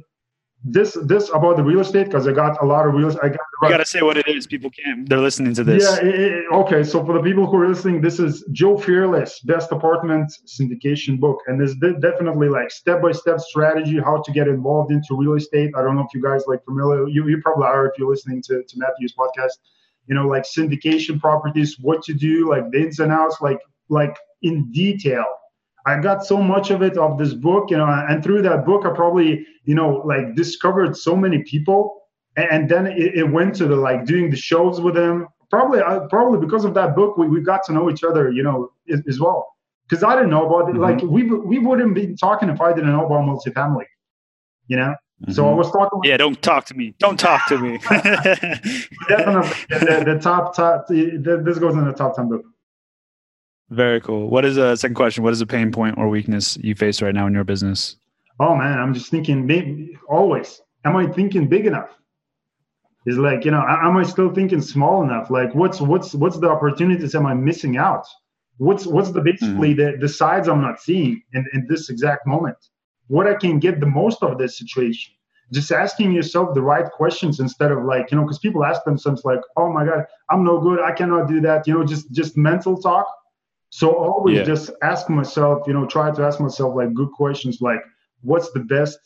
this 0.64 0.98
this 1.04 1.30
about 1.30 1.58
the 1.58 1.64
real 1.64 1.82
estate 1.82 2.06
because 2.06 2.28
I 2.28 2.32
got 2.32 2.62
a 2.62 2.66
lot 2.66 2.88
of 2.88 2.94
real. 2.96 3.10
I 3.22 3.30
got. 3.30 3.40
You 3.62 3.70
got 3.70 3.78
to 3.78 3.86
say 3.86 4.02
what 4.02 4.18
it 4.18 4.28
is. 4.28 4.48
People 4.48 4.72
can't. 4.72 5.08
They're 5.08 5.20
listening 5.20 5.54
to 5.56 5.64
this. 5.64 5.84
Yeah. 5.84 6.08
It, 6.08 6.20
it, 6.20 6.46
okay. 6.52 6.84
So 6.84 7.06
for 7.06 7.14
the 7.14 7.22
people 7.22 7.46
who 7.46 7.58
are 7.58 7.68
listening, 7.68 8.02
this 8.02 8.20
is 8.20 8.44
Joe 8.52 8.78
Fairless 8.78 9.40
Best 9.42 9.72
Apartment 9.72 10.32
Syndication 10.48 11.20
book, 11.20 11.40
and 11.48 11.62
this 11.62 11.76
definitely 12.00 12.50
like 12.50 12.72
step 12.72 13.02
by 13.02 13.12
step 13.12 13.40
strategy 13.40 14.00
how 14.00 14.22
to 14.24 14.32
get 14.32 14.48
involved 14.48 14.92
into 14.92 15.16
real 15.16 15.36
estate. 15.36 15.72
I 15.78 15.84
don't 15.84 15.96
know 15.96 16.02
if 16.02 16.14
you 16.16 16.22
guys 16.22 16.46
like 16.48 16.64
familiar. 16.66 17.08
You 17.08 17.28
you 17.28 17.42
probably 17.42 17.66
are 17.66 17.86
if 17.88 17.94
you're 18.00 18.10
listening 18.10 18.42
to 18.48 18.64
to 18.64 18.78
Matthew's 18.78 19.14
podcast. 19.14 19.54
You 20.08 20.16
know, 20.16 20.28
like 20.28 20.44
syndication 20.44 21.20
properties, 21.20 21.78
what 21.80 22.04
to 22.04 22.14
do, 22.14 22.50
like 22.50 22.70
the 22.72 22.84
ins 22.84 23.00
and 23.00 23.12
outs, 23.12 23.38
like 23.42 23.60
like 23.90 24.16
in 24.42 24.72
detail 24.72 25.26
I 25.86 26.00
got 26.00 26.26
so 26.26 26.42
much 26.42 26.72
of 26.72 26.82
it 26.82 26.98
of 26.98 27.18
this 27.18 27.34
book, 27.34 27.70
you 27.70 27.78
know, 27.78 27.86
and 27.86 28.24
through 28.24 28.42
that 28.42 28.66
book, 28.66 28.86
I 28.86 28.90
probably, 28.90 29.46
you 29.66 29.76
know, 29.76 30.02
like 30.06 30.36
discovered 30.36 30.98
so 30.98 31.16
many 31.16 31.44
people, 31.44 32.02
and 32.36 32.68
then 32.68 32.88
it, 32.88 33.16
it 33.16 33.32
went 33.32 33.56
to 33.56 33.68
the 33.68 33.76
like 33.76 34.06
doing 34.06 34.32
the 34.32 34.36
shows 34.38 34.82
with 34.82 34.96
them. 34.96 35.28
Probably, 35.52 35.80
uh, 35.80 36.02
probably 36.08 36.40
because 36.40 36.66
of 36.66 36.74
that 36.74 36.96
book, 36.96 37.18
we, 37.18 37.28
we 37.28 37.40
got 37.40 37.64
to 37.66 37.74
know 37.74 37.90
each 37.90 38.04
other, 38.04 38.32
you 38.32 38.42
know, 38.42 38.72
as, 38.92 39.02
as 39.08 39.20
well. 39.20 39.48
Because 39.88 40.04
I 40.04 40.16
didn't 40.16 40.32
know 40.32 40.48
about 40.48 40.70
it. 40.70 40.74
Mm-hmm. 40.74 40.82
Like 40.82 41.02
we 41.04 41.24
we 41.24 41.60
wouldn't 41.60 41.94
be 41.94 42.16
talking 42.16 42.50
if 42.50 42.60
I 42.60 42.74
didn't 42.74 42.92
know 42.92 43.06
about 43.06 43.22
multifamily, 43.22 43.86
you 44.68 44.78
know. 44.78 44.96
Mm-hmm. 45.22 45.34
So 45.34 45.46
I 45.46 45.50
mm-hmm. 45.50 45.58
was 45.58 45.72
talking. 45.72 46.00
yeah, 46.04 46.18
don't 46.18 46.42
talk 46.42 46.66
to 46.66 46.74
me. 46.74 46.96
Don't 46.98 47.20
talk 47.20 47.48
to 47.50 47.60
me. 47.60 47.78
definitely, 49.08 49.50
the, 49.70 50.04
the, 50.06 50.20
top 50.20 50.56
top. 50.56 50.88
The, 50.88 51.42
this 51.46 51.60
goes 51.60 51.76
in 51.76 51.86
the 51.86 51.94
top 51.94 52.16
ten 52.16 52.28
book. 52.28 52.42
Very 53.70 54.00
cool. 54.00 54.30
What 54.30 54.46
is 54.46 54.58
a 54.58 54.78
second 54.78 54.96
question? 54.96 55.24
What 55.24 55.34
is 55.34 55.42
a 55.42 55.48
pain 55.48 55.72
point 55.72 55.98
or 55.98 56.08
weakness 56.08 56.58
you 56.58 56.76
face 56.76 57.02
right 57.02 57.14
now 57.14 57.26
in 57.26 57.34
your 57.34 57.44
business? 57.44 57.98
Oh 58.40 58.56
man, 58.56 58.80
I'm 58.80 58.94
just 58.94 59.10
thinking 59.10 59.46
maybe 59.46 59.98
always. 60.08 60.62
Am 60.84 60.96
I 60.96 61.08
thinking 61.08 61.48
big 61.48 61.66
enough? 61.66 61.90
Is 63.08 63.18
like, 63.18 63.46
you 63.46 63.52
know, 63.52 63.64
am 63.68 63.98
I 63.98 64.04
still 64.04 64.34
thinking 64.34 64.62
small 64.62 65.04
enough? 65.04 65.30
Like 65.30 65.54
what's 65.56 65.82
what's 65.82 66.14
what's 66.14 66.38
the 66.38 66.50
opportunities 66.50 67.16
am 67.16 67.26
I 67.26 67.34
missing 67.34 67.78
out? 67.78 68.06
What's 68.58 68.86
what's 68.86 69.12
the 69.12 69.22
basically 69.22 69.74
mm-hmm. 69.74 70.00
the, 70.00 70.08
the 70.08 70.10
sides 70.10 70.48
I'm 70.48 70.62
not 70.62 70.80
seeing 70.80 71.22
in, 71.34 71.46
in 71.54 71.66
this 71.68 71.90
exact 71.90 72.28
moment? 72.28 72.58
What 73.08 73.28
I 73.28 73.36
can 73.36 73.60
get 73.60 73.80
the 73.80 73.86
most 73.88 74.22
of 74.22 74.38
this 74.38 74.58
situation? 74.58 75.14
Just 75.52 75.72
asking 75.72 76.12
yourself 76.12 76.56
the 76.56 76.62
right 76.62 76.90
questions 76.92 77.40
instead 77.40 77.72
of 77.72 77.84
like, 77.84 78.12
you 78.12 78.18
know, 78.18 78.24
because 78.24 78.40
people 78.40 78.66
ask 78.66 78.84
themselves 78.84 79.24
like, 79.24 79.42
oh 79.58 79.72
my 79.72 79.86
God, 79.86 80.06
I'm 80.32 80.44
no 80.44 80.60
good, 80.60 80.80
I 80.80 80.92
cannot 80.92 81.28
do 81.28 81.40
that, 81.42 81.68
you 81.68 81.74
know, 81.74 81.86
just 81.86 82.12
just 82.12 82.36
mental 82.38 82.78
talk 82.78 83.08
so 83.76 83.92
always 83.92 84.38
yeah. 84.38 84.44
just 84.46 84.72
ask 84.84 85.10
myself, 85.10 85.68
you 85.68 85.74
know, 85.74 85.86
try 85.86 86.10
to 86.10 86.24
ask 86.24 86.40
myself 86.40 86.78
like 86.78 86.94
good 86.94 87.12
questions 87.12 87.58
like, 87.60 87.82
what's 88.22 88.50
the 88.54 88.62
best 88.62 88.98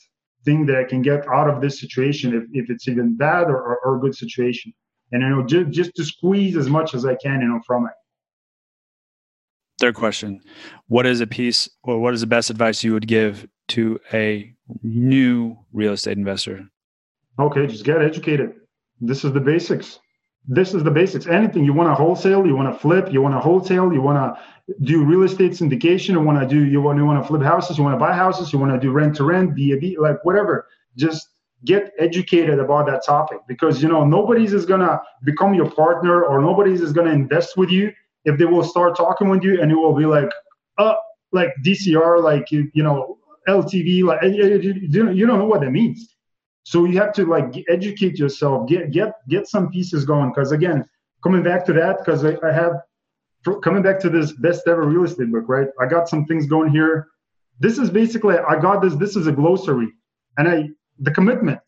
thing 0.45 0.67
that 0.67 0.75
I 0.75 0.83
can 0.83 1.01
get 1.01 1.27
out 1.27 1.49
of 1.49 1.59
this 1.59 1.79
situation 1.79 2.35
if, 2.35 2.43
if 2.53 2.69
it's 2.69 2.87
even 2.87 3.17
bad 3.17 3.47
or, 3.47 3.57
or, 3.57 3.79
or 3.83 3.97
a 3.97 3.99
good 3.99 4.13
situation? 4.13 4.71
And, 5.11 5.23
you 5.23 5.29
know, 5.29 5.43
just, 5.43 5.71
just 5.71 5.95
to 5.95 6.05
squeeze 6.05 6.55
as 6.55 6.69
much 6.69 6.93
as 6.93 7.03
I 7.03 7.15
can, 7.15 7.41
you 7.41 7.47
know, 7.47 7.59
from 7.65 7.87
it. 7.87 7.93
Third 9.79 9.95
question 9.95 10.39
What 10.87 11.07
is 11.07 11.19
a 11.19 11.25
piece 11.25 11.67
or 11.81 11.99
what 11.99 12.13
is 12.13 12.21
the 12.21 12.27
best 12.27 12.51
advice 12.51 12.83
you 12.83 12.93
would 12.93 13.07
give 13.07 13.47
to 13.69 13.99
a 14.13 14.53
new 14.83 15.57
real 15.73 15.93
estate 15.93 16.15
investor? 16.15 16.69
Okay, 17.39 17.65
just 17.65 17.85
get 17.85 18.03
educated. 18.03 18.51
This 19.01 19.25
is 19.25 19.33
the 19.33 19.39
basics 19.39 19.99
this 20.47 20.73
is 20.73 20.83
the 20.83 20.91
basics. 20.91 21.27
Anything 21.27 21.63
you 21.63 21.73
want 21.73 21.89
to 21.89 21.95
wholesale, 21.95 22.45
you 22.45 22.55
want 22.55 22.73
to 22.73 22.79
flip, 22.79 23.11
you 23.11 23.21
want 23.21 23.35
to 23.35 23.39
wholesale, 23.39 23.93
you 23.93 24.01
want 24.01 24.17
to 24.17 24.75
do 24.83 25.03
real 25.03 25.23
estate 25.23 25.51
syndication, 25.51 26.09
you 26.09 26.21
want 26.21 26.39
to 26.39 26.47
do 26.47 26.65
you 26.65 26.81
want 26.81 27.03
want 27.03 27.21
to 27.21 27.27
flip 27.27 27.41
houses, 27.41 27.77
you 27.77 27.83
want 27.83 27.95
to 27.95 27.99
buy 27.99 28.13
houses, 28.13 28.51
you 28.51 28.59
want 28.59 28.71
to 28.71 28.79
do 28.79 28.91
rent 28.91 29.15
to 29.17 29.23
rent, 29.23 29.55
B2B, 29.55 29.97
like 29.99 30.23
whatever. 30.23 30.67
Just 30.97 31.29
get 31.65 31.91
educated 31.99 32.59
about 32.59 32.85
that 32.87 33.05
topic 33.05 33.39
because 33.47 33.83
you 33.83 33.89
know 33.89 34.05
nobody's 34.05 34.53
is 34.53 34.65
gonna 34.65 34.99
become 35.23 35.53
your 35.53 35.69
partner 35.69 36.23
or 36.23 36.41
nobody's 36.41 36.81
is 36.81 36.93
gonna 36.93 37.11
invest 37.11 37.57
with 37.57 37.69
you 37.69 37.91
if 38.25 38.37
they 38.37 38.45
will 38.45 38.63
start 38.63 38.95
talking 38.95 39.29
with 39.29 39.43
you 39.43 39.61
and 39.61 39.71
it 39.71 39.75
will 39.75 39.93
be 39.93 40.05
like 40.05 40.29
uh 40.77 40.95
like 41.31 41.49
DCR 41.65 42.23
like 42.23 42.49
you, 42.49 42.69
you 42.73 42.81
know 42.81 43.17
LTV 43.47 44.03
like 44.03 44.23
you, 44.23 44.89
you 45.13 45.27
don't 45.27 45.39
know 45.39 45.45
what 45.45 45.61
that 45.61 45.71
means 45.71 46.15
so 46.69 46.85
you 46.85 46.95
have 47.03 47.13
to 47.13 47.25
like 47.25 47.47
educate 47.77 48.15
yourself 48.23 48.67
get 48.67 48.91
get 48.91 49.13
get 49.27 49.47
some 49.47 49.69
pieces 49.75 50.05
going 50.05 50.29
because 50.31 50.51
again 50.51 50.79
coming 51.23 51.43
back 51.43 51.65
to 51.65 51.73
that 51.73 51.97
because 51.99 52.23
I, 52.23 52.33
I 52.47 52.51
have 52.61 52.73
coming 53.63 53.83
back 53.87 53.99
to 54.01 54.09
this 54.09 54.31
best 54.45 54.67
ever 54.67 54.83
real 54.93 55.05
estate 55.05 55.31
book 55.31 55.47
right 55.47 55.69
I 55.81 55.85
got 55.95 56.09
some 56.09 56.25
things 56.25 56.45
going 56.55 56.71
here 56.71 57.07
this 57.59 57.77
is 57.77 57.89
basically 57.89 58.35
I 58.37 58.59
got 58.59 58.81
this 58.81 58.95
this 58.95 59.15
is 59.15 59.27
a 59.27 59.31
glossary 59.31 59.89
and 60.37 60.47
I 60.47 60.69
the 60.99 61.11
commitment. 61.11 61.61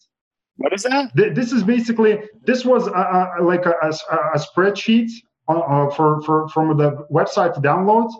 What 0.58 0.74
is 0.74 0.84
that? 0.84 1.12
This 1.16 1.52
is 1.52 1.64
basically 1.64 2.20
this 2.46 2.66
was 2.66 2.88
a, 2.88 3.38
a, 3.40 3.44
like 3.44 3.66
a, 3.66 3.74
a, 3.82 4.38
spreadsheet 4.38 5.10
uh, 5.48 5.60
uh, 5.60 5.90
for 5.92 6.22
for 6.22 6.48
from 6.50 6.78
the 6.78 7.06
website 7.12 7.56
to 7.56 7.62
download, 7.62 8.12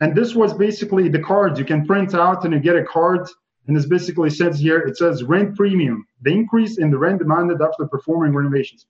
and 0.00 0.16
this 0.16 0.34
was 0.34 0.54
basically 0.54 1.08
the 1.08 1.18
cards 1.18 1.58
you 1.58 1.64
can 1.64 1.84
print 1.86 2.14
out 2.14 2.44
and 2.44 2.54
you 2.54 2.60
get 2.60 2.76
a 2.76 2.84
card. 2.84 3.28
And 3.66 3.76
this 3.76 3.86
basically 3.86 4.30
says 4.30 4.58
here 4.58 4.80
it 4.80 4.96
says 4.96 5.22
rent 5.22 5.56
premium, 5.56 6.06
the 6.22 6.30
increase 6.30 6.78
in 6.78 6.90
the 6.90 6.98
rent 6.98 7.20
demanded 7.20 7.60
after 7.62 7.86
performing 7.86 8.34
renovations. 8.34 8.86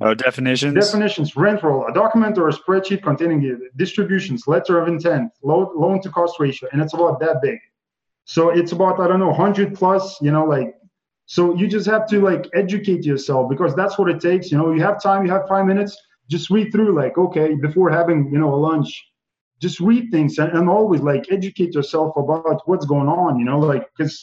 Oh, 0.00 0.14
definitions. 0.14 0.74
Definitions: 0.74 1.36
rent 1.36 1.62
roll, 1.62 1.86
a 1.86 1.92
document 1.92 2.36
or 2.38 2.48
a 2.48 2.52
spreadsheet 2.52 3.02
containing 3.02 3.60
distributions, 3.76 4.46
letter 4.46 4.80
of 4.80 4.88
intent, 4.88 5.30
loan, 5.42 5.68
loan 5.76 6.00
to 6.02 6.10
cost 6.10 6.40
ratio, 6.40 6.68
and 6.72 6.82
it's 6.82 6.94
about 6.94 7.20
that 7.20 7.40
big. 7.42 7.58
So 8.24 8.50
it's 8.50 8.72
about 8.72 9.00
I 9.00 9.06
don't 9.08 9.20
know, 9.20 9.32
hundred 9.32 9.74
plus. 9.74 10.20
You 10.20 10.32
know, 10.32 10.44
like 10.44 10.74
so 11.26 11.54
you 11.54 11.66
just 11.66 11.86
have 11.86 12.06
to 12.08 12.20
like 12.20 12.48
educate 12.54 13.04
yourself 13.04 13.48
because 13.48 13.74
that's 13.74 13.98
what 13.98 14.10
it 14.10 14.20
takes. 14.20 14.50
You 14.50 14.58
know, 14.58 14.72
you 14.72 14.82
have 14.82 15.02
time, 15.02 15.24
you 15.24 15.32
have 15.32 15.48
five 15.48 15.66
minutes, 15.66 15.96
just 16.28 16.50
read 16.50 16.70
through 16.70 16.94
like, 16.94 17.16
okay, 17.16 17.54
before 17.54 17.90
having, 17.90 18.30
you 18.32 18.38
know, 18.38 18.52
a 18.52 18.56
lunch, 18.56 19.06
just 19.64 19.80
read 19.80 20.10
things 20.10 20.38
and, 20.38 20.50
and 20.56 20.68
always 20.68 21.00
like 21.00 21.24
educate 21.38 21.72
yourself 21.78 22.10
about 22.22 22.60
what's 22.68 22.86
going 22.94 23.08
on, 23.08 23.38
you 23.40 23.46
know, 23.50 23.58
like 23.58 23.84
because 23.96 24.14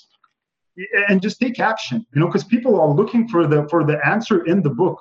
and 1.10 1.22
just 1.22 1.40
take 1.40 1.60
action, 1.60 2.06
you 2.14 2.20
know, 2.20 2.28
because 2.28 2.46
people 2.56 2.74
are 2.80 2.92
looking 3.00 3.28
for 3.28 3.42
the 3.52 3.60
for 3.72 3.82
the 3.90 3.98
answer 4.14 4.38
in 4.52 4.62
the 4.62 4.74
book. 4.82 4.98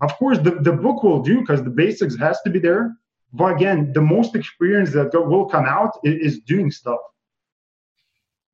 Of 0.00 0.10
course, 0.20 0.38
the, 0.38 0.52
the 0.68 0.72
book 0.72 1.02
will 1.02 1.22
do 1.22 1.40
because 1.40 1.62
the 1.62 1.74
basics 1.84 2.16
has 2.16 2.40
to 2.44 2.50
be 2.50 2.60
there. 2.68 2.96
But 3.32 3.48
again, 3.56 3.92
the 3.92 4.00
most 4.00 4.34
experience 4.40 4.90
that 4.92 5.10
will 5.12 5.46
come 5.54 5.66
out 5.66 5.92
is, 6.02 6.16
is 6.26 6.34
doing 6.52 6.70
stuff. 6.70 7.00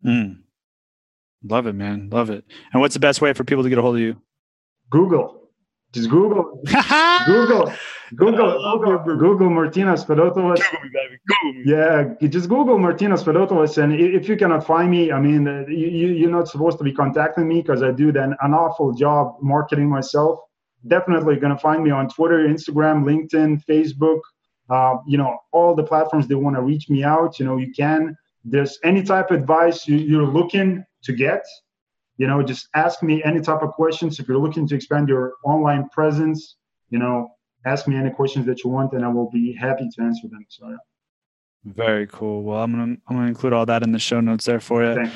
Mm. 0.04 0.40
Love 1.44 1.66
it, 1.66 1.74
man. 1.74 2.08
Love 2.10 2.30
it. 2.30 2.44
And 2.72 2.80
what's 2.80 2.94
the 2.94 3.06
best 3.08 3.20
way 3.20 3.32
for 3.34 3.44
people 3.44 3.62
to 3.62 3.68
get 3.68 3.78
a 3.78 3.82
hold 3.82 3.96
of 3.96 4.00
you? 4.00 4.16
Google. 4.90 5.43
Just 5.94 6.10
Google. 6.18 6.60
Google. 7.26 7.72
Google. 8.16 8.78
Google. 8.80 9.16
Google 9.16 9.48
Martynas 9.48 10.04
Fedotovas. 10.04 10.60
Yeah, 11.64 12.14
just 12.28 12.48
Google 12.48 12.78
Martynas 12.78 13.22
Fedotovas. 13.22 13.82
And 13.82 13.94
if 13.94 14.28
you 14.28 14.36
cannot 14.36 14.66
find 14.66 14.90
me, 14.90 15.12
I 15.12 15.20
mean, 15.20 15.46
uh, 15.46 15.64
you, 15.68 16.08
you're 16.08 16.30
not 16.30 16.48
supposed 16.48 16.78
to 16.78 16.84
be 16.84 16.92
contacting 16.92 17.46
me 17.46 17.62
because 17.62 17.82
I 17.82 17.92
do 17.92 18.10
then 18.12 18.34
an 18.42 18.54
awful 18.54 18.92
job 18.92 19.36
marketing 19.40 19.88
myself. 19.88 20.40
Definitely 20.86 21.36
going 21.36 21.54
to 21.54 21.58
find 21.58 21.82
me 21.82 21.90
on 21.90 22.08
Twitter, 22.08 22.46
Instagram, 22.46 23.04
LinkedIn, 23.04 23.64
Facebook. 23.64 24.20
Uh, 24.68 24.96
you 25.06 25.16
know, 25.16 25.38
all 25.52 25.74
the 25.74 25.84
platforms 25.84 26.26
they 26.26 26.34
want 26.34 26.56
to 26.56 26.62
reach 26.62 26.90
me 26.90 27.04
out. 27.04 27.38
You 27.38 27.46
know, 27.46 27.56
you 27.56 27.72
can. 27.72 28.16
There's 28.44 28.78
any 28.84 29.02
type 29.02 29.30
of 29.30 29.40
advice 29.40 29.86
you, 29.86 29.96
you're 29.96 30.26
looking 30.26 30.84
to 31.04 31.12
get. 31.12 31.44
You 32.16 32.26
know, 32.26 32.42
just 32.42 32.68
ask 32.74 33.02
me 33.02 33.22
any 33.24 33.40
type 33.40 33.62
of 33.62 33.72
questions. 33.72 34.18
If 34.20 34.28
you're 34.28 34.38
looking 34.38 34.68
to 34.68 34.74
expand 34.74 35.08
your 35.08 35.34
online 35.44 35.88
presence, 35.88 36.56
you 36.90 36.98
know, 36.98 37.32
ask 37.66 37.88
me 37.88 37.96
any 37.96 38.10
questions 38.10 38.46
that 38.46 38.62
you 38.62 38.70
want, 38.70 38.92
and 38.92 39.04
I 39.04 39.08
will 39.08 39.30
be 39.30 39.52
happy 39.52 39.88
to 39.96 40.02
answer 40.02 40.28
them. 40.28 40.44
So. 40.48 40.68
Yeah. 40.68 40.76
Very 41.64 42.06
cool. 42.06 42.42
Well, 42.42 42.62
I'm 42.62 42.72
gonna 42.72 42.96
I'm 43.08 43.16
gonna 43.16 43.28
include 43.28 43.52
all 43.52 43.66
that 43.66 43.82
in 43.82 43.92
the 43.92 43.98
show 43.98 44.20
notes 44.20 44.44
there 44.44 44.60
for 44.60 44.84
you, 44.84 44.94
Thanks. 44.94 45.14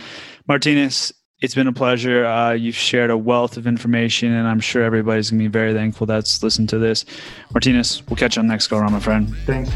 Martynas. 0.48 1.12
It's 1.40 1.54
been 1.54 1.68
a 1.68 1.72
pleasure. 1.72 2.26
Uh, 2.26 2.50
you've 2.50 2.74
shared 2.74 3.10
a 3.10 3.16
wealth 3.16 3.56
of 3.56 3.68
information, 3.68 4.32
and 4.32 4.48
I'm 4.48 4.58
sure 4.58 4.82
everybody's 4.82 5.30
gonna 5.30 5.42
be 5.42 5.46
very 5.46 5.72
thankful 5.72 6.04
that's 6.06 6.42
listened 6.42 6.68
to 6.70 6.78
this. 6.78 7.04
Martinez, 7.54 8.02
we'll 8.08 8.16
catch 8.16 8.36
you 8.36 8.40
on 8.40 8.48
next 8.48 8.66
go 8.66 8.78
around, 8.78 8.92
my 8.92 8.98
friend. 8.98 9.32
Thanks. 9.46 9.70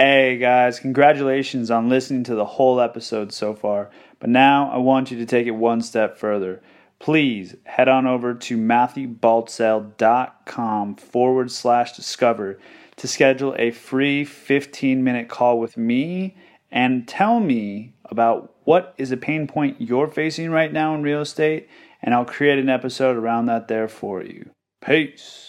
Hey 0.00 0.38
guys, 0.38 0.78
congratulations 0.78 1.72
on 1.72 1.88
listening 1.88 2.22
to 2.22 2.36
the 2.36 2.44
whole 2.44 2.80
episode 2.80 3.32
so 3.32 3.52
far. 3.52 3.90
But 4.20 4.30
now 4.30 4.70
I 4.70 4.76
want 4.76 5.10
you 5.10 5.18
to 5.18 5.26
take 5.26 5.48
it 5.48 5.56
one 5.56 5.82
step 5.82 6.16
further. 6.16 6.62
Please 7.00 7.56
head 7.64 7.88
on 7.88 8.06
over 8.06 8.32
to 8.32 8.56
matthewbaltzell.com 8.56 10.94
forward 10.94 11.50
slash 11.50 11.94
discover 11.94 12.60
to 12.94 13.08
schedule 13.08 13.56
a 13.58 13.72
free 13.72 14.24
15 14.24 15.02
minute 15.02 15.28
call 15.28 15.58
with 15.58 15.76
me 15.76 16.36
and 16.70 17.08
tell 17.08 17.40
me 17.40 17.94
about 18.04 18.54
what 18.62 18.94
is 18.98 19.10
a 19.10 19.16
pain 19.16 19.48
point 19.48 19.80
you're 19.80 20.06
facing 20.06 20.52
right 20.52 20.72
now 20.72 20.94
in 20.94 21.02
real 21.02 21.22
estate, 21.22 21.68
and 22.00 22.14
I'll 22.14 22.24
create 22.24 22.60
an 22.60 22.68
episode 22.68 23.16
around 23.16 23.46
that 23.46 23.66
there 23.66 23.88
for 23.88 24.22
you. 24.22 24.50
Peace. 24.80 25.46